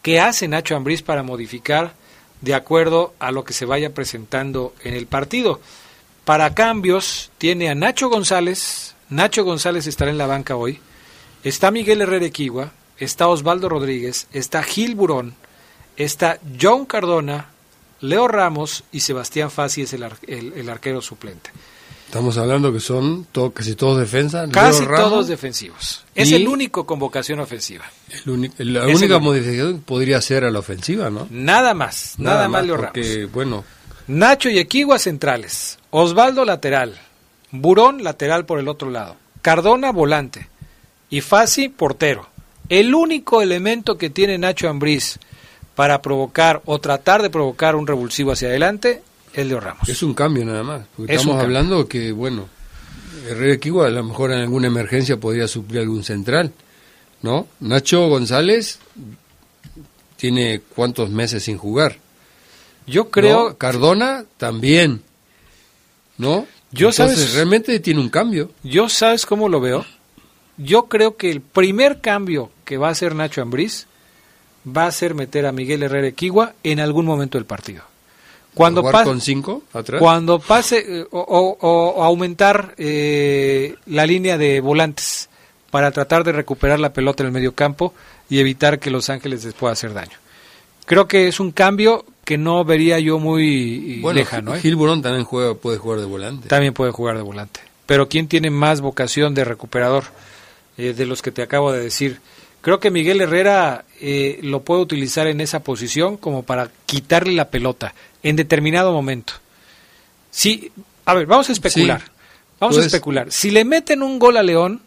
qué 0.02 0.20
hace 0.20 0.48
Nacho 0.48 0.76
Ambriz 0.76 1.04
para 1.04 1.22
modificar 1.22 1.94
de 2.42 2.56
acuerdo 2.56 3.14
a 3.20 3.32
lo 3.32 3.44
que 3.44 3.54
se 3.54 3.66
vaya 3.66 3.94
presentando 3.94 4.74
en 4.84 4.96
el 4.96 5.06
partido. 5.06 5.62
Para 6.26 6.56
cambios 6.56 7.30
tiene 7.38 7.70
a 7.70 7.76
Nacho 7.76 8.10
González, 8.10 8.96
Nacho 9.10 9.44
González 9.44 9.86
estará 9.86 10.10
en 10.10 10.18
la 10.18 10.26
banca 10.26 10.56
hoy, 10.56 10.80
está 11.44 11.70
Miguel 11.70 12.02
Herrera 12.02 12.26
Equigua, 12.26 12.72
está 13.04 13.28
Osvaldo 13.28 13.70
Rodríguez, 13.70 14.28
está 14.34 14.64
Gil 14.64 14.96
Burón, 14.96 15.36
está 15.98 16.40
John 16.62 16.86
Cardona, 16.86 17.50
Leo 18.02 18.28
Ramos 18.28 18.84
y 18.92 19.00
Sebastián 19.02 19.50
Fassi 19.52 19.84
es 19.84 19.94
el, 19.94 20.04
ar- 20.04 20.18
el- 20.28 20.54
el 20.54 20.70
arquero 20.70 21.02
suplente. 21.02 21.52
Estamos 22.06 22.38
hablando 22.38 22.72
que 22.72 22.80
son 22.80 23.26
casi 23.56 23.74
todos 23.76 23.98
defensa. 23.98 24.46
Casi 24.52 24.86
Ramos, 24.86 25.10
todos 25.10 25.28
defensivos. 25.28 26.04
Es 26.14 26.32
el 26.32 26.48
único 26.48 26.86
con 26.86 27.00
vocación 27.00 27.40
ofensiva. 27.40 27.86
el 28.26 28.74
la 28.74 28.86
Es 28.88 29.00
única 29.00 29.16
el- 29.16 29.22
modificación 29.22 29.82
podría 29.82 30.22
ser 30.22 30.44
a 30.44 30.52
la 30.52 30.60
ofensiva, 30.60 31.10
¿no? 31.10 31.28
Nada 31.32 31.74
más, 31.74 32.14
nada, 32.20 32.48
más 32.48 32.66
Leo 32.66 32.78
Ramos. 32.78 32.92
porque, 32.94 33.26
bueno, 33.26 33.64
Nacho 34.06 34.50
y 34.50 34.60
Equigua 34.60 35.00
centrales, 35.00 35.80
Osvaldo 35.90 36.46
lateral, 36.46 37.00
Burón 37.52 38.04
lateral 38.04 38.46
por 38.46 38.60
el 38.60 38.68
otro 38.68 38.92
lado, 38.92 39.16
Cardona 39.42 39.92
volante 39.92 40.50
y 41.10 41.22
Fassi 41.22 41.70
portero. 41.70 42.28
El 42.80 42.96
único 42.96 43.44
elemento 43.44 44.00
que 44.00 44.10
tiene 44.10 44.40
Nacho 44.40 44.68
Ambriz 44.68 45.20
para 45.76 46.02
provocar 46.02 46.64
o 46.66 46.80
tratar 46.80 47.22
de 47.22 47.30
provocar 47.30 47.76
un 47.76 47.86
revulsivo 47.86 48.32
hacia 48.32 48.48
adelante 48.48 49.04
es 49.32 49.46
Leo 49.46 49.60
Ramos. 49.60 49.88
es 49.88 50.02
un 50.02 50.16
cambio 50.16 50.44
nada 50.44 50.64
más. 50.64 50.82
Porque 50.98 51.14
Es 51.14 51.22
estamos 51.22 51.40
hablando 51.40 51.88
que, 51.88 52.12
bueno, 52.12 52.50
Herrera 53.30 53.54
Equigua 53.54 53.86
a 53.86 53.90
lo 53.92 54.04
mejor 54.04 54.32
en 54.32 54.40
alguna 54.40 54.66
emergencia 54.70 55.18
podría 55.18 55.48
suplir 55.48 55.82
algún 55.82 56.04
central, 56.04 56.52
¿no? 57.22 57.48
Nacho 57.60 58.08
González 58.08 58.80
tiene 60.18 60.62
cuántos 60.76 61.12
meses 61.12 61.44
sin 61.44 61.60
jugar. 61.60 61.98
Yo 62.88 63.12
creo 63.12 63.50
¿no? 63.50 63.58
Cardona 63.60 64.26
también, 64.38 65.04
¿no? 66.18 66.48
Yo, 66.72 66.90
Entonces, 66.90 67.20
¿sabes? 67.20 67.34
realmente 67.36 67.80
tiene 67.82 68.00
un 68.00 68.10
cambio. 68.10 68.50
Yo, 68.64 68.90
¿sabes 68.90 69.28
cómo 69.28 69.48
lo 69.48 69.62
veo? 69.62 69.86
Yo 70.58 70.86
creo 70.86 71.18
que 71.18 71.30
el 71.30 71.42
primer 71.42 72.02
cambio 72.02 72.50
que 72.66 72.78
va 72.78 72.88
a 72.90 72.92
hacer 72.92 73.16
Nacho 73.16 73.42
Ambriz 73.42 73.88
va 74.66 74.86
a 74.86 74.92
ser 74.92 75.14
meter 75.14 75.46
a 75.46 75.52
Miguel 75.52 75.84
Herrera 75.84 76.08
Equigua 76.08 76.54
en 76.64 76.80
algún 76.80 77.06
momento 77.06 77.38
del 77.38 77.46
partido. 77.46 77.84
Cuando, 78.54 78.82
jugar 78.82 78.94
pa- 78.94 79.04
con 79.04 79.20
cinco 79.20 79.64
atrás. 79.74 80.00
cuando 80.00 80.40
pase 80.40 80.84
eh, 80.88 81.06
o, 81.12 81.20
o- 81.20 81.58
o 81.98 82.04
aumentar 82.04 82.76
eh, 82.78 83.76
la 83.88 84.06
línea 84.06 84.38
de 84.38 84.62
volantes 84.62 85.28
para 85.72 85.92
tratar 85.92 86.24
de 86.24 86.32
recuperar 86.34 86.80
la 86.80 86.94
pelota 86.94 87.24
en 87.24 87.28
el 87.28 87.34
medio 87.34 87.54
campo 87.54 87.94
y 88.30 88.40
evitar 88.40 88.80
que 88.80 88.92
Los 88.92 89.10
Ángeles 89.10 89.44
les 89.44 89.54
pueda 89.56 89.74
hacer 89.74 89.94
daño. 89.94 90.18
Creo 90.86 91.08
que 91.08 91.28
es 91.28 91.40
un 91.40 91.52
cambio 91.52 92.06
que 92.26 92.38
no 92.38 92.64
vería 92.64 93.00
yo 93.00 93.18
muy 93.20 94.00
bueno, 94.02 94.20
lejano. 94.20 94.54
¿eh? 94.56 94.62
Gil 94.62 94.76
Burón 94.76 95.02
también 95.02 95.24
juega, 95.26 95.56
puede 95.56 95.78
jugar 95.78 96.00
de 96.00 96.06
volante. 96.06 96.48
También 96.48 96.74
puede 96.74 96.92
jugar 96.92 97.18
de 97.18 97.24
volante. 97.24 97.60
Pero 97.88 98.08
¿quién 98.08 98.28
tiene 98.28 98.50
más 98.52 98.82
vocación 98.82 99.34
de 99.34 99.46
recuperador 99.46 100.04
eh, 100.78 100.94
de 100.94 101.06
los 101.06 101.22
que 101.22 101.32
te 101.32 101.42
acabo 101.42 101.72
de 101.72 101.82
decir? 101.82 102.20
Creo 102.64 102.80
que 102.80 102.90
Miguel 102.90 103.22
Herrera 103.22 103.86
eh, 104.02 104.40
lo 104.42 104.64
puede 104.64 104.82
utilizar 104.82 105.28
en 105.28 105.40
esa 105.42 105.64
posición 105.64 106.18
como 106.18 106.42
para 106.44 106.72
quitarle 106.88 107.34
la 107.34 107.50
pelota 107.50 107.94
en 108.24 108.36
determinado 108.36 108.92
momento. 108.92 109.34
Sí, 110.32 110.72
a 111.06 111.14
ver, 111.14 111.28
vamos 111.28 111.50
a 111.50 111.52
especular. 111.52 112.02
Sí, 112.02 112.08
vamos 112.60 112.76
a 112.76 112.80
puedes- 112.80 112.86
especular. 112.88 113.32
Si 113.32 113.52
le 113.52 113.66
meten 113.66 114.02
un 114.02 114.18
gol 114.18 114.38
a 114.38 114.44
León 114.44 114.82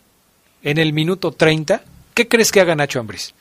en 0.62 0.78
el 0.78 0.92
minuto 0.92 1.32
30, 1.32 1.82
¿qué 2.14 2.26
crees 2.26 2.50
que 2.50 2.60
haga 2.60 2.74
Nacho 2.74 2.98
Ambriz? 2.98 3.34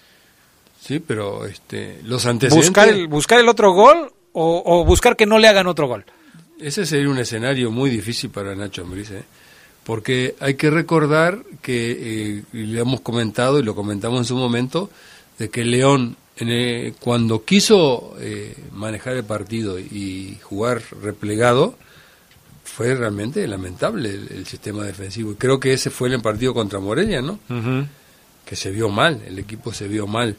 Sí, 0.81 0.99
pero 0.99 1.45
este, 1.47 2.01
los 2.03 2.25
antecedentes. 2.27 2.69
¿Buscar 2.69 2.89
el, 2.89 3.07
buscar 3.07 3.39
el 3.39 3.49
otro 3.49 3.71
gol 3.73 4.11
o, 4.33 4.61
o 4.65 4.85
buscar 4.85 5.15
que 5.15 5.25
no 5.25 5.39
le 5.39 5.47
hagan 5.47 5.65
otro 5.67 5.87
gol? 5.87 6.05
Ese 6.59 6.85
sería 6.85 7.09
un 7.09 7.17
escenario 7.17 7.71
muy 7.71 7.89
difícil 7.89 8.29
para 8.29 8.53
Nacho 8.53 8.81
Ambriz, 8.83 9.09
¿eh? 9.11 9.23
Porque 9.85 10.35
hay 10.39 10.55
que 10.55 10.69
recordar 10.69 11.43
que 11.61 12.37
eh, 12.37 12.43
le 12.53 12.79
hemos 12.81 13.01
comentado 13.01 13.59
y 13.59 13.63
lo 13.63 13.75
comentamos 13.75 14.19
en 14.19 14.25
su 14.25 14.35
momento 14.35 14.89
de 15.39 15.49
que 15.49 15.63
León 15.63 16.17
en 16.37 16.49
el- 16.49 16.93
cuando 16.99 17.45
quiso 17.45 18.15
eh, 18.19 18.55
manejar 18.73 19.15
el 19.15 19.23
partido 19.23 19.79
y 19.79 20.37
jugar 20.41 20.81
replegado 21.01 21.77
fue 22.63 22.93
realmente 22.95 23.47
lamentable 23.47 24.09
el, 24.09 24.45
sistema 24.45 24.83
defensivo 24.83 25.35
creo 25.37 25.59
que 25.59 25.71
ese 25.73 25.89
fue 25.89 26.09
el 26.13 26.21
partido 26.21 26.53
contra 26.53 26.79
Morelia, 26.79 27.21
¿no? 27.21 27.39
Que 28.45 28.55
se 28.55 28.71
vio 28.71 28.89
mal, 28.89 29.21
el 29.25 29.39
equipo 29.39 29.73
se 29.73 29.87
vio 29.87 30.07
mal. 30.07 30.35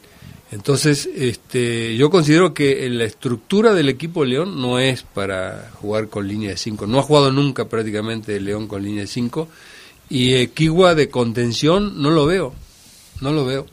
Entonces, 0.52 1.08
este, 1.14 1.96
yo 1.96 2.08
considero 2.08 2.54
que 2.54 2.88
la 2.88 3.04
estructura 3.04 3.74
del 3.74 3.88
equipo 3.88 4.24
León 4.24 4.60
no 4.60 4.78
es 4.78 5.02
para 5.02 5.70
jugar 5.74 6.08
con 6.08 6.28
línea 6.28 6.50
de 6.50 6.56
5. 6.56 6.86
No 6.86 7.00
ha 7.00 7.02
jugado 7.02 7.32
nunca 7.32 7.68
prácticamente 7.68 8.38
León 8.40 8.68
con 8.68 8.84
línea 8.84 9.02
de 9.02 9.08
5. 9.08 9.48
Y 10.08 10.34
Equigua 10.34 10.94
de 10.94 11.08
contención 11.08 12.00
no 12.00 12.10
lo 12.10 12.26
veo. 12.26 12.54
No 13.20 13.32
lo 13.32 13.44
veo. 13.44 13.66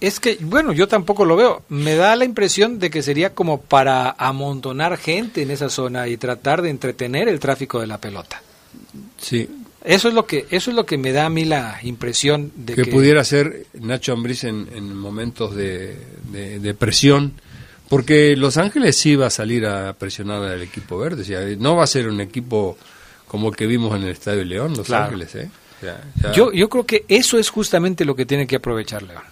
Es 0.00 0.18
que, 0.18 0.36
bueno, 0.40 0.72
yo 0.72 0.88
tampoco 0.88 1.24
lo 1.24 1.36
veo. 1.36 1.62
Me 1.68 1.94
da 1.94 2.16
la 2.16 2.24
impresión 2.24 2.80
de 2.80 2.90
que 2.90 3.02
sería 3.02 3.32
como 3.32 3.60
para 3.60 4.10
amontonar 4.18 4.96
gente 4.96 5.42
en 5.42 5.52
esa 5.52 5.68
zona 5.68 6.08
y 6.08 6.16
tratar 6.16 6.62
de 6.62 6.70
entretener 6.70 7.28
el 7.28 7.38
tráfico 7.38 7.80
de 7.80 7.86
la 7.86 7.98
pelota. 7.98 8.42
Sí. 9.18 9.48
Eso 9.84 10.08
es 10.08 10.14
lo 10.14 10.26
que 10.26 10.46
eso 10.50 10.70
es 10.70 10.76
lo 10.76 10.86
que 10.86 10.96
me 10.98 11.12
da 11.12 11.26
a 11.26 11.30
mí 11.30 11.44
la 11.44 11.78
impresión 11.82 12.52
de 12.54 12.74
que, 12.74 12.84
que, 12.84 12.90
pudiera 12.90 13.24
ser 13.24 13.66
Nacho 13.74 14.12
Ambriz 14.12 14.44
en, 14.44 14.68
en 14.74 14.94
momentos 14.96 15.54
de, 15.56 15.96
de, 16.30 16.60
de 16.60 16.74
presión, 16.74 17.32
porque 17.88 18.36
Los 18.36 18.56
Ángeles 18.58 18.96
sí 18.96 19.16
va 19.16 19.26
a 19.26 19.30
salir 19.30 19.66
a 19.66 19.92
presionar 19.94 20.42
al 20.44 20.62
equipo 20.62 20.98
verde, 20.98 21.22
o 21.22 21.24
sea, 21.24 21.40
no 21.58 21.76
va 21.76 21.84
a 21.84 21.88
ser 21.88 22.08
un 22.08 22.20
equipo 22.20 22.78
como 23.26 23.48
el 23.48 23.56
que 23.56 23.66
vimos 23.66 23.96
en 23.96 24.02
el 24.04 24.10
Estadio 24.10 24.44
León, 24.44 24.74
Los 24.76 24.86
Claro. 24.86 25.04
Ángeles, 25.06 25.34
¿eh? 25.34 25.50
O 25.78 25.80
sea, 25.84 26.00
ya- 26.22 26.32
yo 26.32 26.52
yo 26.52 26.68
creo 26.68 26.86
que 26.86 27.04
eso 27.08 27.38
es 27.38 27.50
justamente 27.50 28.04
lo 28.04 28.14
que 28.14 28.24
tiene 28.24 28.46
que 28.46 28.56
aprovechar 28.56 29.02
León. 29.02 29.22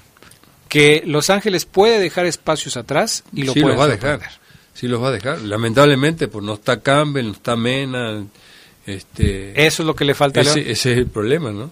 Que 0.68 1.02
Los 1.06 1.30
Ángeles 1.30 1.64
puede 1.64 2.00
dejar 2.00 2.26
espacios 2.26 2.76
atrás 2.76 3.22
y 3.32 3.42
lo 3.44 3.52
sí 3.52 3.60
puede 3.60 3.74
los 3.74 3.80
va 3.80 3.84
a 3.86 3.88
dejar, 3.88 4.20
sí 4.74 4.88
los 4.88 5.00
va 5.02 5.08
a 5.08 5.12
dejar. 5.12 5.40
Lamentablemente, 5.42 6.26
pues 6.28 6.44
no 6.44 6.54
está 6.54 6.80
Campbell, 6.80 7.26
no 7.26 7.32
está 7.32 7.54
Mena, 7.56 8.24
este, 8.86 9.66
Eso 9.66 9.82
es 9.82 9.86
lo 9.86 9.94
que 9.94 10.04
le 10.04 10.14
falta 10.14 10.40
a 10.40 10.44
León. 10.44 10.58
ese, 10.58 10.70
ese 10.70 10.92
es 10.92 10.98
el 10.98 11.06
problema, 11.06 11.50
¿no? 11.50 11.70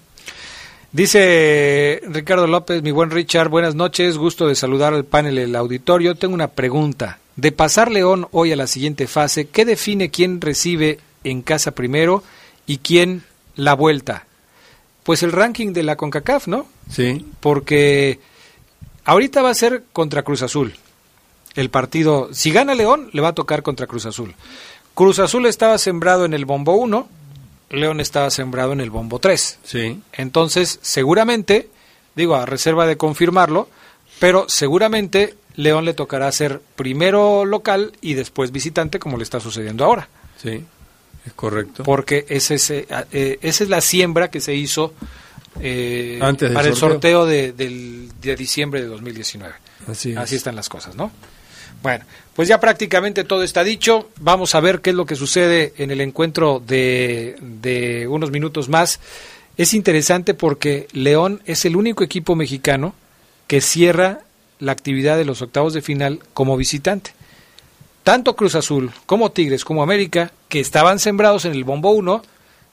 Dice 0.91 2.01
Ricardo 2.09 2.47
López, 2.47 2.83
mi 2.83 2.93
buen 2.93 3.11
Richard, 3.11 3.51
buenas 3.51 3.75
noches, 3.75 4.17
gusto 4.17 4.49
de 4.49 4.55
saludar 4.55 4.95
al 4.95 5.05
panel 5.05 5.35
del 5.35 5.55
auditorio. 5.55 6.15
Tengo 6.15 6.35
una 6.35 6.49
pregunta. 6.49 7.19
De 7.37 7.53
pasar 7.53 7.91
León 7.91 8.27
hoy 8.33 8.53
a 8.53 8.57
la 8.57 8.67
siguiente 8.67 9.07
fase, 9.07 9.49
¿qué 9.49 9.65
define 9.65 10.11
quién 10.11 10.41
recibe 10.41 10.99
en 11.25 11.43
casa 11.43 11.73
primero 11.73 12.25
y 12.67 12.79
quién 12.79 13.23
la 13.55 13.75
vuelta? 13.75 14.27
Pues 15.05 15.23
el 15.23 15.33
ranking 15.33 15.73
de 15.73 15.83
la 15.83 15.97
CONCACAF, 15.97 16.49
¿no? 16.49 16.67
Sí, 16.91 17.25
Porque 17.41 18.19
ahorita 19.05 19.43
va 19.43 19.51
a 19.51 19.55
ser 19.55 19.85
contra 19.93 20.23
Cruz 20.23 20.43
Azul. 20.43 20.75
El 21.55 21.71
partido, 21.71 22.29
si 22.33 22.51
gana 22.51 22.75
León, 22.75 23.11
le 23.13 23.21
va 23.21 23.29
a 23.29 23.35
tocar 23.35 23.63
contra 23.63 23.87
Cruz 23.87 24.07
Azul. 24.07 24.35
Cruz 24.99 25.21
Azul 25.21 25.47
estaba 25.47 25.79
sembrado 25.79 26.25
en 26.25 26.35
el 26.35 26.45
bombo 26.45 26.73
1, 26.73 27.09
León 27.71 28.01
estaba 28.01 28.33
sembrado 28.33 28.73
en 28.73 28.81
el 28.81 28.91
bombo 28.91 29.21
3. 29.21 29.61
sí. 29.63 30.03
Entonces, 30.13 30.81
seguramente, 30.83 31.69
digo, 32.17 32.35
a 32.35 32.45
reserva 32.47 32.85
de 32.85 32.97
confirmarlo, 32.97 33.69
pero 34.19 34.47
seguramente 34.49 35.37
León 35.55 35.85
le 35.85 35.95
tocará 35.95 36.33
ser 36.33 36.61
primero 36.75 37.45
local 37.45 37.93
y 38.01 38.15
después 38.15 38.51
visitante, 38.51 38.99
como 38.99 39.19
le 39.19 39.23
está 39.23 39.39
sucediendo 39.39 39.85
ahora. 39.85 40.09
Sí, 40.43 40.65
es 41.25 41.33
correcto. 41.33 41.85
Porque 41.85 42.27
ese, 42.29 42.57
es, 42.57 42.69
eh, 42.69 43.39
esa 43.41 43.63
es 43.63 43.71
la 43.71 43.81
siembra 43.81 44.33
que 44.33 44.41
se 44.41 44.57
hizo 44.57 44.95
eh, 45.61 46.19
Antes 46.21 46.51
para 46.51 46.67
el 46.67 46.75
sorteo. 46.75 47.23
sorteo 47.23 47.27
de, 47.27 47.53
del, 47.53 48.11
de 48.21 48.35
diciembre 48.35 48.81
de 48.83 48.89
2019. 48.89 49.55
Así 49.87 50.11
es. 50.11 50.17
Así 50.17 50.35
están 50.35 50.57
las 50.57 50.69
cosas, 50.69 50.97
¿no? 50.97 51.13
Bueno, 51.83 52.05
pues 52.39 52.47
ya 52.47 52.61
prácticamente 52.61 53.24
todo 53.24 53.43
está 53.43 53.64
dicho. 53.64 54.11
Vamos 54.20 54.55
a 54.55 54.61
ver 54.61 54.80
qué 54.80 54.91
es 54.91 54.97
lo 54.97 55.07
que 55.07 55.16
sucede 55.16 55.74
en 55.76 55.91
el 55.91 56.01
encuentro 56.01 56.62
de, 56.64 57.34
de 57.41 58.07
unos 58.07 58.30
minutos 58.30 58.68
más. 58.68 59.01
Es 59.57 59.74
interesante 59.74 60.34
porque 60.34 60.86
León 60.93 61.43
es 61.47 61.64
el 61.64 61.74
único 61.74 62.05
equipo 62.05 62.36
mexicano 62.36 62.95
que 63.49 63.61
cierra 63.61 64.20
la 64.61 64.70
actividad 64.70 65.16
de 65.16 65.24
los 65.24 65.43
octavos 65.43 65.74
de 65.74 65.82
final 65.82 66.20
como 66.32 66.57
visitante. 66.57 67.11
Tanto 68.05 68.36
Cruz 68.36 68.55
Azul 68.55 68.93
como 69.05 69.32
Tigres 69.32 69.64
como 69.64 69.82
América, 69.82 70.30
que 70.49 70.61
estaban 70.61 71.01
sembrados 71.01 71.45
en 71.45 71.55
el 71.55 71.64
bombo 71.64 71.91
1, 71.91 72.22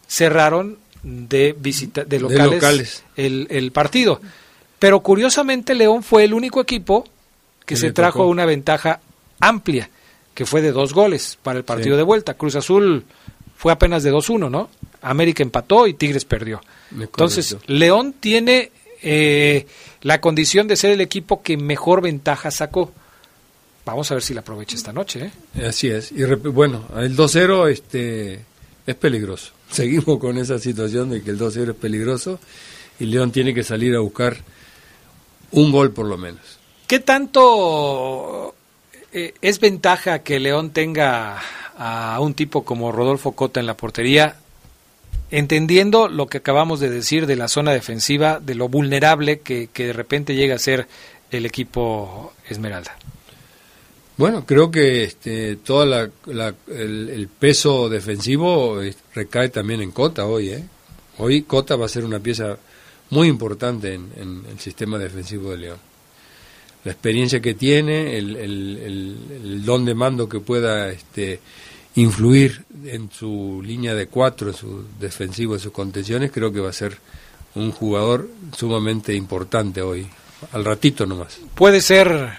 cerraron 0.07 0.78
de, 1.01 1.55
visita, 1.57 2.03
de 2.03 2.20
locales, 2.20 2.51
locales. 2.51 3.03
El, 3.16 3.47
el 3.49 3.72
partido. 3.72 4.22
Pero 4.78 4.99
curiosamente 4.99 5.74
León 5.74 6.03
fue 6.03 6.24
el 6.24 6.36
único 6.36 6.61
equipo 6.61 7.03
que 7.66 7.74
Que 7.74 7.78
se 7.78 7.91
trajo 7.91 8.20
tocó. 8.20 8.30
una 8.30 8.45
ventaja 8.45 8.99
amplia, 9.40 9.90
que 10.34 10.46
fue 10.46 10.62
de 10.62 10.72
dos 10.72 10.94
goles 10.94 11.38
para 11.42 11.58
el 11.60 11.66
partido 11.66 11.96
Sí. 11.96 11.98
de 11.98 12.04
vuelta. 12.04 12.34
Cruz 12.36 12.56
Azul 12.56 13.04
fue 13.58 13.72
apenas 13.72 14.04
de 14.04 14.12
2-1, 14.12 14.50
¿no? 14.50 14.70
América 15.02 15.44
empató 15.44 15.88
y 15.88 15.94
Tigres 15.94 16.26
perdió. 16.26 16.62
Es 16.92 17.02
Entonces. 17.02 17.58
León 17.68 18.14
tiene 18.20 18.72
eh, 19.02 19.68
la 20.02 20.20
condición 20.20 20.68
de 20.68 20.76
ser 20.76 20.92
el 20.92 21.02
equipo 21.02 21.42
que 21.42 21.58
mejor 21.58 22.02
ventaja 22.02 22.50
sacó. 22.52 22.92
Vamos 23.86 24.10
a 24.10 24.16
ver 24.16 24.24
si 24.24 24.34
la 24.34 24.40
aprovecha 24.42 24.76
esta 24.76 24.92
noche. 24.92 25.32
¿eh? 25.56 25.66
Así 25.68 25.90
es. 25.90 26.12
Y 26.12 26.24
bueno, 26.24 26.86
el 26.98 27.16
2-0 27.16 27.70
este, 27.70 28.40
es 28.88 28.96
peligroso. 28.96 29.52
Seguimos 29.72 30.18
con 30.20 30.38
esa 30.38 30.58
situación 30.60 31.12
de 31.12 31.22
que 31.22 31.30
el 31.32 31.40
2-0 31.40 31.70
es 31.72 31.76
peligroso 31.76 32.40
y 33.00 33.06
León 33.06 33.32
tiene 33.32 33.54
que 33.54 33.64
salir 33.64 33.96
a 33.96 34.00
buscar 34.00 34.38
un 35.52 35.72
gol 35.72 35.92
por 35.92 36.08
lo 36.08 36.18
menos. 36.18 36.42
¿Qué 36.88 37.00
tanto 37.00 38.56
eh, 39.16 39.34
es 39.41 39.61
ventaja 39.61 40.20
que 40.24 40.41
León 40.41 40.72
tenga 40.72 41.41
a 41.78 42.20
un 42.20 42.34
tipo 42.34 42.66
como 42.66 42.91
Rodolfo 42.91 43.32
Cota 43.32 43.61
en 43.61 43.66
la 43.66 43.78
portería, 43.78 44.36
entendiendo 45.32 46.09
lo 46.09 46.28
que 46.28 46.39
acabamos 46.39 46.82
de 46.82 46.89
decir 46.89 47.26
de 47.26 47.38
la 47.38 47.47
zona 47.47 47.72
defensiva, 47.72 48.41
de 48.41 48.55
lo 48.55 48.68
vulnerable 48.68 49.39
que, 49.39 49.70
de 49.74 49.93
repente 49.93 50.36
llega 50.36 50.55
a 50.55 50.59
ser 50.59 50.89
el 51.32 51.45
equipo 51.45 52.34
Esmeralda? 52.49 52.93
Bueno, 54.18 54.45
creo 54.45 54.70
que 54.70 55.05
este, 55.05 55.55
todo 55.55 55.86
la, 55.86 56.53
el, 56.68 57.30
peso 57.39 57.88
defensivo 57.88 58.82
recae 59.13 59.47
también 59.47 59.82
en 59.82 59.91
Cota 59.91 60.26
hoy. 60.26 60.49
¿eh? 60.49 60.63
Hoy 61.20 61.43
Cota 61.43 61.78
va 61.78 61.86
a 61.86 61.89
ser 61.89 62.03
una 62.03 62.20
pieza 62.20 62.57
muy 63.11 63.30
importante 63.30 63.93
en 63.93 64.43
el 64.51 64.59
sistema 64.59 64.97
defensivo 64.97 65.51
de 65.51 65.57
León. 65.57 65.95
La 66.86 66.92
experiencia 66.94 67.42
que 67.42 67.54
tiene, 67.56 68.18
el, 68.18 68.36
el- 68.38 68.78
el- 68.78 69.18
el 69.44 69.66
don 69.66 69.84
de 69.86 69.94
mando 69.94 70.30
que 70.30 70.40
pueda 70.40 70.90
este, 70.90 71.40
influir 71.96 72.64
en 72.86 73.10
su 73.12 73.62
línea 73.66 73.94
de 73.96 74.08
cuatro, 74.08 74.50
en 74.50 74.54
su 74.56 74.86
defensivo, 75.00 75.56
en 75.56 75.60
sus 75.60 75.72
contenciones, 75.74 76.32
creo 76.32 76.52
que 76.54 76.60
va 76.62 76.70
a 76.70 76.74
ser 76.74 76.98
un 77.56 77.72
jugador 77.72 78.30
sumamente 78.56 79.14
importante 79.14 79.82
hoy. 79.82 80.08
Al 80.52 80.64
ratito 80.66 81.06
nomás. 81.06 81.40
Puede 81.56 81.82
ser 81.82 82.30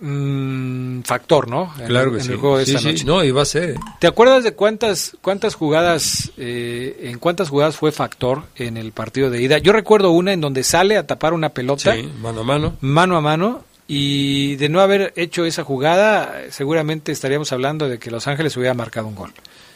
mm, 0.00 1.00
factor, 1.02 1.48
¿no? 1.48 1.72
En, 1.78 1.86
Claro 1.86 2.10
que 2.12 2.18
en 2.18 2.24
sí. 2.24 2.32
el 2.32 2.38
juego 2.38 2.58
de 2.58 2.66
Sí, 2.66 2.70
esta 2.72 2.80
sí. 2.82 2.86
noche. 2.88 3.04
No, 3.04 3.24
y 3.24 3.30
va 3.30 3.42
a 3.42 3.46
ser. 3.46 3.76
¿Te 4.00 4.06
acuerdas 4.06 4.44
de 4.44 4.52
cuántas 4.54 5.16
cuántas 5.22 5.54
jugadas 5.54 6.32
eh, 6.36 6.98
en 7.10 7.18
cuántas 7.18 7.48
jugadas 7.48 7.76
fue 7.76 7.92
factor 7.92 8.42
en 8.56 8.76
el 8.76 8.92
partido 8.92 9.30
de 9.30 9.40
ida? 9.42 9.58
Yo 9.58 9.72
recuerdo 9.72 10.10
una 10.10 10.32
en 10.32 10.40
donde 10.40 10.64
sale 10.64 10.96
a 10.96 11.06
tapar 11.06 11.32
una 11.32 11.50
pelota 11.50 11.94
Sí, 11.94 12.08
mano 12.20 12.40
a 12.40 12.44
mano. 12.44 12.76
mano 12.80 13.16
a 13.16 13.20
mano 13.20 13.64
y 13.88 14.56
de 14.56 14.68
no 14.68 14.80
haber 14.80 15.12
hecho 15.16 15.44
esa 15.44 15.62
jugada 15.64 16.42
seguramente 16.50 17.12
estaríamos 17.12 17.52
hablando 17.52 17.88
de 17.88 17.98
que 17.98 18.10
Los 18.10 18.26
Ángeles 18.26 18.56
hubiera 18.56 18.74
marcado 18.74 19.06
un 19.06 19.14
gol. 19.14 19.32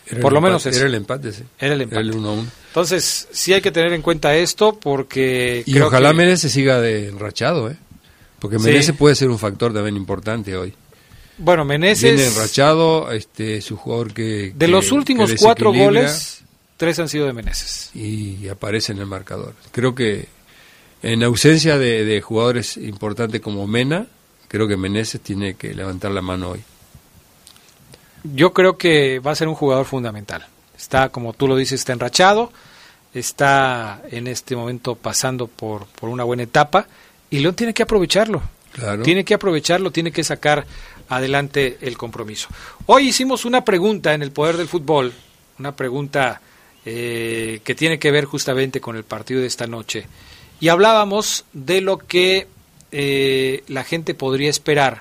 Era 0.07 0.21
Por 0.21 0.33
lo 0.33 0.41
menos 0.41 0.67
eso. 0.67 0.77
Era 0.79 0.89
el 0.89 0.95
empate, 0.97 1.33
sí. 1.33 1.45
Era 1.59 1.75
el 1.75 1.83
empate. 1.83 2.01
Era 2.03 2.11
el 2.11 2.17
1-1. 2.17 2.45
Entonces 2.69 3.29
sí 3.31 3.53
hay 3.53 3.61
que 3.61 3.71
tener 3.71 3.93
en 3.93 4.03
cuenta 4.03 4.35
esto 4.35 4.77
porque 4.81 5.63
Y 5.65 5.73
creo 5.75 5.87
ojalá 5.87 6.11
que- 6.11 6.17
Menezes 6.17 6.51
siga 6.53 6.81
de 6.81 7.09
enrachado, 7.09 7.71
¿eh? 7.71 7.77
Porque 8.41 8.59
Sí. 8.59 8.65
Menezes 8.65 8.97
puede 8.97 9.15
ser 9.15 9.29
un 9.29 9.39
factor 9.39 9.73
también 9.73 9.97
importante 9.97 10.57
hoy. 10.57 10.75
bueno 11.39 11.65
Viene 11.65 11.79
Meneses 11.87 12.37
enrachado, 12.37 13.13
este, 13.13 13.59
es 13.59 13.71
un 13.71 13.77
jugador 13.77 14.13
que... 14.13 14.53
de 14.53 14.55
que- 14.59 14.69
los 14.69 14.91
últimos 14.91 15.33
cuatro 15.39 15.73
goles 15.73 16.43
tres 16.77 16.99
han 16.99 17.09
sido 17.09 17.27
de 17.27 17.33
Meneses. 17.33 17.91
Y 17.95 18.49
aparece 18.49 18.91
en 18.93 18.99
el 18.99 19.07
marcador. 19.07 19.55
Creo 19.71 19.95
que 19.95 20.27
en 21.03 21.23
ausencia 21.23 21.79
de, 21.79 22.05
de 22.05 22.21
jugadores 22.21 22.77
importantes 22.77 23.41
como 23.41 23.67
Mena, 23.67 24.07
creo 24.49 24.69
que 24.69 24.77
Menezes 24.77 25.21
tiene 25.21 25.55
que 25.55 25.75
levantar 25.75 26.11
la 26.11 26.23
mano 26.23 26.51
hoy. 26.51 26.63
Yo 28.23 28.53
creo 28.53 28.77
que 28.77 29.19
va 29.19 29.31
a 29.31 29.37
ser 29.37 29.49
un 29.49 29.55
jugador 29.55 29.87
fundamental. 29.87 30.47
Está, 30.77 31.09
como 31.09 31.33
tú 31.33 31.49
lo 31.49 31.57
dices, 31.57 31.81
está 31.81 31.93
enrachado, 31.93 32.53
está 33.15 34.03
en 34.11 34.27
este 34.27 34.57
momento 34.57 34.95
pasando 34.95 35.47
por, 35.47 35.87
por 35.87 36.09
una 36.09 36.25
buena 36.25 36.43
etapa 36.43 36.87
y 37.31 37.39
León 37.39 37.55
tiene 37.55 37.75
que 37.75 37.83
aprovecharlo. 37.83 38.43
Claro. 38.73 39.03
Tiene 39.03 39.25
que 39.25 39.35
aprovecharlo, 39.35 39.91
tiene 39.91 40.13
que 40.13 40.23
sacar 40.23 40.67
adelante 41.09 41.79
el 41.81 41.99
compromiso. 41.99 42.49
Hoy 42.87 43.09
hicimos 43.09 43.45
una 43.45 43.65
pregunta 43.65 44.15
en 44.15 44.23
el 44.23 44.31
Poder 44.31 44.57
del 44.57 44.69
Fútbol, 44.69 45.13
una 45.59 45.75
pregunta 45.75 46.41
eh, 46.85 47.61
que 47.65 47.75
tiene 47.75 47.99
que 47.99 48.11
ver 48.11 48.25
justamente 48.27 48.81
con 48.81 48.97
el 48.97 49.05
partido 49.05 49.41
de 49.41 49.47
esta 49.47 49.67
noche. 49.67 50.07
Y 50.61 50.69
hablábamos 50.69 51.47
de 51.55 51.81
lo 51.81 51.97
que 51.97 52.47
eh, 52.93 53.65
la 53.67 53.83
gente 53.83 54.15
podría 54.15 54.51
esperar 54.51 55.01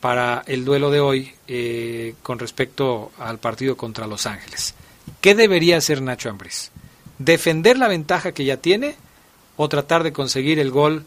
para 0.00 0.42
el 0.46 0.64
duelo 0.64 0.90
de 0.90 1.00
hoy 1.00 1.32
eh, 1.46 2.14
con 2.22 2.38
respecto 2.38 3.12
al 3.18 3.38
partido 3.38 3.76
contra 3.76 4.06
Los 4.06 4.26
Ángeles. 4.26 4.74
¿Qué 5.20 5.34
debería 5.34 5.76
hacer 5.76 6.00
Nacho 6.00 6.30
Ambriz? 6.30 6.70
¿Defender 7.18 7.78
la 7.78 7.86
ventaja 7.86 8.32
que 8.32 8.46
ya 8.46 8.56
tiene 8.56 8.96
o 9.56 9.68
tratar 9.68 10.02
de 10.02 10.12
conseguir 10.12 10.58
el 10.58 10.70
gol 10.70 11.04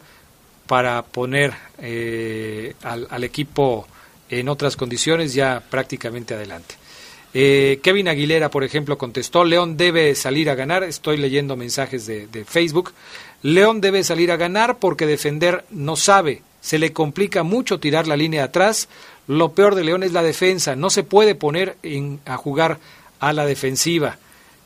para 0.68 1.02
poner 1.02 1.52
eh, 1.78 2.74
al, 2.82 3.08
al 3.10 3.24
equipo 3.24 3.86
en 4.30 4.48
otras 4.48 4.76
condiciones 4.76 5.34
ya 5.34 5.62
prácticamente 5.68 6.34
adelante? 6.34 6.76
Kevin 7.32 8.08
Aguilera, 8.08 8.50
por 8.50 8.64
ejemplo, 8.64 8.96
contestó, 8.96 9.44
León 9.44 9.76
debe 9.76 10.14
salir 10.14 10.48
a 10.48 10.54
ganar, 10.54 10.82
estoy 10.84 11.18
leyendo 11.18 11.54
mensajes 11.54 12.06
de 12.06 12.44
Facebook, 12.48 12.94
León 13.42 13.80
debe 13.80 14.02
salir 14.04 14.32
a 14.32 14.36
ganar 14.36 14.78
porque 14.78 15.06
defender 15.06 15.64
no 15.70 15.96
sabe, 15.96 16.42
se 16.60 16.78
le 16.78 16.92
complica 16.92 17.42
mucho 17.42 17.78
tirar 17.78 18.06
la 18.08 18.16
línea 18.16 18.44
atrás, 18.44 18.88
lo 19.28 19.52
peor 19.52 19.74
de 19.74 19.84
León 19.84 20.02
es 20.02 20.12
la 20.12 20.22
defensa, 20.22 20.74
no 20.76 20.90
se 20.90 21.02
puede 21.04 21.34
poner 21.34 21.76
en- 21.82 22.20
a 22.26 22.36
jugar 22.36 22.78
a 23.20 23.32
la 23.32 23.46
defensiva. 23.46 24.18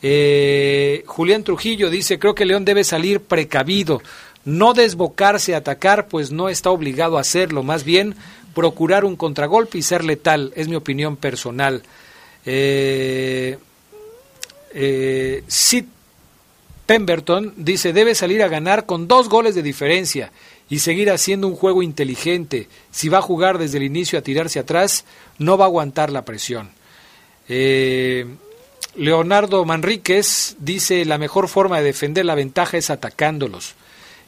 Eh, 0.02 1.02
Julián 1.06 1.44
Trujillo 1.44 1.90
dice, 1.90 2.18
creo 2.18 2.34
que 2.34 2.46
León 2.46 2.64
debe 2.64 2.84
salir 2.84 3.20
precavido, 3.20 4.00
no 4.44 4.72
desbocarse 4.72 5.54
a 5.54 5.58
atacar, 5.58 6.08
pues 6.08 6.30
no 6.32 6.48
está 6.48 6.70
obligado 6.70 7.18
a 7.18 7.20
hacerlo, 7.20 7.62
más 7.62 7.84
bien 7.84 8.14
procurar 8.54 9.04
un 9.04 9.16
contragolpe 9.16 9.78
y 9.78 9.82
ser 9.82 10.04
letal, 10.04 10.52
es 10.56 10.68
mi 10.68 10.76
opinión 10.76 11.16
personal. 11.16 11.82
Eh, 12.46 13.58
eh, 14.72 15.44
Sid 15.46 15.84
Pemberton 16.90 17.54
dice, 17.56 17.92
debe 17.92 18.16
salir 18.16 18.42
a 18.42 18.48
ganar 18.48 18.84
con 18.84 19.06
dos 19.06 19.28
goles 19.28 19.54
de 19.54 19.62
diferencia 19.62 20.32
y 20.68 20.80
seguir 20.80 21.08
haciendo 21.12 21.46
un 21.46 21.54
juego 21.54 21.84
inteligente. 21.84 22.66
Si 22.90 23.08
va 23.08 23.18
a 23.18 23.22
jugar 23.22 23.58
desde 23.58 23.78
el 23.78 23.84
inicio 23.84 24.18
a 24.18 24.22
tirarse 24.22 24.58
atrás, 24.58 25.04
no 25.38 25.56
va 25.56 25.66
a 25.66 25.68
aguantar 25.68 26.10
la 26.10 26.24
presión. 26.24 26.72
Eh, 27.48 28.26
Leonardo 28.96 29.64
Manríquez 29.64 30.56
dice, 30.58 31.04
la 31.04 31.16
mejor 31.16 31.46
forma 31.46 31.78
de 31.78 31.84
defender 31.84 32.24
la 32.24 32.34
ventaja 32.34 32.76
es 32.76 32.90
atacándolos. 32.90 33.76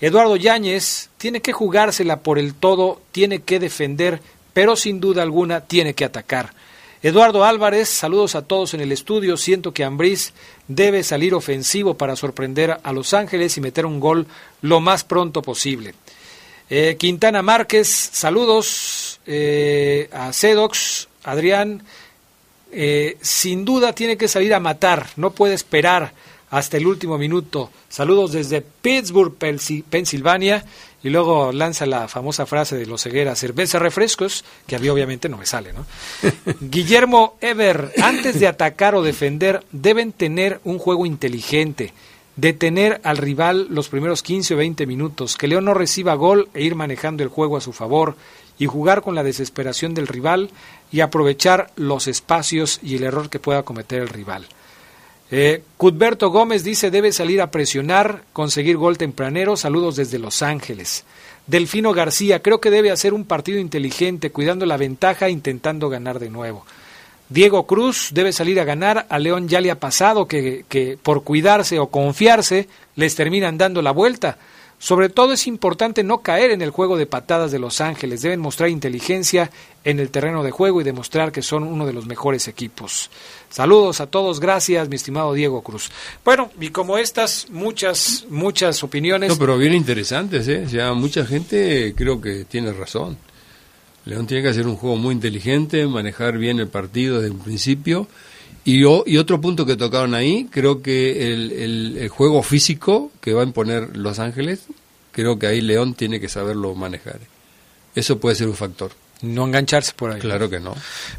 Eduardo 0.00 0.36
Yáñez 0.36 1.10
tiene 1.18 1.40
que 1.40 1.52
jugársela 1.52 2.20
por 2.20 2.38
el 2.38 2.54
todo, 2.54 3.02
tiene 3.10 3.42
que 3.42 3.58
defender, 3.58 4.20
pero 4.52 4.76
sin 4.76 5.00
duda 5.00 5.24
alguna 5.24 5.62
tiene 5.62 5.94
que 5.94 6.04
atacar. 6.04 6.54
Eduardo 7.03 7.44
Álvarez, 7.44 7.88
saludos 7.88 8.36
a 8.36 8.42
todos 8.42 8.74
en 8.74 8.80
el 8.80 8.92
estudio. 8.92 9.36
Siento 9.36 9.74
que 9.74 9.82
Ambriz 9.82 10.34
debe 10.68 11.03
salir 11.03 11.34
ofensivo 11.34 11.94
para 11.94 12.14
sorprender 12.14 12.78
a 12.80 12.92
Los 12.92 13.12
Ángeles 13.12 13.57
y 13.57 13.61
meter 13.61 13.86
un 13.86 13.98
gol 13.98 14.28
lo 14.61 14.78
más 14.78 15.03
pronto 15.03 15.42
posible. 15.42 15.96
Eh, 16.70 16.96
Quintana 16.96 17.42
Márquez, 17.42 17.88
saludos 17.88 19.18
eh, 19.26 20.09
a 20.12 20.32
Cedox, 20.32 21.09
Adrián. 21.24 21.82
Eh, 22.70 23.18
sin 23.20 23.64
duda 23.64 23.92
tiene 23.94 24.16
que 24.16 24.28
salir 24.28 24.55
a 24.55 24.61
matar, 24.61 25.09
no 25.16 25.32
puede 25.32 25.55
esperar 25.55 26.12
hasta 26.50 26.76
el 26.76 26.86
último 26.86 27.18
minuto. 27.18 27.70
Saludos 27.88 28.30
desde 28.30 28.61
Pittsburgh, 28.62 29.34
Pensilvania. 29.34 30.64
Y 31.05 31.11
luego 31.11 31.53
lanza 31.53 31.84
la 31.84 32.07
famosa 32.07 32.46
frase 32.46 32.76
de 32.76 32.86
los 32.86 33.03
cegueras, 33.03 33.38
cerveza, 33.38 33.78
refrescos, 33.78 34.44
que 34.66 34.76
a 34.76 34.78
mí 34.78 34.88
obviamente 34.88 35.28
no 35.28 35.36
me 35.36 35.46
sale, 35.46 35.72
¿no? 35.72 35.84
Guillermo 36.61 37.36
Ever, 37.40 37.92
antes 38.03 38.38
de 38.38 38.46
atacar 38.46 38.94
o 38.94 39.03
defender, 39.03 39.64
deben 39.72 40.12
tener 40.12 40.61
un 40.64 40.78
juego 40.78 41.05
inteligente, 41.05 41.92
detener 42.36 43.00
al 43.03 43.16
rival 43.16 43.66
los 43.70 43.88
primeros 43.88 44.22
15 44.22 44.55
o 44.55 44.57
20 44.59 44.86
minutos, 44.86 45.36
que 45.36 45.48
León 45.48 45.64
no 45.64 45.74
reciba 45.74 46.14
gol 46.14 46.48
e 46.55 46.62
ir 46.62 46.76
manejando 46.76 47.22
el 47.22 47.28
juego 47.28 47.57
a 47.57 47.61
su 47.61 47.72
favor 47.72 48.16
y 48.59 48.66
jugar 48.66 49.03
con 49.03 49.14
la 49.14 49.24
desesperación 49.24 49.94
del 49.94 50.07
rival 50.07 50.50
y 50.92 51.00
aprovechar 51.00 51.72
los 51.74 52.07
espacios 52.07 52.78
y 52.82 52.96
el 52.96 53.05
error 53.05 53.28
que 53.28 53.40
pueda 53.40 53.64
cometer 53.64 54.03
el 54.03 54.09
rival. 54.09 54.46
Eh, 55.35 55.62
Cudberto 55.78 56.28
Gómez 56.28 56.62
dice 56.62 56.91
debe 56.91 57.11
salir 57.11 57.41
a 57.41 57.51
presionar, 57.51 58.22
conseguir 58.35 58.76
gol 58.76 58.99
tempranero. 58.99 59.57
Saludos 59.57 59.97
desde 59.97 60.18
Los 60.18 60.43
Ángeles. 60.43 61.07
Delfino 61.47 61.95
García, 61.95 62.43
creo 62.43 62.61
que 62.61 62.70
debe 62.70 62.91
hacer 62.91 63.14
un 63.14 63.24
partido 63.24 63.59
inteligente, 63.59 64.30
cuidando 64.30 64.66
la 64.66 64.76
ventaja, 64.76 65.30
intentando 65.30 65.89
ganar 65.89 66.18
de 66.18 66.28
nuevo. 66.28 66.66
Diego 67.30 67.66
Cruz 67.66 68.11
debe 68.12 68.35
salir 68.35 68.61
a 68.61 68.64
ganar. 68.64 69.07
A 69.09 69.18
León 69.18 69.49
ya 69.49 69.62
le 69.62 69.70
ha 69.70 69.80
pasado 69.80 70.28
que, 70.28 70.66
que 70.68 70.99
por 71.03 71.24
cuidarse 71.24 71.78
o 71.78 71.87
confiarse 71.87 72.68
les 72.95 73.14
terminan 73.14 73.57
dando 73.57 73.80
la 73.80 73.91
vuelta. 73.91 74.37
Sobre 74.83 75.11
todo 75.11 75.33
es 75.33 75.47
importante 75.47 76.03
no 76.03 76.22
caer 76.22 76.51
en 76.51 76.61
el 76.61 76.70
juego 76.70 76.97
de 76.97 77.07
patadas 77.07 77.53
de 77.53 77.61
Los 77.61 77.80
Ángeles. 77.80 78.20
Deben 78.20 78.41
mostrar 78.41 78.68
inteligencia 78.68 79.49
en 79.85 80.01
el 80.01 80.11
terreno 80.11 80.43
de 80.43 80.51
juego 80.51 80.80
y 80.80 80.85
demostrar 80.85 81.30
que 81.30 81.41
son 81.41 81.62
uno 81.62 81.87
de 81.87 81.93
los 81.93 82.07
mejores 82.07 82.49
equipos. 82.49 83.09
Saludos 83.49 84.01
a 84.01 84.09
todos, 84.09 84.41
gracias, 84.41 84.89
mi 84.89 84.97
estimado 84.97 85.35
Diego 85.35 85.62
Cruz. 85.62 85.89
Bueno, 86.24 86.51
y 86.61 86.70
como 86.70 86.99
estas, 86.99 87.47
muchas, 87.51 88.26
muchas 88.28 88.83
opiniones. 88.83 89.30
No, 89.30 89.39
pero 89.39 89.57
bien 89.57 89.72
interesantes, 89.72 90.49
¿eh? 90.49 90.66
Ya 90.68 90.93
mucha 90.95 91.24
gente 91.24 91.95
creo 91.97 92.20
que 92.20 92.45
tiene 92.45 92.72
razón. 92.72 93.16
León 94.05 94.26
tiene 94.26 94.43
que 94.43 94.49
hacer 94.49 94.66
un 94.66 94.74
juego 94.74 94.97
muy 94.97 95.14
inteligente, 95.14 95.87
manejar 95.87 96.39
bien 96.39 96.59
el 96.59 96.66
partido 96.66 97.20
desde 97.20 97.33
un 97.33 97.39
principio. 97.39 98.09
Y, 98.64 98.84
otro 98.84 99.40
punto 99.40 99.66
que 99.66 99.76
tocaron 99.76 100.14
ahí, 100.14 100.46
creo 100.50 100.82
que 100.82 101.32
el, 101.32 101.96
el, 101.98 102.08
juego 102.08 102.42
físico 102.44 103.10
que 103.20 103.32
va 103.32 103.42
a 103.42 103.44
imponer 103.44 103.96
Los 103.96 104.20
Ángeles, 104.20 104.66
creo 105.10 105.38
que 105.38 105.48
ahí 105.48 105.60
León 105.60 105.94
tiene 105.94 106.20
que 106.20 106.28
saberlo 106.28 106.74
manejar. 106.74 107.18
Eso 107.96 108.20
puede 108.20 108.36
ser 108.36 108.48
un 108.48 108.54
factor. 108.54 108.92
No 109.23 109.47
engancharse 109.47 109.93
por 109.95 110.12
ahí. 110.12 110.20
Claro 110.20 110.51
que 110.51 110.61
no. 110.61 110.75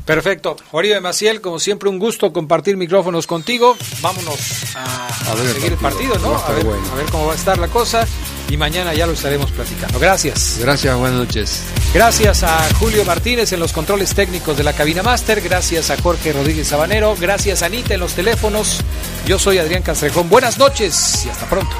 Perfecto. 0.05 0.57
Oribe 0.71 0.99
Maciel, 0.99 1.41
como 1.41 1.59
siempre, 1.59 1.89
un 1.89 1.99
gusto 1.99 2.33
compartir 2.33 2.77
micrófonos 2.77 3.27
contigo. 3.27 3.77
Vámonos 4.01 4.75
a, 4.75 5.09
seguir 5.53 5.71
el 5.71 5.77
partido, 5.77 6.17
¿no? 6.19 6.35
A 6.35 6.51
ver, 6.51 6.65
a 6.67 6.95
ver 6.95 7.05
cómo 7.11 7.27
va 7.27 7.33
a 7.33 7.35
estar 7.35 7.57
la 7.57 7.69
cosa 7.69 8.05
y 8.49 8.57
mañana 8.57 8.93
ya 8.93 9.07
lo 9.07 9.13
estaremos 9.13 9.51
platicando. 9.51 9.99
Gracias. 9.99 10.57
Gracias, 10.59 10.95
buenas 10.97 11.17
noches. 11.17 11.63
Gracias 11.93 12.43
a 12.43 12.67
Julio 12.75 13.05
Martínez 13.05 13.53
en 13.53 13.59
los 13.59 13.71
controles 13.71 14.13
técnicos 14.13 14.57
de 14.57 14.63
la 14.63 14.73
cabina 14.73 15.01
máster, 15.01 15.41
gracias 15.41 15.89
a 15.89 15.97
Jorge 15.97 16.33
Rodríguez 16.33 16.67
Sabanero, 16.67 17.15
gracias 17.19 17.63
a 17.63 17.67
Anita 17.67 17.93
en 17.93 17.99
los 17.99 18.13
teléfonos. 18.13 18.81
Yo 19.25 19.39
soy 19.39 19.59
Adrián 19.59 19.81
Castrejón. 19.81 20.29
Buenas 20.29 20.57
noches 20.57 21.25
y 21.25 21.29
hasta 21.29 21.49
pronto. 21.49 21.75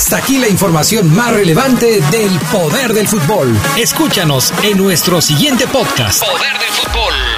Hasta 0.00 0.16
aquí 0.16 0.38
la 0.38 0.48
información 0.48 1.14
más 1.14 1.30
relevante 1.30 2.00
del 2.10 2.40
poder 2.50 2.94
del 2.94 3.06
fútbol. 3.06 3.54
Escúchanos 3.76 4.50
en 4.62 4.78
nuestro 4.78 5.20
siguiente 5.20 5.66
podcast. 5.66 6.24
Poder 6.24 6.58
del 6.58 6.70
fútbol. 6.70 7.29